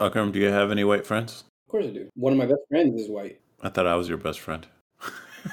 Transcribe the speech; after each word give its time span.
Akram, 0.00 0.30
do 0.32 0.38
you 0.38 0.48
have 0.48 0.70
any 0.70 0.84
white 0.84 1.06
friends? 1.06 1.44
Of 1.66 1.70
course 1.70 1.86
I 1.86 1.90
do. 1.90 2.08
One 2.14 2.32
of 2.32 2.38
my 2.38 2.46
best 2.46 2.60
friends 2.68 3.00
is 3.00 3.08
white. 3.08 3.40
I 3.62 3.68
thought 3.70 3.86
I 3.86 3.94
was 3.96 4.08
your 4.08 4.18
best 4.18 4.40
friend. 4.40 4.66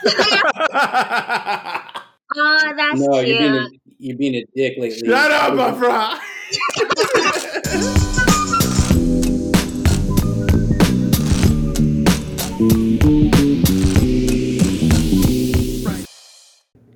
Oh, 2.36 2.74
that's 2.76 3.00
no, 3.00 3.24
cute. 3.24 3.28
you're 3.28 3.38
being 3.38 3.54
a, 3.56 3.68
you're 4.00 4.18
being 4.18 4.36
a 4.38 4.46
dick 4.56 4.74
lately. 4.80 5.08
Shut 5.08 5.30
up, 5.32 5.54
my 5.54 5.72
friend. 5.78 6.20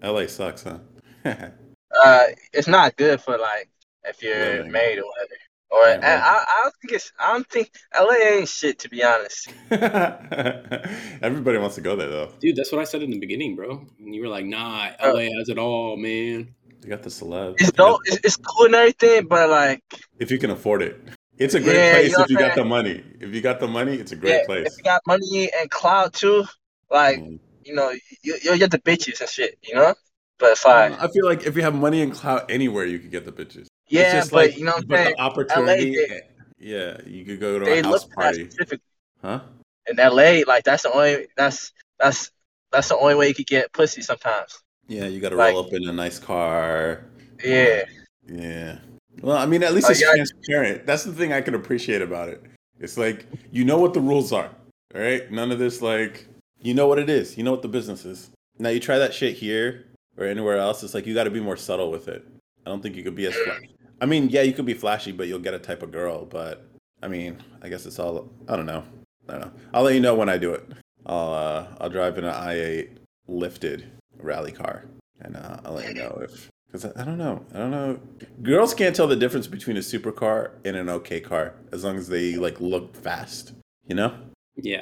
LA 0.04 0.28
sucks, 0.28 0.64
huh? 0.64 0.80
Uh, 2.04 2.26
it's 2.54 2.68
not 2.68 2.96
good 2.98 3.20
for 3.22 3.38
like 3.40 3.70
if 4.04 4.22
you're 4.22 4.38
Living. 4.58 4.72
married 4.72 5.00
or 5.00 5.06
whatever. 5.06 5.32
Or 5.70 5.82
Yeah. 5.88 6.22
I, 6.26 6.44
I 6.48 6.62
don't 6.64 6.74
think 6.82 6.94
it's. 6.94 7.12
I 7.20 7.34
don't 7.34 7.48
think 7.50 7.72
LA 8.00 8.38
ain't 8.38 8.48
shit 8.48 8.80
to 8.80 8.90
be 8.90 9.04
honest. 9.04 9.50
Everybody 11.22 11.58
wants 11.58 11.76
to 11.76 11.82
go 11.82 11.96
there 11.96 12.10
though. 12.10 12.32
Dude, 12.40 12.56
that's 12.56 12.72
what 12.72 12.80
I 12.82 12.86
said 12.86 13.04
in 13.04 13.12
the 13.12 13.20
beginning, 13.20 13.56
bro. 13.56 13.86
And 14.00 14.16
you 14.16 14.22
were 14.22 14.28
like, 14.30 14.46
nah, 14.46 14.90
Oh. 15.02 15.12
LA 15.14 15.24
has 15.38 15.50
it 15.50 15.58
all, 15.58 15.98
man. 15.98 16.54
You 16.84 16.90
got 16.90 17.04
the 17.04 17.10
celebs. 17.10 17.56
It's 17.60 17.72
dope. 17.72 18.00
It's, 18.06 18.20
it's 18.24 18.38
cool 18.38 18.68
and 18.68 18.76
everything, 18.76 19.28
but 19.28 19.50
like, 19.50 19.82
if 20.20 20.32
you 20.32 20.38
can 20.38 20.52
afford 20.52 20.82
it. 20.82 21.00
It's 21.38 21.54
a 21.54 21.60
great 21.60 21.76
Yeah, 21.76 21.92
place 21.92 22.12
you 22.12 22.18
know 22.18 22.24
if 22.24 22.30
you 22.32 22.38
got 22.38 22.56
the 22.56 22.66
money. 22.66 23.04
If 23.20 23.34
you 23.34 23.42
got 23.42 23.60
the 23.60 23.68
money, 23.68 23.96
it's 23.96 24.12
a 24.12 24.16
great 24.16 24.40
yeah, 24.40 24.46
place. 24.46 24.66
if 24.68 24.74
you 24.78 24.84
got 24.84 25.02
money 25.06 25.52
and 25.60 25.70
clout 25.70 26.14
too, 26.14 26.46
like 26.90 27.20
Mm. 27.20 27.40
you 27.64 27.76
know, 27.76 27.92
you 28.24 28.38
you'll 28.42 28.58
get 28.58 28.72
the 28.72 28.80
bitches 28.80 29.22
and 29.22 29.30
shit, 29.30 29.58
you 29.62 29.76
know. 29.76 29.94
But 30.40 30.52
if 30.54 30.66
I, 30.66 30.88
I 30.88 31.08
feel 31.10 31.26
like 31.26 31.46
if 31.46 31.56
you 31.56 31.62
have 31.64 31.76
money 31.76 32.02
and 32.02 32.12
clout 32.14 32.50
anywhere, 32.50 32.86
you 32.86 32.98
could 33.00 33.12
get 33.12 33.26
the 33.26 33.32
bitches. 33.32 33.68
It's 33.90 33.94
yeah, 33.94 34.14
just 34.20 34.32
but 34.32 34.48
like- 34.48 34.58
you 34.58 34.66
know 34.66 34.72
what 34.74 34.82
I'm 34.84 34.88
but 34.88 34.96
saying. 34.98 35.16
the 35.18 35.22
opportunity. 35.22 35.92
they- 36.08 36.22
yeah, 36.60 36.98
you 37.06 37.24
could 37.24 37.40
go 37.40 37.60
to 37.60 37.66
They 37.66 37.80
a 37.80 37.84
house 37.84 37.92
look 37.94 38.02
for 38.14 38.24
that 38.24 38.50
party, 38.60 38.80
huh? 39.22 39.40
in 39.88 39.98
LA. 39.98 40.44
Like 40.46 40.64
that's 40.64 40.84
the 40.84 40.92
only 40.92 41.28
that's 41.38 41.72
that's 42.00 42.32
that's 42.72 42.90
the 42.90 42.98
only 42.98 43.16
way 43.16 43.28
you 43.30 43.36
could 43.36 43.46
get 43.48 43.72
pussy 43.74 44.02
sometimes. 44.02 44.60
Yeah, 44.88 45.06
you 45.06 45.20
got 45.20 45.30
to 45.30 45.36
Like- 45.36 45.54
roll 45.54 45.66
up 45.66 45.74
in 45.74 45.88
a 45.88 45.94
nice 45.94 46.18
car. 46.20 47.06
Yeah, 47.44 47.84
Yeah. 48.28 48.80
Well, 49.22 49.38
I 49.38 49.46
mean, 49.46 49.64
at 49.64 49.74
least 49.74 49.88
Oh, 49.88 49.92
it's 49.92 50.02
yeah. 50.02 50.12
transparent. 50.14 50.86
That's 50.86 51.04
the 51.04 51.12
thing 51.14 51.32
I 51.34 51.42
can 51.42 51.56
appreciate 51.56 52.02
about 52.02 52.30
it. 52.30 52.44
It's 52.80 52.98
like 52.98 53.26
you 53.52 53.64
know 53.64 53.78
what 53.80 53.94
the 53.94 54.02
rules 54.02 54.32
are. 54.34 54.50
All 54.96 55.02
right, 55.02 55.30
none 55.32 55.52
of 55.52 55.60
this 55.60 55.82
like 55.82 56.26
you 56.60 56.74
know 56.74 56.88
what 56.88 56.98
it 57.00 57.10
is. 57.10 57.38
You 57.38 57.44
know 57.44 57.52
what 57.52 57.62
the 57.62 57.68
business 57.68 58.04
is. 58.06 58.30
Now 58.60 58.70
you 58.70 58.80
try 58.80 58.98
that 58.98 59.14
shit 59.14 59.36
here 59.36 59.86
or 60.18 60.26
anywhere 60.26 60.58
else. 60.58 60.82
It's 60.84 60.94
like 60.96 61.06
you 61.06 61.14
got 61.14 61.26
to 61.26 61.32
be 61.32 61.40
more 61.40 61.58
subtle 61.58 61.92
with 61.92 62.08
it. 62.08 62.26
I 62.66 62.70
don't 62.72 62.82
think 62.82 62.96
you 62.96 63.04
could 63.04 63.16
be 63.16 63.28
as. 63.28 63.36
Fla- 63.36 63.60
I 64.00 64.06
mean, 64.06 64.30
yeah, 64.30 64.42
you 64.42 64.54
could 64.54 64.66
be 64.66 64.74
flashy, 64.74 65.12
but 65.12 65.28
you'll 65.28 65.40
get 65.40 65.54
a 65.54 65.60
type 65.60 65.82
of 65.82 65.92
girl. 65.92 66.26
But 66.26 66.68
I 67.02 67.08
mean, 67.08 67.38
I 67.62 67.70
guess 67.70 67.86
it's 67.86 68.00
all. 68.00 68.30
I 68.48 68.56
don't 68.56 68.66
know. 68.66 68.84
I 69.28 69.34
don't 69.34 69.42
know. 69.42 69.52
I'll 69.74 69.84
let 69.84 69.94
you 69.96 70.00
know 70.00 70.16
when 70.16 70.30
I 70.30 70.38
do 70.38 70.54
it. 70.54 70.66
I'll 71.06 71.34
uh, 71.34 71.68
I'll 71.80 71.90
drive 71.90 72.18
in 72.18 72.26
an 72.26 72.34
i8 72.34 72.90
lifted 73.28 73.90
rally 74.20 74.52
car, 74.52 74.86
and 75.22 75.36
uh, 75.36 75.58
I'll 75.66 75.74
let 75.74 75.88
you 75.88 75.96
know 75.96 76.20
if 76.22 76.50
because 76.68 76.86
I, 76.86 77.02
I 77.02 77.06
don't 77.06 77.18
know. 77.18 77.46
I 77.54 77.58
don't 77.58 77.72
know. 77.72 78.00
Girls 78.44 78.74
can't 78.74 78.96
tell 78.96 79.08
the 79.08 79.16
difference 79.16 79.48
between 79.48 79.78
a 79.78 79.82
supercar 79.82 80.52
and 80.66 80.76
an 80.76 80.90
okay 80.90 81.20
car 81.20 81.56
as 81.72 81.84
long 81.84 81.98
as 81.98 82.08
they 82.08 82.36
like 82.36 82.60
look 82.60 82.96
fast. 82.96 83.54
You 83.88 83.96
know. 83.96 84.14
Yeah. 84.56 84.82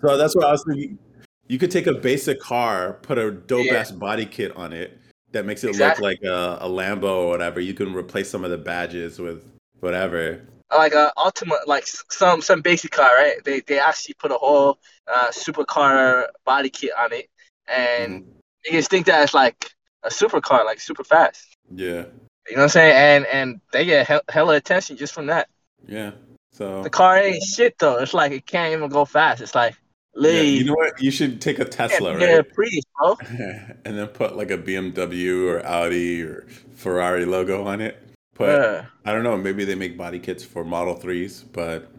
So 0.00 0.16
that's 0.16 0.34
what 0.34 0.46
I 0.46 0.52
was 0.52 0.64
thinking. 0.66 0.98
You 1.46 1.58
could 1.58 1.70
take 1.70 1.86
a 1.86 1.92
basic 1.92 2.40
car, 2.40 2.94
put 3.02 3.18
a 3.18 3.30
dope 3.30 3.66
Yeah. 3.66 3.74
ass 3.74 3.90
body 3.90 4.24
kit 4.24 4.56
on 4.56 4.72
it 4.72 4.98
that 5.34 5.44
makes 5.46 5.62
it 5.64 5.68
Exactly. 5.68 6.02
look 6.14 6.22
like 6.22 6.30
a, 6.30 6.58
a 6.64 6.68
Lambo 6.68 7.04
or 7.04 7.28
whatever. 7.28 7.60
You 7.60 7.74
can 7.74 7.94
replace 7.94 8.30
some 8.30 8.44
of 8.44 8.50
the 8.50 8.58
badges 8.58 9.18
with 9.18 9.44
whatever. 9.80 10.40
like 10.74 10.94
a 10.94 11.12
ultimate 11.16 11.68
like 11.68 11.84
some 11.86 12.40
some 12.42 12.62
basic 12.62 12.90
car, 12.90 13.10
right? 13.14 13.44
They 13.44 13.60
they 13.60 13.78
actually 13.78 14.14
put 14.14 14.32
a 14.32 14.34
whole 14.38 14.78
uh, 15.06 15.28
supercar 15.28 16.26
body 16.44 16.70
kit 16.70 16.92
on 16.98 17.12
it, 17.12 17.28
and 17.68 18.22
Mhm. 18.24 18.26
you 18.64 18.72
just 18.72 18.90
think 18.90 19.06
that 19.06 19.22
it's 19.22 19.34
like 19.34 19.70
a 20.02 20.08
supercar, 20.08 20.64
like 20.64 20.80
super 20.80 21.04
fast. 21.04 21.44
Yeah, 21.74 22.04
You 22.48 22.56
know 22.56 22.62
what 22.62 22.62
I'm 22.62 22.68
saying? 22.70 22.92
And 22.96 23.26
and 23.26 23.60
they 23.72 23.84
get 23.84 24.06
hell, 24.06 24.22
hella 24.28 24.56
attention 24.56 24.96
just 24.96 25.12
from 25.14 25.26
that. 25.26 25.48
yeah. 25.86 26.12
So 26.52 26.82
The 26.82 26.90
car 26.90 27.18
ain't 27.18 27.42
shit 27.42 27.78
though. 27.78 27.98
It's 27.98 28.14
like 28.14 28.32
it 28.32 28.46
can't 28.46 28.72
even 28.72 28.88
go 28.90 29.04
fast. 29.04 29.42
It's 29.42 29.54
like 29.54 29.74
yeah, 30.16 30.40
you 30.40 30.64
know 30.64 30.74
what? 30.74 31.00
You 31.02 31.10
should 31.10 31.40
take 31.40 31.58
a 31.58 31.64
Tesla, 31.64 32.18
yeah, 32.18 32.36
right? 32.36 32.52
Prius, 32.54 32.84
bro. 32.98 33.16
and 33.84 33.98
then 33.98 34.06
put 34.08 34.36
like 34.36 34.50
a 34.50 34.58
BMW 34.58 35.48
or 35.48 35.64
Audi 35.66 36.22
or 36.22 36.46
Ferrari 36.74 37.24
logo 37.24 37.64
on 37.64 37.80
it. 37.80 38.00
Put 38.34 38.48
Yeah. 38.48 38.86
I 39.04 39.12
don't 39.12 39.22
know, 39.22 39.36
maybe 39.36 39.64
they 39.64 39.74
make 39.74 39.96
body 39.96 40.18
kits 40.18 40.44
for 40.44 40.64
Model 40.64 40.96
3s, 40.96 41.44
but 41.52 41.90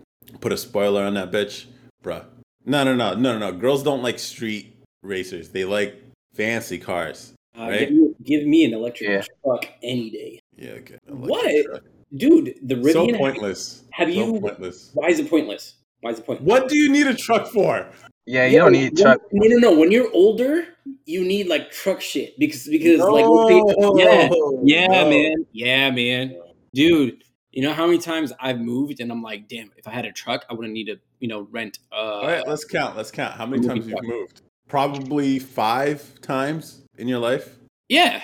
put 0.42 0.52
a 0.52 0.58
spoiler 0.58 1.04
on 1.04 1.14
that 1.16 1.32
bitch. 1.32 1.66
Bruh. 2.04 2.26
No, 2.66 2.84
no, 2.84 2.96
no, 2.96 3.14
no, 3.14 3.38
no, 3.38 3.52
no. 3.52 3.58
Girls 3.58 3.84
don't 3.84 4.02
like 4.04 4.20
street 4.20 4.76
racers. 5.04 5.50
They 5.50 5.66
like 5.66 6.02
fancy 6.34 6.78
cars. 6.80 7.34
Uh, 7.58 7.62
Right? 7.68 7.80
give, 7.88 7.92
me, 7.92 8.14
give 8.24 8.46
me 8.46 8.66
an 8.66 8.74
electric 8.74 9.10
Yeah. 9.10 9.22
truck 9.44 9.66
any 9.82 10.10
day. 10.10 10.40
Yeah, 10.58 10.72
okay. 10.72 10.98
What? 11.08 11.84
Dude, 12.14 12.56
the 12.62 12.76
Rivian. 12.76 12.94
So 12.94 13.08
Rivian. 13.08 13.18
pointless. 13.18 13.84
have 13.92 14.10
so 14.10 14.14
you- 14.14 14.40
pointless. 14.42 14.92
Why 14.94 15.08
is 15.08 15.20
it 15.20 15.30
pointless? 15.30 15.75
Why 16.06 16.12
is 16.12 16.20
it 16.20 16.26
pointless? 16.28 16.46
What 16.48 16.70
do 16.70 16.78
you 16.78 16.92
need 16.92 17.08
a 17.08 17.16
truck 17.16 17.48
for? 17.48 17.90
Yeah, 18.28 18.46
you 18.46 18.60
don't 18.60 18.74
need 18.74 18.94
a 18.94 18.96
truck. 19.02 19.22
No, 19.32 19.48
no, 19.48 19.58
no. 19.72 19.80
When 19.80 19.92
you're 19.92 20.12
older, 20.14 20.68
you 21.08 21.24
need 21.26 21.48
like 21.48 21.72
truck 21.72 22.00
shit 22.00 22.38
because 22.38 22.68
because 22.68 23.00
like 23.00 23.26
No, 23.26 23.32
let's 23.32 24.00
yeah, 24.00 24.30
yeah, 24.64 25.02
no. 25.02 25.10
man, 25.10 25.34
yeah, 25.52 25.90
man, 25.90 26.36
dude. 26.76 27.24
You 27.54 27.64
know 27.64 27.74
how 27.74 27.88
many 27.88 27.98
times 27.98 28.32
I've 28.40 28.60
moved 28.60 29.00
and 29.00 29.12
I'm 29.12 29.24
like, 29.24 29.48
damn, 29.48 29.72
if 29.78 29.88
I 29.88 29.92
had 29.92 30.06
a 30.06 30.12
truck, 30.12 30.46
I 30.48 30.54
wouldn't 30.54 30.76
need 30.76 30.86
to, 30.86 30.98
you 31.22 31.28
know, 31.28 31.48
rent. 31.50 31.80
Uh, 31.92 31.96
All 31.96 32.28
right, 32.28 32.48
let's 32.48 32.66
count. 32.66 32.96
Let's 32.96 33.10
count. 33.10 33.34
How 33.34 33.48
many 33.48 33.68
times 33.68 33.88
you've 33.88 34.04
moved? 34.04 34.42
Probably 34.68 35.40
five 35.40 36.22
times 36.22 36.84
in 37.00 37.08
your 37.08 37.18
life. 37.20 37.56
yeah, 37.90 38.22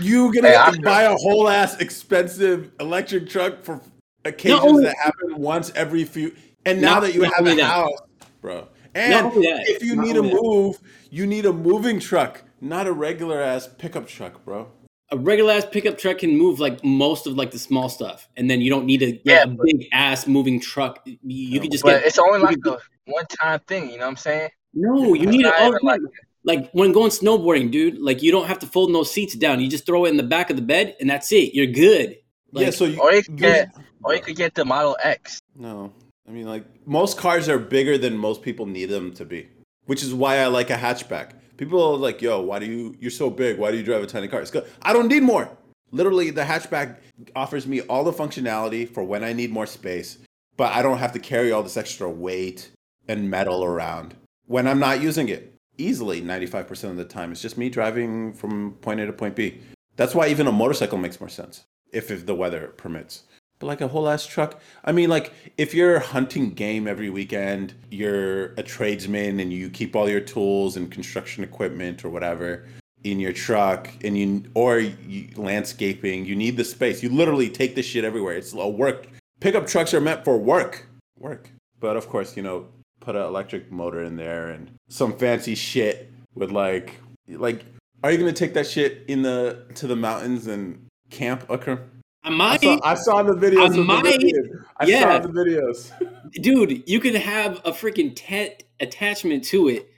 You 0.00 0.32
gonna 0.32 0.48
Hey, 0.48 0.54
I- 0.56 0.78
buy 0.82 1.02
a 1.02 1.14
whole 1.16 1.46
ass 1.46 1.78
expensive 1.78 2.70
electric 2.80 3.28
truck 3.28 3.62
for 3.64 3.82
occasions 4.24 4.60
only- 4.62 4.84
that 4.84 4.96
happen 4.96 5.36
once 5.36 5.70
every 5.74 6.04
few. 6.04 6.32
And 6.68 6.80
now 6.80 6.94
Not- 6.94 7.00
that 7.02 7.14
you 7.14 7.22
have 7.22 7.32
a 7.34 7.38
only 7.50 7.54
that. 7.56 7.64
house, 7.64 7.98
bro. 8.40 8.68
And 8.94 9.32
if 9.66 9.82
you 9.82 9.94
not 9.96 10.04
need 10.06 10.12
to 10.14 10.18
only 10.20 10.30
that. 10.30 10.42
move, 10.42 10.78
you 11.10 11.26
need 11.26 11.46
a 11.46 11.52
moving 11.52 12.00
truck, 12.00 12.42
not 12.60 12.86
a 12.86 12.92
regular 12.92 13.40
ass 13.40 13.68
pickup 13.78 14.06
truck, 14.06 14.44
bro. 14.44 14.68
a 15.10 15.16
regular 15.16 15.52
ass 15.54 15.64
pickup 15.70 15.96
truck 15.96 16.18
can 16.18 16.36
move 16.36 16.60
like 16.60 16.84
most 16.84 17.26
of 17.26 17.34
like 17.34 17.50
the 17.50 17.58
small 17.58 17.88
stuff, 17.88 18.28
and 18.36 18.50
then 18.50 18.60
you 18.60 18.68
don't 18.70 18.84
need 18.84 18.98
to 18.98 19.12
get 19.12 19.22
Yeah, 19.24 19.42
a 19.44 19.46
big 19.46 19.88
ass 19.92 20.26
moving 20.26 20.60
truck. 20.60 21.00
You, 21.06 21.16
you 21.22 21.60
could 21.60 21.70
just 21.72 21.82
But 21.84 22.00
get. 22.00 22.06
it's 22.08 22.18
only 22.18 22.40
like 22.40 22.58
a 22.66 22.78
one 23.06 23.24
time 23.40 23.60
thing. 23.60 23.90
You 23.90 23.96
know 23.98 24.04
what 24.04 24.10
I'm 24.10 24.16
saying? 24.16 24.50
No, 24.74 25.14
you 25.14 25.22
It's 25.22 25.30
need 25.32 25.40
it 25.40 25.44
not 25.44 25.60
all 25.62 25.72
time. 25.78 26.06
Like, 26.44 26.70
when 26.72 26.92
going 26.92 27.10
snowboarding, 27.10 27.70
dude. 27.70 27.98
Like 27.98 28.22
you 28.22 28.30
don't 28.30 28.46
have 28.46 28.58
to 28.60 28.66
fold 28.66 28.94
those 28.94 29.10
seats 29.10 29.34
down. 29.34 29.60
You 29.60 29.68
just 29.68 29.86
throw 29.86 30.04
it 30.04 30.10
in 30.10 30.16
the 30.18 30.22
back 30.22 30.50
of 30.50 30.56
the 30.56 30.62
bed, 30.62 30.94
and 31.00 31.08
that's 31.08 31.32
it. 31.32 31.54
You're 31.54 31.66
good. 31.66 32.16
Like, 32.52 32.64
yeah, 32.66 32.70
so 32.70 32.84
you, 32.84 33.00
Or 33.00 33.12
you 33.12 33.22
could 33.22 33.36
get, 33.36 33.70
or 34.04 34.14
you 34.14 34.20
could 34.20 34.36
get 34.36 34.54
the 34.54 34.64
Model 34.66 34.96
X. 35.02 35.40
No, 35.56 35.92
I 36.28 36.30
mean 36.30 36.46
like 36.46 36.64
most 36.86 37.16
cars 37.16 37.48
are 37.48 37.58
bigger 37.58 37.96
than 37.96 38.16
most 38.18 38.42
people 38.42 38.66
need 38.66 38.86
them 38.86 39.12
to 39.14 39.24
be, 39.24 39.48
which 39.86 40.02
is 40.02 40.12
why 40.12 40.38
I 40.38 40.46
like 40.46 40.68
a 40.68 40.76
hatchback. 40.76 41.32
People 41.56 41.82
are 41.82 41.96
like, 41.96 42.20
"Yo, 42.20 42.40
why 42.42 42.58
do 42.58 42.66
you? 42.66 42.94
You're 43.00 43.10
so 43.10 43.30
big. 43.30 43.58
Why 43.58 43.70
do 43.70 43.78
you 43.78 43.82
drive 43.82 44.02
a 44.02 44.06
tiny 44.06 44.28
car?" 44.28 44.40
It's 44.40 44.50
good. 44.50 44.66
I 44.82 44.92
don't 44.92 45.08
need 45.08 45.22
more. 45.22 45.48
Literally, 45.90 46.30
the 46.30 46.42
hatchback 46.42 46.98
offers 47.34 47.66
me 47.66 47.80
all 47.82 48.04
the 48.04 48.12
functionality 48.12 48.86
for 48.86 49.02
when 49.02 49.24
I 49.24 49.32
need 49.32 49.50
more 49.50 49.66
space, 49.66 50.18
but 50.56 50.72
I 50.74 50.82
don't 50.82 50.98
have 50.98 51.12
to 51.12 51.18
carry 51.18 51.50
all 51.50 51.62
this 51.62 51.78
extra 51.78 52.10
weight 52.10 52.70
and 53.08 53.30
metal 53.30 53.64
around 53.64 54.14
when 54.46 54.68
I'm 54.68 54.78
not 54.78 55.00
using 55.00 55.30
it. 55.30 55.54
Easily, 55.78 56.20
95% 56.20 56.90
of 56.90 56.96
the 56.96 57.04
time, 57.04 57.30
it's 57.30 57.40
just 57.40 57.56
me 57.56 57.70
driving 57.70 58.34
from 58.34 58.72
point 58.82 59.00
A 59.00 59.06
to 59.06 59.12
point 59.12 59.36
B. 59.36 59.60
That's 59.96 60.14
why 60.14 60.28
even 60.28 60.46
a 60.46 60.52
motorcycle 60.52 60.98
makes 60.98 61.20
more 61.20 61.28
sense 61.28 61.64
if, 61.92 62.10
if 62.10 62.26
the 62.26 62.34
weather 62.34 62.74
permits. 62.76 63.22
But 63.58 63.66
like 63.66 63.80
a 63.80 63.88
whole 63.88 64.08
ass 64.08 64.24
truck, 64.24 64.60
I 64.84 64.92
mean, 64.92 65.08
like 65.08 65.32
if 65.56 65.74
you're 65.74 65.98
hunting 65.98 66.50
game 66.50 66.86
every 66.86 67.10
weekend, 67.10 67.74
you're 67.90 68.52
a 68.54 68.62
tradesman 68.62 69.40
and 69.40 69.52
you 69.52 69.68
keep 69.68 69.96
all 69.96 70.08
your 70.08 70.20
tools 70.20 70.76
and 70.76 70.90
construction 70.90 71.42
equipment 71.42 72.04
or 72.04 72.10
whatever 72.10 72.66
in 73.04 73.20
your 73.20 73.32
truck, 73.32 73.88
and 74.02 74.18
you 74.18 74.42
or 74.54 74.80
you, 74.80 75.28
landscaping, 75.36 76.24
you 76.24 76.34
need 76.34 76.56
the 76.56 76.64
space. 76.64 77.02
You 77.02 77.08
literally 77.10 77.48
take 77.48 77.74
this 77.74 77.86
shit 77.86 78.04
everywhere. 78.04 78.36
It's 78.36 78.52
a 78.52 78.68
work. 78.68 79.08
Pickup 79.40 79.66
trucks 79.66 79.94
are 79.94 80.00
meant 80.00 80.24
for 80.24 80.36
work, 80.36 80.86
work. 81.18 81.50
But 81.80 81.96
of 81.96 82.08
course, 82.08 82.36
you 82.36 82.42
know, 82.42 82.66
put 83.00 83.14
an 83.14 83.22
electric 83.22 83.70
motor 83.70 84.02
in 84.02 84.16
there 84.16 84.48
and 84.48 84.70
some 84.88 85.16
fancy 85.16 85.54
shit 85.54 86.10
with 86.34 86.50
like, 86.50 86.96
like, 87.28 87.64
are 88.02 88.10
you 88.10 88.18
gonna 88.18 88.32
take 88.32 88.54
that 88.54 88.66
shit 88.66 89.04
in 89.08 89.22
the 89.22 89.64
to 89.76 89.86
the 89.86 89.96
mountains 89.96 90.46
and 90.46 90.86
camp, 91.10 91.44
Akram? 91.50 91.80
I 92.28 92.54
I 92.54 92.56
saw, 92.58 92.78
I 92.84 92.94
saw 92.94 93.22
the 93.22 93.34
videos. 93.34 93.72
I 93.78 93.82
might. 93.82 94.04
Rivian. 94.04 94.64
I 94.78 94.86
Yeah. 94.86 95.20
saw 95.20 95.26
the 95.26 95.32
videos. 95.32 95.92
dude. 96.32 96.88
You 96.88 97.00
could 97.00 97.14
have 97.14 97.56
a 97.64 97.72
freaking 97.72 98.12
tent 98.14 98.64
attachment 98.80 99.44
to 99.44 99.68
it, 99.68 99.90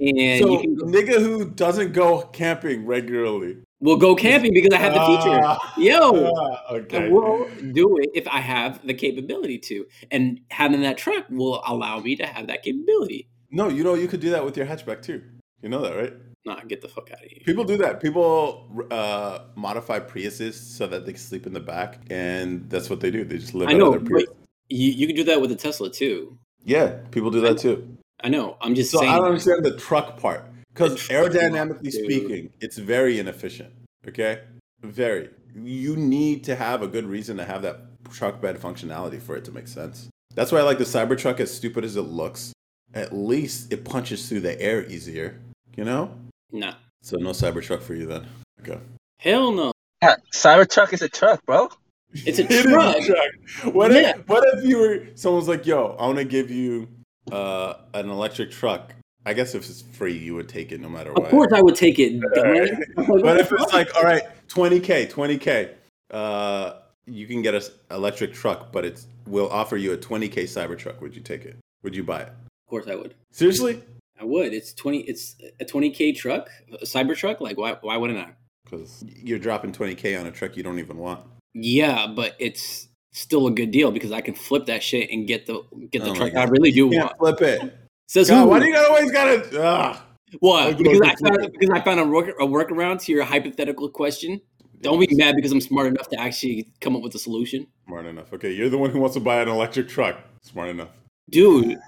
and 0.00 0.42
so, 0.44 0.52
you 0.52 0.60
can 0.60 0.74
go. 0.76 0.86
nigga 0.86 1.20
who 1.20 1.50
doesn't 1.50 1.92
go 1.92 2.22
camping 2.32 2.86
regularly, 2.86 3.58
will 3.80 3.96
go 3.96 4.14
camping 4.14 4.52
because 4.54 4.72
I 4.72 4.78
have 4.80 4.94
the 4.94 5.00
feature. 5.00 5.40
Ah, 5.42 5.74
Yo, 5.76 6.32
ah, 6.34 6.62
I 6.70 6.74
okay. 6.76 7.08
will 7.08 7.48
do 7.72 7.98
it 7.98 8.10
if 8.14 8.28
I 8.28 8.38
have 8.40 8.84
the 8.86 8.94
capability 8.94 9.58
to, 9.58 9.86
and 10.10 10.40
having 10.50 10.82
that 10.82 10.98
truck 10.98 11.26
will 11.30 11.62
allow 11.66 11.98
me 12.00 12.14
to 12.16 12.26
have 12.26 12.46
that 12.46 12.62
capability. 12.62 13.28
No, 13.50 13.68
you 13.68 13.82
know 13.84 13.94
you 13.94 14.08
could 14.08 14.20
do 14.20 14.30
that 14.30 14.44
with 14.44 14.56
your 14.56 14.66
hatchback 14.66 15.02
too. 15.02 15.22
You 15.62 15.68
know 15.68 15.82
that, 15.82 15.94
right? 15.96 16.12
Nah, 16.44 16.60
get 16.66 16.80
the 16.82 16.88
fuck 16.88 17.08
out 17.12 17.24
of 17.24 17.30
here. 17.30 17.42
People 17.44 17.62
do 17.64 17.76
that. 17.76 18.00
People 18.00 18.68
uh, 18.90 19.40
modify 19.54 20.00
Priuses 20.00 20.54
so 20.54 20.86
that 20.88 21.06
they 21.06 21.12
can 21.12 21.20
sleep 21.20 21.46
in 21.46 21.52
the 21.52 21.60
back, 21.60 21.98
and 22.10 22.68
that's 22.68 22.90
what 22.90 23.00
they 23.00 23.10
do. 23.12 23.24
They 23.24 23.38
just 23.38 23.54
live 23.54 23.68
I 23.68 23.74
out 23.74 23.78
know, 23.78 23.94
of 23.94 24.04
their 24.04 24.10
Prius. 24.10 24.28
you, 24.68 24.90
you 24.90 25.06
can 25.06 25.14
do 25.14 25.24
that 25.24 25.40
with 25.40 25.52
a 25.52 25.56
Tesla 25.56 25.88
too. 25.90 26.36
Yeah, 26.64 26.96
people 27.12 27.30
do 27.30 27.40
that 27.42 27.58
too. 27.58 27.96
I 28.24 28.28
know. 28.28 28.56
I'm 28.60 28.74
just 28.74 28.90
So 28.90 28.98
saying. 28.98 29.12
I 29.12 29.16
don't 29.16 29.26
understand 29.26 29.64
the 29.64 29.76
truck 29.76 30.18
part 30.18 30.44
because 30.74 30.94
aerodynamically 31.08 31.90
dude. 31.90 31.94
speaking, 32.04 32.50
it's 32.60 32.76
very 32.78 33.18
inefficient. 33.20 33.72
Okay, 34.08 34.40
very. 34.82 35.30
You 35.54 35.94
need 35.96 36.44
to 36.44 36.56
have 36.56 36.82
a 36.82 36.88
good 36.88 37.04
reason 37.04 37.36
to 37.36 37.44
have 37.44 37.62
that 37.62 37.78
truck 38.10 38.40
bed 38.40 38.58
functionality 38.58 39.20
for 39.22 39.36
it 39.36 39.44
to 39.44 39.52
make 39.52 39.68
sense. 39.68 40.08
That's 40.34 40.50
why 40.50 40.58
I 40.58 40.62
like 40.62 40.78
the 40.78 40.84
Cybertruck. 40.84 41.38
As 41.38 41.54
stupid 41.54 41.84
as 41.84 41.94
it 41.96 42.02
looks, 42.02 42.52
at 42.94 43.12
least 43.14 43.72
it 43.72 43.84
punches 43.84 44.28
through 44.28 44.40
the 44.40 44.60
air 44.60 44.84
easier. 44.86 45.40
You 45.76 45.84
know. 45.84 46.16
Nah. 46.52 46.74
So 47.02 47.16
no 47.16 47.30
Cybertruck 47.30 47.82
for 47.82 47.94
you 47.94 48.06
then. 48.06 48.26
Okay. 48.60 48.78
Hell 49.18 49.50
no. 49.52 49.72
Yeah, 50.02 50.16
Cybertruck 50.32 50.92
is 50.92 51.02
a 51.02 51.08
truck, 51.08 51.44
bro. 51.46 51.68
It's 52.12 52.38
a 52.38 52.42
It 52.44 52.50
is 52.50 52.62
truck. 52.64 52.96
truck. 53.04 53.74
What 53.74 53.92
Yeah. 53.92 54.10
if 54.16 54.28
what 54.28 54.44
if 54.54 54.64
you 54.64 54.78
were 54.78 55.06
someone's 55.14 55.48
like, 55.48 55.66
yo, 55.66 55.96
I 55.98 56.06
want 56.06 56.18
to 56.18 56.24
give 56.24 56.50
you 56.50 56.88
uh, 57.30 57.74
an 57.94 58.10
electric 58.10 58.50
truck. 58.50 58.94
I 59.24 59.32
guess 59.34 59.54
if 59.54 59.68
it's 59.70 59.82
free, 59.82 60.16
you 60.16 60.34
would 60.34 60.48
take 60.48 60.72
it 60.72 60.80
no 60.80 60.88
matter 60.88 61.10
Of 61.10 61.16
what. 61.18 61.24
Of 61.26 61.30
course, 61.30 61.52
I 61.54 61.62
would 61.62 61.76
take 61.76 61.98
it. 62.00 62.20
dumbass. 62.36 62.82
But 63.22 63.38
if 63.38 63.52
it's 63.52 63.72
like, 63.72 63.94
all 63.94 64.02
right, 64.02 64.22
20k, 64.48 65.08
20k, 65.10 65.70
uh, 66.10 66.74
you 67.06 67.26
can 67.28 67.40
get 67.40 67.54
an 67.54 67.62
electric 67.92 68.32
truck, 68.34 68.72
but 68.72 68.84
it's 68.84 69.06
we'll 69.26 69.48
offer 69.50 69.76
you 69.76 69.92
a 69.92 69.96
20k 69.96 70.34
Cybertruck. 70.44 71.00
Would 71.00 71.14
you 71.14 71.22
take 71.22 71.44
it? 71.44 71.56
Would 71.84 71.94
you 71.94 72.02
buy 72.02 72.22
it? 72.22 72.28
of 72.28 72.68
course 72.68 72.88
I 72.88 72.96
would. 72.96 73.14
Seriously? 73.30 73.80
I 74.22 74.24
would. 74.24 74.54
It's 74.54 74.72
twenty. 74.72 75.00
It's 75.00 75.36
a 75.60 75.64
twenty 75.64 75.90
k 75.90 76.12
truck, 76.12 76.48
a 76.80 76.84
cyber 76.84 77.16
truck. 77.16 77.40
Like 77.40 77.58
why? 77.58 77.76
Why 77.80 77.96
wouldn't 77.96 78.20
I? 78.20 78.30
Because 78.64 79.04
you're 79.06 79.40
dropping 79.40 79.72
20k 79.72 80.18
on 80.18 80.24
a 80.26 80.30
truck 80.30 80.56
you 80.56 80.62
don't 80.62 80.78
even 80.78 80.96
want. 80.96 81.20
Yeah, 81.52 82.06
but 82.06 82.36
it's 82.38 82.88
still 83.12 83.46
a 83.48 83.50
good 83.50 83.70
deal 83.70 83.90
because 83.90 84.12
I 84.12 84.22
can 84.22 84.34
flip 84.34 84.64
that 84.66 84.82
shit 84.82 85.10
and 85.10 85.26
get 85.26 85.44
the 85.46 85.60
get 85.90 86.02
the 86.04 86.10
Oh 86.10 86.14
truck 86.14 86.34
I 86.34 86.44
really 86.44 86.70
do 86.70 86.88
You 86.90 87.00
want. 87.00 87.18
flip 87.18 87.42
it. 87.42 87.74
Says 88.08 88.30
God, 88.30 88.44
who? 88.44 88.48
why 88.48 88.60
do 88.60 88.66
you 88.68 88.76
always 88.76 89.10
gotta? 89.10 89.50
Ah. 89.60 90.06
what? 90.40 90.78
Because 90.78 91.00
I 91.02 91.14
found 91.16 91.52
because 91.52 91.70
I 91.70 91.80
found 91.82 92.00
a 92.00 92.06
work 92.06 92.28
a 92.40 92.46
workaround 92.46 93.02
to 93.04 93.12
your 93.12 93.24
hypothetical 93.24 93.90
question. 93.90 94.40
Don't 94.80 94.98
be 94.98 95.08
mad 95.16 95.36
because 95.36 95.52
I'm 95.52 95.60
smart 95.60 95.88
enough 95.88 96.08
to 96.08 96.18
actually 96.18 96.72
come 96.80 96.96
up 96.96 97.02
with 97.02 97.14
a 97.14 97.18
solution, 97.18 97.66
Smart 97.86 98.06
enough. 98.06 98.32
Okay, 98.32 98.50
you're 98.52 98.68
the 98.70 98.78
one 98.78 98.90
who 98.90 98.98
wants 99.00 99.14
to 99.14 99.20
buy 99.20 99.40
an 99.42 99.48
electric 99.48 99.88
truck. 99.88 100.16
Smart 100.42 100.70
enough. 100.70 100.88
dude. 101.30 101.78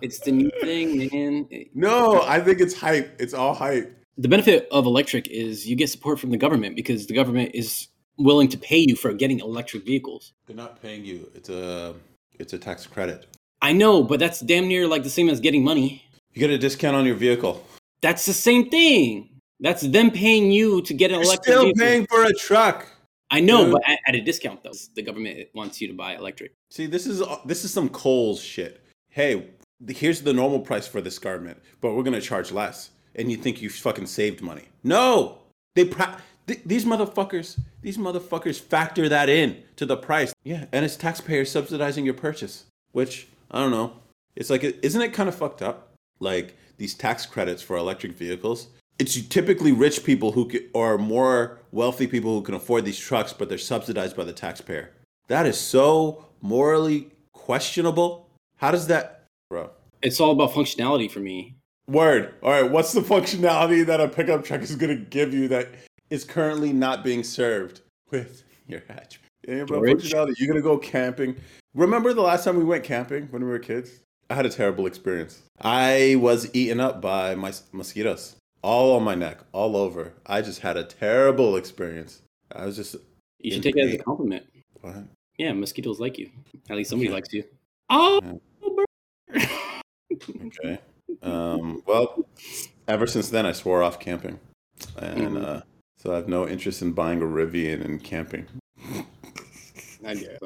It's 0.00 0.20
the 0.20 0.30
new 0.32 0.50
thing, 0.60 1.08
man. 1.12 1.48
no, 1.74 2.22
I 2.22 2.40
think 2.40 2.60
it's 2.60 2.74
hype. 2.78 3.16
It's 3.20 3.34
all 3.34 3.54
hype. 3.54 3.94
The 4.16 4.28
benefit 4.28 4.68
of 4.70 4.86
electric 4.86 5.28
is 5.28 5.66
you 5.68 5.76
get 5.76 5.90
support 5.90 6.18
from 6.20 6.30
the 6.30 6.36
government 6.36 6.76
because 6.76 7.06
the 7.06 7.14
government 7.14 7.50
is 7.54 7.88
willing 8.16 8.48
to 8.48 8.58
pay 8.58 8.78
you 8.86 8.96
for 8.96 9.12
getting 9.12 9.40
electric 9.40 9.84
vehicles. 9.84 10.32
They're 10.46 10.56
not 10.56 10.80
paying 10.82 11.04
you. 11.04 11.30
It's 11.34 11.48
a 11.48 11.94
it's 12.38 12.52
a 12.52 12.58
tax 12.58 12.86
credit. 12.86 13.26
I 13.60 13.72
know, 13.72 14.02
but 14.04 14.20
that's 14.20 14.40
damn 14.40 14.68
near 14.68 14.86
like 14.86 15.02
the 15.02 15.10
same 15.10 15.28
as 15.28 15.40
getting 15.40 15.64
money. 15.64 16.04
You 16.32 16.40
get 16.40 16.50
a 16.50 16.58
discount 16.58 16.94
on 16.96 17.04
your 17.06 17.16
vehicle. 17.16 17.64
That's 18.00 18.24
the 18.26 18.32
same 18.32 18.70
thing. 18.70 19.40
That's 19.60 19.82
them 19.82 20.12
paying 20.12 20.52
you 20.52 20.82
to 20.82 20.94
get 20.94 21.10
an 21.10 21.16
You're 21.16 21.24
electric 21.24 21.44
still 21.44 21.62
vehicle. 21.64 21.80
paying 21.84 22.06
for 22.06 22.22
a 22.22 22.32
truck. 22.32 22.86
I 23.30 23.40
know, 23.40 23.64
Dude. 23.64 23.72
but 23.72 23.82
at, 23.88 23.98
at 24.06 24.14
a 24.14 24.20
discount 24.20 24.62
though. 24.62 24.72
The 24.94 25.02
government 25.02 25.48
wants 25.54 25.80
you 25.80 25.88
to 25.88 25.94
buy 25.94 26.14
electric. 26.14 26.54
See, 26.70 26.86
this 26.86 27.06
is 27.06 27.22
this 27.44 27.64
is 27.64 27.72
some 27.72 27.88
Kohl's 27.88 28.40
shit. 28.40 28.80
Hey, 29.10 29.48
here's 29.86 30.22
the 30.22 30.32
normal 30.32 30.60
price 30.60 30.86
for 30.86 31.00
this 31.00 31.18
garment, 31.18 31.60
but 31.80 31.94
we're 31.94 32.02
gonna 32.02 32.20
charge 32.20 32.52
less, 32.52 32.90
and 33.14 33.30
you 33.30 33.36
think 33.36 33.62
you 33.62 33.70
fucking 33.70 34.06
saved 34.06 34.42
money? 34.42 34.64
No, 34.84 35.38
they 35.74 35.84
pra- 35.84 36.20
th- 36.46 36.60
these 36.64 36.84
motherfuckers, 36.84 37.58
these 37.82 37.98
motherfuckers 37.98 38.60
factor 38.60 39.08
that 39.08 39.28
in 39.28 39.62
to 39.76 39.86
the 39.86 39.96
price. 39.96 40.32
Yeah, 40.44 40.66
and 40.72 40.84
it's 40.84 40.96
taxpayers 40.96 41.50
subsidizing 41.50 42.04
your 42.04 42.14
purchase, 42.14 42.64
which 42.92 43.28
I 43.50 43.60
don't 43.60 43.70
know. 43.70 43.94
It's 44.36 44.50
like, 44.50 44.62
isn't 44.62 45.02
it 45.02 45.12
kind 45.12 45.28
of 45.28 45.34
fucked 45.34 45.62
up? 45.62 45.94
Like 46.20 46.56
these 46.76 46.94
tax 46.94 47.26
credits 47.26 47.62
for 47.62 47.76
electric 47.76 48.12
vehicles. 48.12 48.68
It's 48.98 49.20
typically 49.28 49.72
rich 49.72 50.04
people 50.04 50.32
who 50.32 50.50
or 50.74 50.98
more 50.98 51.58
wealthy 51.70 52.06
people 52.06 52.34
who 52.34 52.42
can 52.42 52.54
afford 52.54 52.84
these 52.84 52.98
trucks, 52.98 53.32
but 53.32 53.48
they're 53.48 53.58
subsidized 53.58 54.16
by 54.16 54.24
the 54.24 54.32
taxpayer. 54.32 54.90
That 55.28 55.46
is 55.46 55.58
so 55.58 56.24
morally 56.40 57.10
questionable. 57.32 58.27
How 58.58 58.70
does 58.70 58.86
that, 58.88 59.24
bro? 59.50 59.70
It's 60.02 60.20
all 60.20 60.32
about 60.32 60.52
functionality 60.52 61.10
for 61.10 61.20
me. 61.20 61.56
Word. 61.88 62.34
All 62.42 62.50
right. 62.50 62.70
What's 62.70 62.92
the 62.92 63.00
functionality 63.00 63.84
that 63.86 64.00
a 64.00 64.08
pickup 64.08 64.44
truck 64.44 64.60
is 64.60 64.76
going 64.76 64.96
to 64.96 65.02
give 65.04 65.32
you 65.32 65.48
that 65.48 65.68
is 66.10 66.24
currently 66.24 66.72
not 66.72 67.02
being 67.02 67.22
served 67.24 67.80
with 68.10 68.44
your 68.66 68.82
hatch? 68.88 69.20
Yeah, 69.46 69.64
bro, 69.64 69.80
functionality. 69.80 70.34
You're 70.38 70.48
going 70.48 70.56
to 70.56 70.62
go 70.62 70.76
camping. 70.76 71.36
Remember 71.74 72.12
the 72.12 72.20
last 72.22 72.44
time 72.44 72.56
we 72.56 72.64
went 72.64 72.84
camping 72.84 73.28
when 73.30 73.42
we 73.42 73.48
were 73.48 73.58
kids? 73.58 74.00
I 74.30 74.34
had 74.34 74.44
a 74.44 74.50
terrible 74.50 74.86
experience. 74.86 75.42
I 75.62 76.16
was 76.20 76.50
eaten 76.54 76.80
up 76.80 77.00
by 77.00 77.34
my 77.34 77.52
mosquitoes 77.72 78.36
all 78.62 78.96
on 78.96 79.02
my 79.04 79.14
neck, 79.14 79.38
all 79.52 79.76
over. 79.76 80.12
I 80.26 80.42
just 80.42 80.60
had 80.60 80.76
a 80.76 80.84
terrible 80.84 81.56
experience. 81.56 82.20
I 82.54 82.66
was 82.66 82.76
just, 82.76 82.96
You 83.38 83.52
should 83.52 83.62
take 83.62 83.76
that 83.76 83.84
as 83.84 83.94
a 83.94 83.98
compliment. 83.98 84.44
what? 84.82 84.96
Yeah, 85.38 85.52
mosquitoes 85.52 86.00
like 86.00 86.18
you. 86.18 86.28
At 86.68 86.76
least 86.76 86.90
somebody 86.90 87.08
Okay. 87.08 87.14
likes 87.14 87.32
you. 87.32 87.44
Oh, 87.88 88.40
Okay. 89.32 90.78
Um, 91.22 91.82
well, 91.86 92.26
ever 92.86 93.06
since 93.06 93.28
then, 93.28 93.46
I 93.46 93.52
swore 93.52 93.82
off 93.82 93.98
camping, 94.00 94.38
and 94.96 95.36
Mhm. 95.36 95.44
uh, 95.44 95.62
so 95.98 96.12
I 96.12 96.16
have 96.16 96.28
no 96.28 96.46
interest 96.48 96.82
in 96.82 96.92
buying 96.92 97.20
a 97.22 97.26
Rivian 97.26 97.84
and 97.84 98.02
camping. 98.02 98.46
I 100.04 100.14
guess. 100.14 100.38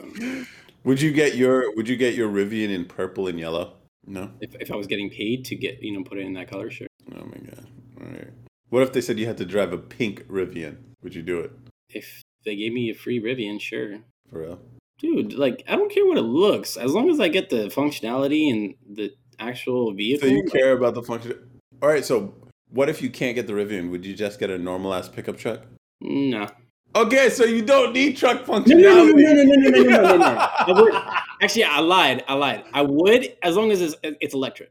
Would 0.85 1.01
you 1.01 1.13
get 1.13 1.37
your 1.37 1.75
Would 1.77 1.89
you 1.89 1.97
get 1.97 2.15
your 2.15 2.29
Rivian 2.31 2.71
in 2.71 2.85
purple 2.87 3.29
and 3.29 3.39
yellow? 3.39 3.77
No. 4.07 4.33
If, 4.41 4.55
if 4.61 4.73
I 4.73 4.77
was 4.77 4.87
getting 4.89 5.11
paid 5.11 5.45
to 5.47 5.55
get, 5.55 5.81
you 5.83 5.93
know, 5.93 6.03
put 6.03 6.19
it 6.19 6.23
in 6.27 6.33
that 6.35 6.49
color, 6.49 6.71
sure. 6.71 6.89
Oh 7.15 7.25
my 7.25 7.39
god. 7.39 7.67
All 8.01 8.07
right. 8.09 8.29
What 8.71 8.83
if 8.83 8.93
they 8.93 9.01
said 9.01 9.19
you 9.19 9.27
had 9.27 9.39
to 9.39 9.45
drive 9.45 9.73
a 9.73 9.79
pink 9.79 10.27
Rivian? 10.27 10.77
Would 11.03 11.15
you 11.15 11.23
do 11.23 11.39
it 11.41 11.53
If 11.91 12.23
they 12.45 12.57
gave 12.57 12.73
me 12.73 12.91
a 12.91 12.95
free 12.95 13.21
Rivian, 13.21 13.61
sure. 13.61 13.99
for 14.29 14.41
real? 14.41 14.61
Dude, 15.03 15.35
like, 15.35 15.65
I 15.69 15.75
don't 15.75 15.93
care 15.93 16.07
what 16.07 16.17
it 16.17 16.23
looks. 16.23 16.77
As 16.77 16.93
long 16.93 17.11
as 17.11 17.19
I 17.19 17.29
get 17.29 17.51
the 17.51 17.67
functionality 17.67 18.51
and 18.51 18.75
the 18.89 19.13
actual 19.39 19.93
vehicle. 19.93 20.29
So 20.29 20.35
you 20.35 20.45
care 20.45 20.73
about 20.73 20.95
the 20.95 21.03
function? 21.03 21.35
All 21.83 21.89
right. 21.89 22.05
So 22.05 22.35
what 22.71 22.89
if 22.89 23.03
you 23.03 23.11
can't 23.11 23.35
get 23.35 23.47
the 23.47 23.53
Rivian? 23.53 23.91
Would 23.91 24.07
you 24.07 24.15
just 24.15 24.39
get 24.39 24.49
a 24.51 24.59
normal 24.59 24.95
ass 24.95 25.09
pickup 25.09 25.37
truck? 25.37 25.63
No. 26.01 26.49
Okay, 26.95 27.31
so 27.31 27.45
you 27.45 27.63
don't 27.63 27.95
need 27.95 28.17
truck 28.17 28.45
functionality. 28.45 28.83
no, 28.83 29.07
no, 29.07 29.13
no, 29.13 29.33
no, 29.33 29.45
no, 29.45 29.71
no, 29.71 29.83
no, 29.83 29.83
no, 29.83 30.03
no, 30.03 30.17
no. 30.19 30.25
I 30.27 30.73
would, 30.73 30.95
actually, 31.41 31.65
I 31.65 31.81
lied. 31.81 32.23
I 32.29 32.35
lied. 32.35 32.65
I 32.73 32.83
would, 32.83 33.35
as 33.43 33.57
long 33.57 33.71
as 33.71 33.81
it's, 33.81 33.97
it's 34.03 34.35
electric. 34.35 34.71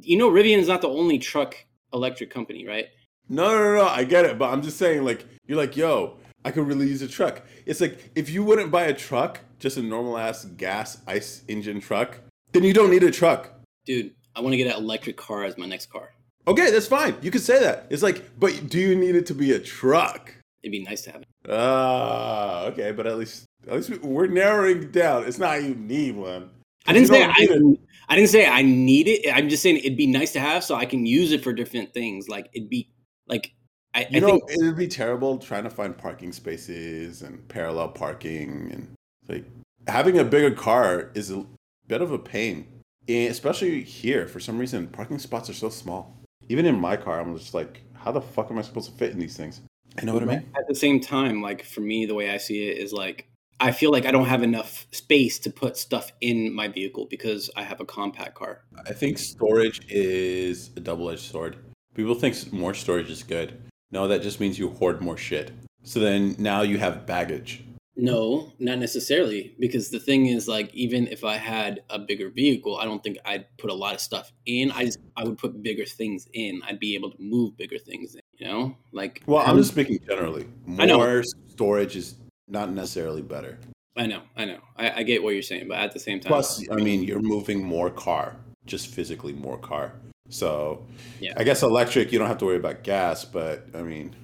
You 0.00 0.18
know, 0.18 0.30
Rivian 0.30 0.58
is 0.58 0.66
not 0.66 0.80
the 0.80 0.88
only 0.88 1.18
truck 1.18 1.54
electric 1.92 2.30
company, 2.30 2.66
right? 2.66 2.86
No, 3.28 3.48
no, 3.50 3.62
no, 3.62 3.74
no, 3.76 3.86
I 3.86 4.02
get 4.02 4.24
it, 4.24 4.38
but 4.38 4.52
I'm 4.52 4.60
just 4.60 4.76
saying, 4.76 5.04
like, 5.04 5.24
you're 5.46 5.58
like, 5.58 5.76
yo, 5.76 6.16
I 6.44 6.50
could 6.50 6.66
really 6.66 6.88
use 6.88 7.02
a 7.02 7.08
truck. 7.08 7.42
It's 7.66 7.80
like 7.80 7.98
if 8.14 8.30
you 8.30 8.42
wouldn't 8.44 8.70
buy 8.70 8.84
a 8.84 8.94
truck, 8.94 9.40
just 9.58 9.76
a 9.76 9.82
normal 9.82 10.18
ass 10.18 10.44
gas 10.44 10.98
ice 11.06 11.42
engine 11.48 11.80
truck, 11.80 12.18
then 12.52 12.64
you 12.64 12.72
don't 12.72 12.90
need 12.90 13.02
a 13.04 13.10
truck. 13.10 13.50
Dude, 13.86 14.12
I 14.34 14.40
want 14.40 14.52
to 14.52 14.56
get 14.56 14.74
an 14.74 14.82
electric 14.82 15.16
car 15.16 15.44
as 15.44 15.56
my 15.56 15.66
next 15.66 15.90
car. 15.90 16.10
Okay, 16.48 16.70
that's 16.70 16.88
fine. 16.88 17.14
You 17.22 17.30
could 17.30 17.42
say 17.42 17.60
that. 17.60 17.86
It's 17.90 18.02
like, 18.02 18.38
but 18.40 18.68
do 18.68 18.80
you 18.80 18.96
need 18.96 19.14
it 19.14 19.26
to 19.26 19.34
be 19.34 19.52
a 19.52 19.60
truck? 19.60 20.34
It'd 20.62 20.72
be 20.72 20.82
nice 20.82 21.02
to 21.02 21.12
have 21.12 21.22
it. 21.22 21.28
Ah, 21.48 22.64
okay, 22.66 22.92
but 22.92 23.06
at 23.06 23.18
least 23.18 23.44
at 23.68 23.74
least 23.74 23.90
we- 23.90 23.98
we're 23.98 24.26
narrowing 24.26 24.90
down. 24.90 25.24
It's 25.24 25.38
not 25.38 25.62
you 25.62 25.74
need 25.74 26.16
one. 26.16 26.50
I 26.86 26.92
didn't 26.92 27.08
say 27.08 27.22
I, 27.22 27.34
it. 27.38 27.78
I 28.08 28.16
didn't 28.16 28.30
say 28.30 28.46
I 28.46 28.62
need 28.62 29.06
it. 29.06 29.32
I'm 29.32 29.48
just 29.48 29.62
saying 29.62 29.78
it'd 29.78 29.96
be 29.96 30.08
nice 30.08 30.32
to 30.32 30.40
have 30.40 30.64
so 30.64 30.74
I 30.74 30.84
can 30.84 31.06
use 31.06 31.30
it 31.30 31.44
for 31.44 31.52
different 31.52 31.94
things. 31.94 32.28
Like 32.28 32.48
it'd 32.52 32.68
be 32.68 32.88
like 33.28 33.54
I, 33.94 34.06
You 34.10 34.16
I 34.16 34.20
know, 34.20 34.26
think 34.38 34.42
it 34.50 34.62
would 34.64 34.76
be 34.76 34.88
terrible 34.88 35.38
trying 35.38 35.64
to 35.64 35.70
find 35.70 35.96
parking 35.96 36.32
spaces 36.32 37.22
and 37.22 37.46
parallel 37.48 37.88
parking, 37.88 38.70
and 38.72 38.92
like 39.28 39.44
having 39.86 40.18
a 40.18 40.24
bigger 40.24 40.50
car 40.54 41.10
is 41.14 41.30
a 41.30 41.44
bit 41.88 42.00
of 42.00 42.12
a 42.12 42.18
pain, 42.18 42.66
Eh, 43.08 43.26
especially 43.26 43.82
here. 43.82 44.28
For 44.28 44.38
some 44.40 44.58
reason, 44.58 44.86
parking 44.86 45.18
spots 45.18 45.50
are 45.50 45.54
so 45.54 45.68
small. 45.68 46.16
Even 46.48 46.66
in 46.66 46.80
my 46.80 46.96
car, 46.96 47.20
I'm 47.20 47.36
just 47.36 47.52
like, 47.52 47.82
how 47.94 48.12
the 48.12 48.20
fuck 48.20 48.50
am 48.50 48.58
I 48.58 48.62
supposed 48.62 48.90
to 48.90 48.96
fit 48.96 49.10
in 49.12 49.18
these 49.18 49.36
things? 49.36 49.60
You 50.00 50.06
know 50.06 50.14
what 50.14 50.22
I 50.22 50.26
mean? 50.26 50.48
at 50.56 50.66
the 50.68 50.74
same 50.74 51.00
time, 51.00 51.42
like 51.42 51.64
for 51.64 51.80
me, 51.82 52.06
the 52.06 52.14
way 52.14 52.30
I 52.30 52.36
see 52.38 52.68
it 52.68 52.78
is 52.78 52.92
like 52.92 53.26
I 53.60 53.72
feel 53.72 53.92
like 53.92 54.06
I 54.06 54.10
don't 54.10 54.26
have 54.26 54.42
enough 54.42 54.86
space 54.90 55.38
to 55.40 55.50
put 55.50 55.76
stuff 55.76 56.12
in 56.20 56.52
my 56.54 56.66
vehicle 56.68 57.06
because 57.10 57.50
I 57.56 57.62
have 57.62 57.80
a 57.80 57.84
compact 57.84 58.34
car. 58.34 58.64
I 58.86 58.92
think 58.92 59.18
storage 59.18 59.80
is 59.88 60.70
a 60.76 60.80
double-edged 60.80 61.20
sword. 61.30 61.56
People 61.94 62.14
think 62.14 62.52
more 62.52 62.74
storage 62.74 63.10
is 63.10 63.22
good. 63.22 63.60
No, 63.92 64.08
that 64.08 64.22
just 64.22 64.40
means 64.40 64.58
you 64.58 64.70
hoard 64.70 65.00
more 65.00 65.16
shit. 65.16 65.52
So 65.84 66.00
then 66.00 66.34
now 66.38 66.62
you 66.62 66.78
have 66.78 67.06
baggage. 67.06 67.62
No, 67.94 68.50
not 68.58 68.78
necessarily. 68.78 69.54
Because 69.58 69.90
the 69.90 70.00
thing 70.00 70.26
is, 70.26 70.48
like, 70.48 70.74
even 70.74 71.06
if 71.08 71.24
I 71.24 71.36
had 71.36 71.82
a 71.90 71.98
bigger 71.98 72.30
vehicle, 72.30 72.78
I 72.78 72.84
don't 72.84 73.02
think 73.02 73.18
I'd 73.24 73.46
put 73.58 73.70
a 73.70 73.74
lot 73.74 73.94
of 73.94 74.00
stuff 74.00 74.32
in. 74.46 74.72
I 74.72 74.86
just 74.86 74.98
I 75.16 75.24
would 75.24 75.36
put 75.36 75.62
bigger 75.62 75.84
things 75.84 76.26
in. 76.32 76.62
I'd 76.66 76.80
be 76.80 76.94
able 76.94 77.10
to 77.10 77.16
move 77.20 77.56
bigger 77.56 77.78
things 77.78 78.14
in. 78.14 78.22
You 78.38 78.46
know, 78.46 78.76
like. 78.92 79.22
Well, 79.26 79.44
I'm 79.46 79.58
just 79.58 79.72
speaking 79.72 79.98
generally. 80.06 80.48
I 80.78 80.86
know. 80.86 80.96
More 80.96 81.22
storage 81.48 81.94
is 81.96 82.16
not 82.48 82.70
necessarily 82.70 83.22
better. 83.22 83.58
I 83.96 84.06
know, 84.06 84.22
I 84.36 84.46
know. 84.46 84.58
I, 84.76 84.90
I 85.00 85.02
get 85.02 85.22
what 85.22 85.34
you're 85.34 85.42
saying, 85.42 85.68
but 85.68 85.76
at 85.76 85.92
the 85.92 86.00
same 86.00 86.18
time, 86.18 86.30
Plus, 86.30 86.66
I 86.70 86.76
mean, 86.76 87.02
you're 87.02 87.20
moving 87.20 87.62
more 87.62 87.90
car, 87.90 88.36
just 88.64 88.86
physically 88.86 89.34
more 89.34 89.58
car. 89.58 89.92
So, 90.32 90.84
Yeah. 91.20 91.34
I 91.36 91.44
guess 91.44 91.62
electric, 91.62 92.10
you 92.12 92.18
don't 92.18 92.28
have 92.28 92.38
to 92.38 92.46
worry 92.46 92.56
about 92.56 92.82
gas, 92.82 93.24
but 93.24 93.66
I 93.74 93.82
mean, 93.82 94.16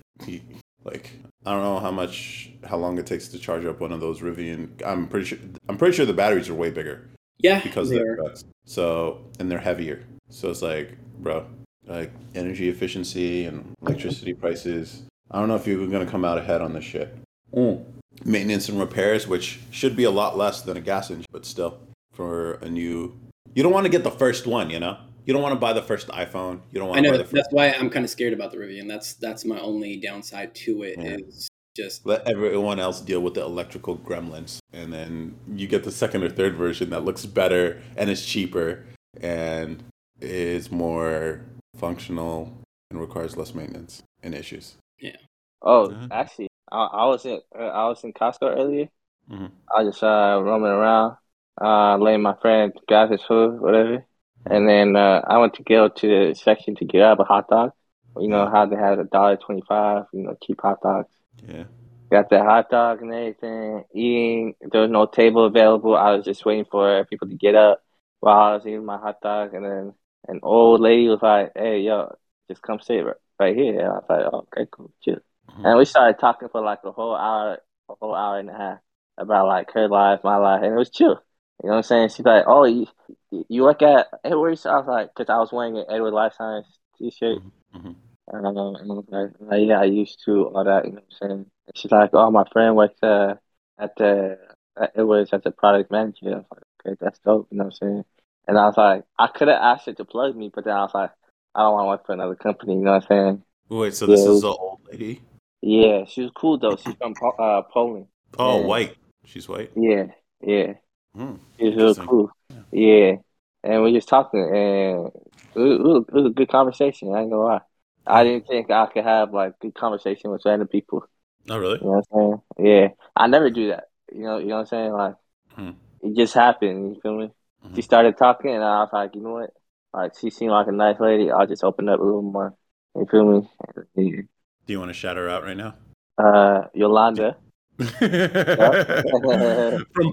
like, 0.84 1.12
I 1.44 1.52
don't 1.52 1.62
know 1.62 1.78
how 1.78 1.90
much, 1.90 2.50
how 2.64 2.76
long 2.78 2.98
it 2.98 3.06
takes 3.06 3.28
to 3.28 3.38
charge 3.38 3.64
up 3.64 3.80
one 3.80 3.92
of 3.92 4.00
those 4.00 4.20
Rivian. 4.20 4.70
I'm 4.84 5.06
pretty 5.06 5.26
sure, 5.26 5.38
I'm 5.68 5.76
pretty 5.76 5.96
sure 5.96 6.06
the 6.06 6.12
batteries 6.12 6.48
are 6.48 6.54
way 6.54 6.70
bigger 6.70 7.08
yeah, 7.38 7.60
because 7.62 7.90
they 7.90 7.98
they're 7.98 8.16
trucks. 8.16 8.44
So, 8.64 9.24
and 9.38 9.50
they're 9.50 9.58
heavier. 9.58 10.04
So 10.30 10.50
it's 10.50 10.62
like, 10.62 10.96
bro, 11.18 11.46
like 11.86 12.10
energy 12.34 12.68
efficiency 12.68 13.44
and 13.44 13.74
electricity 13.82 14.34
prices. 14.34 15.02
I 15.30 15.38
don't 15.38 15.48
know 15.48 15.56
if 15.56 15.66
you're 15.66 15.86
going 15.86 16.04
to 16.04 16.10
come 16.10 16.24
out 16.24 16.38
ahead 16.38 16.62
on 16.62 16.72
this 16.72 16.84
shit. 16.84 17.16
Mm. 17.54 17.84
Maintenance 18.24 18.68
and 18.68 18.80
repairs, 18.80 19.28
which 19.28 19.60
should 19.70 19.94
be 19.94 20.04
a 20.04 20.10
lot 20.10 20.36
less 20.36 20.62
than 20.62 20.76
a 20.76 20.80
gas 20.80 21.10
engine, 21.10 21.26
but 21.30 21.44
still, 21.44 21.78
for 22.12 22.54
a 22.54 22.68
new, 22.68 23.18
you 23.54 23.62
don't 23.62 23.72
want 23.72 23.84
to 23.84 23.90
get 23.90 24.04
the 24.04 24.10
first 24.10 24.46
one, 24.46 24.70
you 24.70 24.80
know. 24.80 24.96
You 25.28 25.34
don't 25.34 25.42
want 25.42 25.52
to 25.52 25.60
buy 25.60 25.74
the 25.74 25.82
first 25.82 26.08
iPhone. 26.08 26.60
You 26.72 26.80
don't 26.80 26.88
want 26.88 27.00
I 27.00 27.02
to 27.02 27.08
know 27.08 27.12
buy 27.12 27.18
the 27.18 27.24
first. 27.24 27.34
that's 27.34 27.48
why 27.52 27.68
I'm 27.72 27.90
kind 27.90 28.02
of 28.02 28.10
scared 28.10 28.32
about 28.32 28.50
the 28.50 28.56
Rivian. 28.56 28.88
That's 28.88 29.12
that's 29.12 29.44
my 29.44 29.60
only 29.60 29.98
downside 29.98 30.54
to 30.54 30.84
it 30.84 30.96
Yeah. 30.98 31.16
is 31.18 31.50
just 31.76 32.06
Let 32.06 32.26
everyone 32.26 32.80
else 32.80 33.02
deal 33.02 33.20
with 33.20 33.34
the 33.34 33.42
electrical 33.42 33.98
gremlins, 33.98 34.58
and 34.72 34.90
then 34.90 35.36
you 35.54 35.66
get 35.68 35.84
the 35.84 35.92
second 35.92 36.22
or 36.24 36.30
third 36.30 36.54
version 36.56 36.88
that 36.90 37.04
looks 37.04 37.26
better 37.26 37.82
and 37.98 38.08
is 38.08 38.24
cheaper 38.24 38.86
and 39.20 39.84
is 40.18 40.72
more 40.72 41.42
functional 41.76 42.50
and 42.90 42.98
requires 42.98 43.36
less 43.36 43.54
maintenance 43.54 44.02
and 44.22 44.34
issues. 44.34 44.76
Yeah. 44.98 45.16
Oh, 45.60 45.90
Mhm. 45.90 46.08
actually, 46.10 46.48
I, 46.72 46.84
I 46.86 47.04
was 47.04 47.26
in 47.26 47.38
uh, 47.54 47.58
I 47.64 47.86
was 47.90 48.02
in 48.02 48.14
Costco 48.14 48.56
earlier. 48.56 48.88
Mhm. 49.30 49.50
I 49.76 49.82
was 49.82 49.92
just 49.92 50.02
uh, 50.02 50.40
roaming 50.42 50.70
around, 50.70 51.18
uh, 51.60 51.98
letting 51.98 52.22
my 52.22 52.34
friend 52.40 52.72
grab 52.88 53.10
his 53.10 53.22
food, 53.24 53.60
whatever. 53.60 54.06
And 54.50 54.68
then 54.68 54.96
uh, 54.96 55.22
I 55.26 55.38
went 55.38 55.54
to 55.54 55.62
go 55.62 55.88
to 55.88 56.28
the 56.28 56.34
section 56.34 56.74
to 56.76 56.84
grab 56.84 57.20
a 57.20 57.24
hot 57.24 57.48
dog. 57.48 57.72
You 58.18 58.28
know 58.28 58.48
how 58.48 58.66
they 58.66 58.76
had 58.76 58.98
a 58.98 59.04
dollar 59.04 59.36
twenty 59.36 59.62
five, 59.68 60.06
you 60.12 60.22
know, 60.22 60.36
cheap 60.42 60.60
hot 60.60 60.80
dogs. 60.82 61.12
Yeah. 61.46 61.64
Got 62.10 62.30
the 62.30 62.42
hot 62.42 62.70
dog 62.70 63.02
and 63.02 63.12
everything. 63.12 63.84
Eating. 63.94 64.54
There 64.60 64.80
was 64.80 64.90
no 64.90 65.06
table 65.06 65.44
available. 65.44 65.96
I 65.96 66.12
was 66.12 66.24
just 66.24 66.44
waiting 66.44 66.64
for 66.70 67.04
people 67.04 67.28
to 67.28 67.36
get 67.36 67.54
up 67.54 67.82
while 68.20 68.38
I 68.38 68.54
was 68.54 68.66
eating 68.66 68.84
my 68.84 68.96
hot 68.96 69.20
dog. 69.20 69.54
And 69.54 69.64
then 69.64 69.94
an 70.26 70.40
old 70.42 70.80
lady 70.80 71.08
was 71.08 71.22
like, 71.22 71.52
"Hey, 71.54 71.80
yo, 71.80 72.16
just 72.48 72.62
come 72.62 72.80
sit 72.80 73.04
right, 73.04 73.16
right 73.38 73.54
here." 73.56 73.78
And 73.78 73.88
I 73.88 73.92
was 73.92 74.04
like, 74.08 74.24
oh, 74.32 74.46
"Okay, 74.52 74.66
cool, 74.70 74.90
chill." 75.02 75.18
Mhm. 75.50 75.64
And 75.64 75.78
we 75.78 75.84
started 75.84 76.18
talking 76.18 76.48
for 76.48 76.60
like 76.60 76.80
a 76.84 76.92
whole 76.92 77.14
hour, 77.14 77.58
a 77.88 77.94
whole 78.00 78.14
hour 78.14 78.38
and 78.38 78.50
a 78.50 78.54
half 78.54 78.78
about 79.16 79.46
like 79.46 79.70
her 79.72 79.88
life, 79.88 80.20
my 80.24 80.36
life, 80.36 80.62
and 80.62 80.72
it 80.72 80.76
was 80.76 80.90
chill. 80.90 81.20
You 81.62 81.68
know 81.68 81.70
what 81.70 81.76
I'm 81.76 81.82
saying? 81.82 82.08
She's 82.08 82.26
like, 82.26 82.44
"Oh, 82.46 82.64
you 82.64 82.86
you 83.30 83.64
look 83.64 83.82
at 83.82 84.08
Edwards?" 84.24 84.66
I 84.66 84.76
was 84.78 84.86
like, 84.86 85.14
"Cause 85.14 85.26
I 85.28 85.38
was 85.38 85.52
wearing 85.52 85.76
an 85.78 85.86
Edward 85.88 86.12
Life 86.12 86.34
Science 86.36 86.66
T-shirt." 86.98 87.38
Mhm. 87.74 87.94
And 88.28 88.46
I 88.46 88.50
know, 88.52 88.74
and 88.76 88.90
I 88.90 88.94
was 88.94 89.04
like, 89.08 89.30
like, 89.40 89.66
"Yeah, 89.68 89.80
I 89.80 89.84
used 89.84 90.20
to 90.26 90.48
all 90.48 90.64
that." 90.64 90.84
You 90.84 90.92
know 90.92 90.96
what 90.96 91.04
I'm 91.22 91.28
saying? 91.28 91.50
And 91.66 91.76
she's 91.76 91.90
like, 91.90 92.10
"Oh, 92.12 92.30
my 92.30 92.44
friend 92.52 92.76
works 92.76 93.02
uh, 93.02 93.34
at 93.78 93.96
the 93.96 94.38
at 94.76 94.92
Edwards 94.96 95.32
as 95.32 95.42
a 95.44 95.50
product 95.50 95.90
manager." 95.90 96.26
I 96.26 96.36
was 96.36 96.44
like, 96.50 96.62
"Okay, 96.86 96.96
that's 97.00 97.18
dope." 97.20 97.48
You 97.50 97.58
know 97.58 97.64
what 97.64 97.74
I'm 97.82 97.88
saying? 97.88 98.04
And 98.46 98.58
I 98.58 98.64
was 98.66 98.76
like, 98.78 99.04
I 99.18 99.26
could 99.26 99.48
have 99.48 99.60
asked 99.60 99.86
her 99.86 99.92
to 99.94 100.04
plug 100.06 100.34
me, 100.34 100.50
but 100.54 100.64
then 100.64 100.74
I 100.74 100.80
was 100.80 100.94
like, 100.94 101.10
I 101.54 101.60
don't 101.60 101.74
want 101.74 101.84
to 101.84 101.88
work 101.88 102.06
for 102.06 102.12
another 102.14 102.34
company. 102.34 102.74
You 102.74 102.80
know 102.80 102.92
what 102.92 103.02
I'm 103.02 103.08
saying? 103.08 103.42
Wait, 103.68 103.94
so 103.94 104.06
this 104.06 104.20
is 104.20 104.40
the 104.40 104.48
old 104.48 104.80
lady? 104.90 105.20
Yeah, 105.60 106.04
she 106.06 106.22
was 106.22 106.30
cool 106.34 106.58
though. 106.58 106.76
She's 106.76 106.94
from 106.94 107.14
uh, 107.38 107.62
Poland. 107.62 108.06
Oh, 108.38 108.60
Yeah. 108.60 108.66
white. 108.66 108.96
She's 109.24 109.48
white. 109.48 109.70
Yeah, 109.76 110.06
yeah. 110.40 110.74
Hmm. 111.14 111.34
She 111.58 111.66
was 111.66 111.76
real 111.76 112.06
cool. 112.06 112.30
Yeah, 112.72 113.16
and 113.64 113.82
we 113.82 113.92
just 113.92 114.08
talking, 114.08 114.40
and 114.40 115.06
it 115.54 115.54
was, 115.54 116.04
it 116.08 116.14
was- 116.14 116.26
a 116.26 116.30
good 116.30 116.48
conversation. 116.48 117.14
I 117.14 117.20
ain't 117.22 117.30
gonna 117.30 117.42
lie. 117.42 117.60
I 118.06 118.24
didn't 118.24 118.46
think 118.46 118.70
I 118.70 118.86
could 118.86 119.04
have 119.04 119.34
like 119.34 119.58
good 119.60 119.74
conversation 119.74 120.30
with 120.30 120.42
random 120.46 120.68
people. 120.68 121.04
Oh, 121.50 121.58
really? 121.58 121.78
You 121.80 121.86
know 121.86 122.02
what 122.10 122.12
I'm 122.12 122.42
saying? 122.56 122.66
Yeah, 122.80 122.88
I 123.16 123.26
never 123.26 123.50
do 123.50 123.68
that. 123.68 123.84
You 124.12 124.22
know, 124.22 124.38
you 124.38 124.46
know 124.46 124.54
what 124.56 124.60
I'm 124.60 124.66
saying? 124.66 124.92
Like, 124.92 125.14
Hmm. 125.54 125.70
it 126.02 126.16
just 126.16 126.34
happened. 126.34 126.94
You 126.94 127.00
feel 127.02 127.16
me? 127.18 127.30
Mhm. 127.66 127.76
She 127.76 127.82
started 127.82 128.16
talking, 128.16 128.54
and 128.54 128.64
I 128.64 128.80
was 128.80 128.90
like, 128.92 129.14
you 129.14 129.20
know 129.20 129.32
what? 129.32 129.50
Like, 129.92 130.12
she 130.18 130.30
seemed 130.30 130.52
like 130.52 130.68
a 130.68 130.72
nice 130.72 130.98
lady. 131.00 131.30
I'll 131.30 131.46
just 131.46 131.64
open 131.64 131.88
up 131.88 132.00
a 132.00 132.02
little 132.02 132.22
more. 132.22 132.54
You 132.94 133.06
feel 133.10 133.24
me? 133.24 133.50
Do 133.96 134.72
you 134.72 134.78
want 134.78 134.90
to 134.90 134.94
shout 134.94 135.16
her 135.16 135.28
out 135.28 135.44
right 135.44 135.56
now? 135.56 135.74
Uh, 136.18 136.66
Yolanda 136.74 137.36
From 137.78 137.88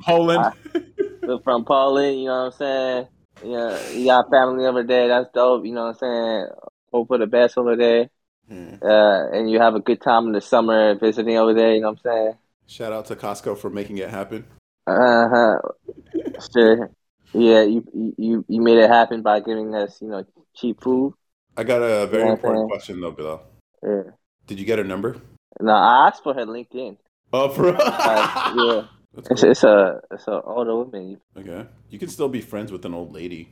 Poland. 0.05 0.53
from 1.43 1.65
Poland. 1.65 2.19
You 2.19 2.25
know 2.25 2.45
what 2.45 2.45
I'm 2.45 2.51
saying? 2.51 3.07
Yeah, 3.43 3.89
you 3.91 4.05
got 4.05 4.29
family 4.29 4.65
over 4.65 4.83
there. 4.83 5.07
That's 5.07 5.29
dope. 5.33 5.65
You 5.65 5.73
know 5.73 5.87
what 5.87 5.97
I'm 6.01 6.45
saying? 6.45 6.47
Hope 6.91 7.07
for 7.07 7.17
the 7.17 7.27
best 7.27 7.57
over 7.57 7.75
there. 7.75 8.09
Yeah. 8.49 8.77
Uh, 8.81 9.29
and 9.33 9.49
you 9.49 9.59
have 9.59 9.75
a 9.75 9.79
good 9.79 10.01
time 10.01 10.27
in 10.27 10.31
the 10.31 10.41
summer 10.41 10.95
visiting 10.95 11.37
over 11.37 11.53
there. 11.53 11.73
You 11.73 11.81
know 11.81 11.91
what 11.91 11.99
I'm 12.05 12.11
saying? 12.11 12.33
Shout 12.67 12.93
out 12.93 13.05
to 13.07 13.15
Costco 13.15 13.57
for 13.57 13.69
making 13.69 13.97
it 13.97 14.09
happen. 14.09 14.45
Uh 14.87 15.27
huh. 15.29 15.57
Sure. 16.53 16.91
Yeah, 17.33 17.63
you 17.63 17.83
you 18.17 18.45
you 18.47 18.61
made 18.61 18.77
it 18.77 18.89
happen 18.89 19.21
by 19.21 19.39
giving 19.39 19.73
us 19.75 20.01
you 20.01 20.07
know 20.09 20.23
cheap 20.55 20.81
food. 20.81 21.13
I 21.57 21.63
got 21.63 21.81
a 21.81 22.05
very 22.07 22.23
Yeah, 22.25 22.31
important 22.33 22.65
okay. 22.65 22.71
question 22.71 23.01
though, 23.01 23.11
Bilal. 23.11 23.41
Yeah. 23.83 24.11
Did 24.47 24.59
you 24.59 24.65
get 24.65 24.77
her 24.79 24.83
number? 24.83 25.17
No, 25.59 25.73
I 25.73 26.07
asked 26.07 26.23
for 26.23 26.33
her 26.33 26.45
LinkedIn. 26.45 26.97
Oh, 27.33 27.49
for 27.49 27.71
Like, 27.71 28.55
yeah, 28.55 28.83
That's 29.15 29.29
it's 29.31 29.41
cool. 29.41 29.51
it's 29.51 29.63
a 29.63 30.01
it's 30.11 30.27
a 30.27 30.41
older 30.41 30.75
woman. 30.75 31.17
Okay. 31.37 31.65
You 31.89 31.99
can 31.99 32.09
still 32.09 32.29
be 32.29 32.41
friends 32.41 32.71
with 32.71 32.85
an 32.85 32.93
old 32.93 33.13
lady. 33.13 33.49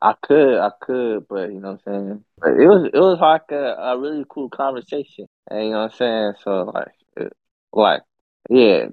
I 0.00 0.14
could, 0.20 0.58
I 0.58 0.70
could, 0.80 1.28
but 1.28 1.52
you 1.52 1.60
know 1.60 1.72
what 1.72 1.80
I'm 1.86 2.06
saying. 2.08 2.24
But 2.40 2.50
it 2.60 2.66
was 2.66 2.90
it 2.92 2.98
was 2.98 3.18
like 3.20 3.50
a, 3.52 3.74
a 3.80 3.98
really 3.98 4.24
cool 4.28 4.48
conversation, 4.50 5.26
and 5.48 5.64
you 5.66 5.70
know 5.70 5.82
what 5.82 5.92
I'm 5.92 5.96
saying. 5.96 6.32
So 6.42 6.62
like, 6.74 6.88
it, 7.16 7.32
like 7.72 8.02
yeah, 8.50 8.86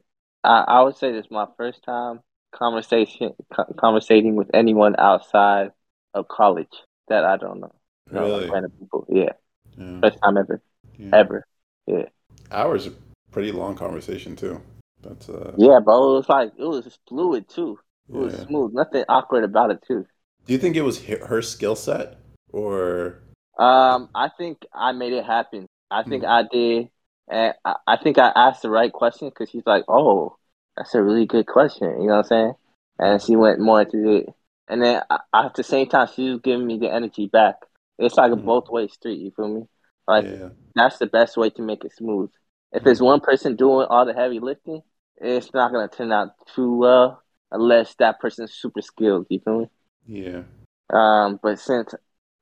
I 0.43 0.65
I 0.67 0.81
would 0.83 0.95
say 0.97 1.11
this 1.11 1.25
is 1.25 1.31
my 1.31 1.47
first 1.57 1.83
time 1.83 2.19
conversation 2.51 3.33
co- 3.53 3.73
conversating 3.79 4.35
with 4.35 4.49
anyone 4.53 4.95
outside 4.99 5.71
of 6.13 6.27
college 6.27 6.67
that 7.07 7.23
I 7.23 7.37
don't 7.37 7.59
know. 7.59 7.73
You 8.11 8.15
know, 8.19 8.27
like 8.27 8.39
Really? 8.41 8.49
random 8.51 8.71
people. 8.79 9.05
Yeah, 9.09 9.31
Yeah. 9.77 9.99
first 10.01 10.17
time 10.23 10.37
ever, 10.37 10.61
Yeah. 10.97 11.09
ever. 11.13 11.47
Yeah. 11.87 12.05
Hours 12.51 12.85
a 12.85 12.91
pretty 13.31 13.51
long 13.51 13.75
conversation 13.75 14.35
too. 14.35 14.61
That's 15.01 15.29
uh 15.29 15.57
Yeah, 15.57 15.79
bro. 15.79 16.13
It 16.13 16.17
was 16.17 16.29
like 16.29 16.53
it 16.57 16.63
was 16.65 16.97
fluid 17.07 17.47
too. 17.49 17.79
It 18.13 18.17
was 18.17 18.35
smooth. 18.35 18.73
Nothing 18.73 19.05
awkward 19.07 19.43
about 19.43 19.71
it 19.71 19.83
too. 19.87 20.07
Do 20.45 20.51
you 20.53 20.59
think 20.59 20.75
it 20.75 20.81
was 20.81 21.05
her, 21.05 21.25
her 21.27 21.41
skill 21.41 21.75
set 21.77 22.17
or 22.51 23.19
Um, 23.57 24.09
I 24.15 24.29
think 24.37 24.59
I 24.73 24.91
made 24.93 25.13
it 25.13 25.25
happen. 25.25 25.67
I 25.91 26.03
think 26.03 26.23
Hmm. 26.23 26.23
I 26.23 26.43
did, 26.51 26.89
and 27.29 27.53
I, 27.65 27.75
I 27.87 27.97
think 27.97 28.17
I 28.17 28.31
asked 28.35 28.61
the 28.61 28.69
right 28.69 28.91
question 28.91 29.29
because 29.29 29.49
she's 29.49 29.65
like, 29.65 29.83
"Oh, 29.87 30.37
that's 30.77 30.95
a 30.95 31.03
really 31.03 31.25
good 31.25 31.47
question." 31.47 32.01
You 32.01 32.07
know 32.07 32.13
what 32.17 32.19
I'm 32.19 32.23
saying? 32.25 32.53
And 32.99 33.21
she 33.21 33.35
went 33.35 33.59
more 33.59 33.81
into 33.81 34.09
it, 34.17 34.27
and 34.69 34.81
then 34.81 35.01
I, 35.09 35.19
at 35.33 35.55
the 35.55 35.63
same 35.63 35.89
time, 35.89 36.07
she 36.15 36.29
was 36.31 36.39
giving 36.41 36.67
me 36.67 36.77
the 36.79 36.91
energy 36.93 37.27
back. 37.27 37.55
It's 37.97 38.15
like 38.17 38.31
a 38.31 38.35
Mhm. 38.35 38.45
both 38.45 38.69
way 38.69 38.87
street. 38.87 39.19
You 39.19 39.31
feel 39.35 39.47
me? 39.49 39.63
Like 40.07 40.25
yeah. 40.25 40.49
that's 40.75 40.97
the 40.99 41.07
best 41.07 41.35
way 41.37 41.49
to 41.51 41.61
make 41.61 41.83
it 41.83 41.91
smooth. 41.93 42.29
If 42.71 42.85
it's 42.85 43.01
one 43.01 43.19
person 43.19 43.55
doing 43.55 43.87
all 43.89 44.05
the 44.05 44.13
heavy 44.13 44.39
lifting, 44.39 44.81
it's 45.17 45.53
not 45.53 45.71
gonna 45.71 45.87
turn 45.87 46.11
out 46.11 46.29
too 46.55 46.75
well 46.75 47.21
unless 47.51 47.95
that 47.95 48.19
person's 48.19 48.53
super 48.53 48.81
skilled. 48.81 49.27
You 49.29 49.39
feel 49.39 49.59
me? 49.61 49.67
Yeah. 50.07 50.43
Um, 50.91 51.39
but 51.41 51.59
since 51.59 51.93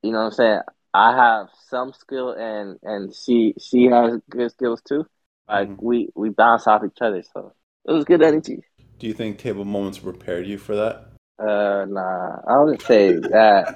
you 0.02 0.12
know 0.12 0.18
what 0.18 0.24
I'm 0.26 0.32
saying, 0.32 0.60
I 0.94 1.16
have 1.16 1.48
some 1.68 1.92
skill 1.92 2.30
and 2.32 2.78
and 2.82 3.14
she 3.14 3.54
she 3.60 3.84
has 3.86 4.20
good 4.30 4.50
skills 4.50 4.80
too. 4.82 5.06
Like 5.48 5.68
Mhm. 5.68 5.82
we 5.82 6.08
we 6.14 6.30
bounce 6.30 6.66
off 6.66 6.82
each 6.84 7.00
other, 7.00 7.22
so 7.22 7.52
it 7.86 7.92
was 7.92 8.04
good 8.04 8.22
energy. 8.22 8.62
Do 8.98 9.06
you 9.06 9.14
think 9.14 9.38
table 9.38 9.64
moments 9.64 9.98
prepared 9.98 10.46
you 10.46 10.58
for 10.58 10.74
that? 10.76 11.08
Uh, 11.38 11.86
nah, 11.88 12.40
I 12.48 12.58
wouldn't 12.60 12.82
say 12.82 13.12
that. 13.30 13.68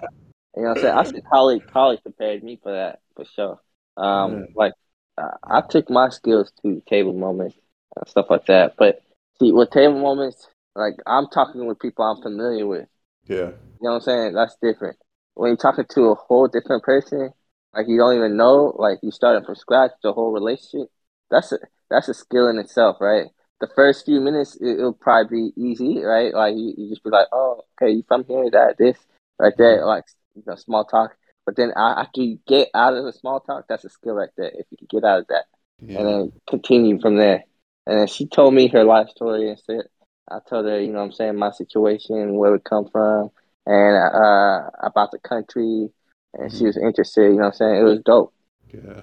You 0.56 0.62
know 0.62 0.68
what 0.70 0.70
I'm 0.72 0.76
saying? 0.78 0.94
I 0.94 1.02
said 1.04 1.22
college 1.30 1.62
college 1.72 2.02
prepared 2.02 2.42
me 2.42 2.58
for 2.62 2.72
that 2.72 3.00
for 3.16 3.24
sure. 3.24 3.60
Um, 3.96 4.32
Yeah. 4.32 4.46
like 4.54 4.72
uh, 5.22 5.36
I 5.44 5.60
took 5.60 5.88
my 5.90 6.08
skills 6.08 6.52
to 6.62 6.82
table 6.88 7.12
moments 7.12 7.56
and 7.96 8.08
stuff 8.08 8.26
like 8.30 8.46
that. 8.46 8.74
But 8.76 9.02
see, 9.38 9.52
with 9.52 9.70
table 9.70 10.00
moments, 10.00 10.48
like 10.74 10.94
I'm 11.06 11.28
talking 11.28 11.66
with 11.66 11.78
people 11.80 12.04
I'm 12.04 12.22
familiar 12.22 12.66
with. 12.66 12.88
Yeah. 13.26 13.36
You 13.36 13.88
know 13.88 13.90
what 13.90 13.94
I'm 13.94 14.00
saying? 14.00 14.34
That's 14.34 14.56
different. 14.62 14.96
When 15.34 15.50
you're 15.50 15.56
talking 15.56 15.86
to 15.90 16.10
a 16.10 16.14
whole 16.14 16.48
different 16.48 16.82
person, 16.82 17.32
like 17.74 17.86
you 17.88 17.96
don't 17.98 18.16
even 18.16 18.36
know, 18.36 18.74
like 18.78 18.98
you 19.02 19.10
starting 19.10 19.44
from 19.44 19.54
scratch 19.54 19.92
the 20.02 20.12
whole 20.12 20.32
relationship. 20.32 20.88
That's 21.30 21.52
a 21.52 21.58
that's 21.90 22.08
a 22.08 22.14
skill 22.14 22.48
in 22.48 22.58
itself, 22.58 22.98
right? 23.00 23.26
The 23.60 23.68
first 23.74 24.04
few 24.04 24.20
minutes 24.20 24.56
it, 24.60 24.78
will 24.78 24.92
probably 24.92 25.52
be 25.54 25.60
easy, 25.60 26.02
right? 26.02 26.34
Like 26.34 26.54
you, 26.56 26.74
you 26.76 26.88
just 26.90 27.04
be 27.04 27.10
like, 27.10 27.28
oh, 27.32 27.62
okay, 27.80 27.92
you 27.92 28.04
from 28.08 28.24
here, 28.24 28.50
that, 28.50 28.76
this, 28.78 28.98
right 29.38 29.52
there, 29.56 29.86
like 29.86 30.04
you 30.34 30.42
know, 30.46 30.56
small 30.56 30.84
talk. 30.84 31.16
But 31.44 31.56
then 31.56 31.72
after 31.76 32.22
you 32.22 32.38
get 32.46 32.68
out 32.74 32.94
of 32.94 33.04
the 33.04 33.12
small 33.12 33.40
talk, 33.40 33.66
that's 33.68 33.84
a 33.84 33.88
skill 33.88 34.14
right 34.14 34.28
there. 34.36 34.52
If 34.54 34.66
you 34.70 34.76
can 34.78 34.88
get 34.90 35.04
out 35.04 35.20
of 35.20 35.26
that, 35.28 35.44
yeah. 35.80 35.98
and 35.98 36.08
then 36.08 36.32
continue 36.48 37.00
from 37.00 37.16
there. 37.16 37.44
And 37.86 37.98
then 37.98 38.06
she 38.06 38.26
told 38.26 38.54
me 38.54 38.68
her 38.68 38.84
life 38.84 39.08
story 39.08 39.48
and 39.48 39.58
said, 39.58 39.82
I 40.30 40.38
told 40.48 40.66
her, 40.66 40.80
you 40.80 40.92
know, 40.92 41.00
I'm 41.00 41.12
saying 41.12 41.36
my 41.36 41.50
situation, 41.50 42.34
where 42.34 42.52
we 42.52 42.58
come 42.60 42.88
from, 42.88 43.30
and 43.66 43.96
uh, 43.96 44.70
about 44.82 45.10
the 45.10 45.18
country, 45.18 45.90
and 46.34 46.50
mm-hmm. 46.50 46.58
she 46.58 46.64
was 46.64 46.76
interested. 46.76 47.32
You 47.32 47.38
know, 47.38 47.46
I'm 47.46 47.52
saying 47.52 47.76
it 47.76 47.82
was 47.82 48.00
dope. 48.04 48.32
Yeah, 48.72 49.00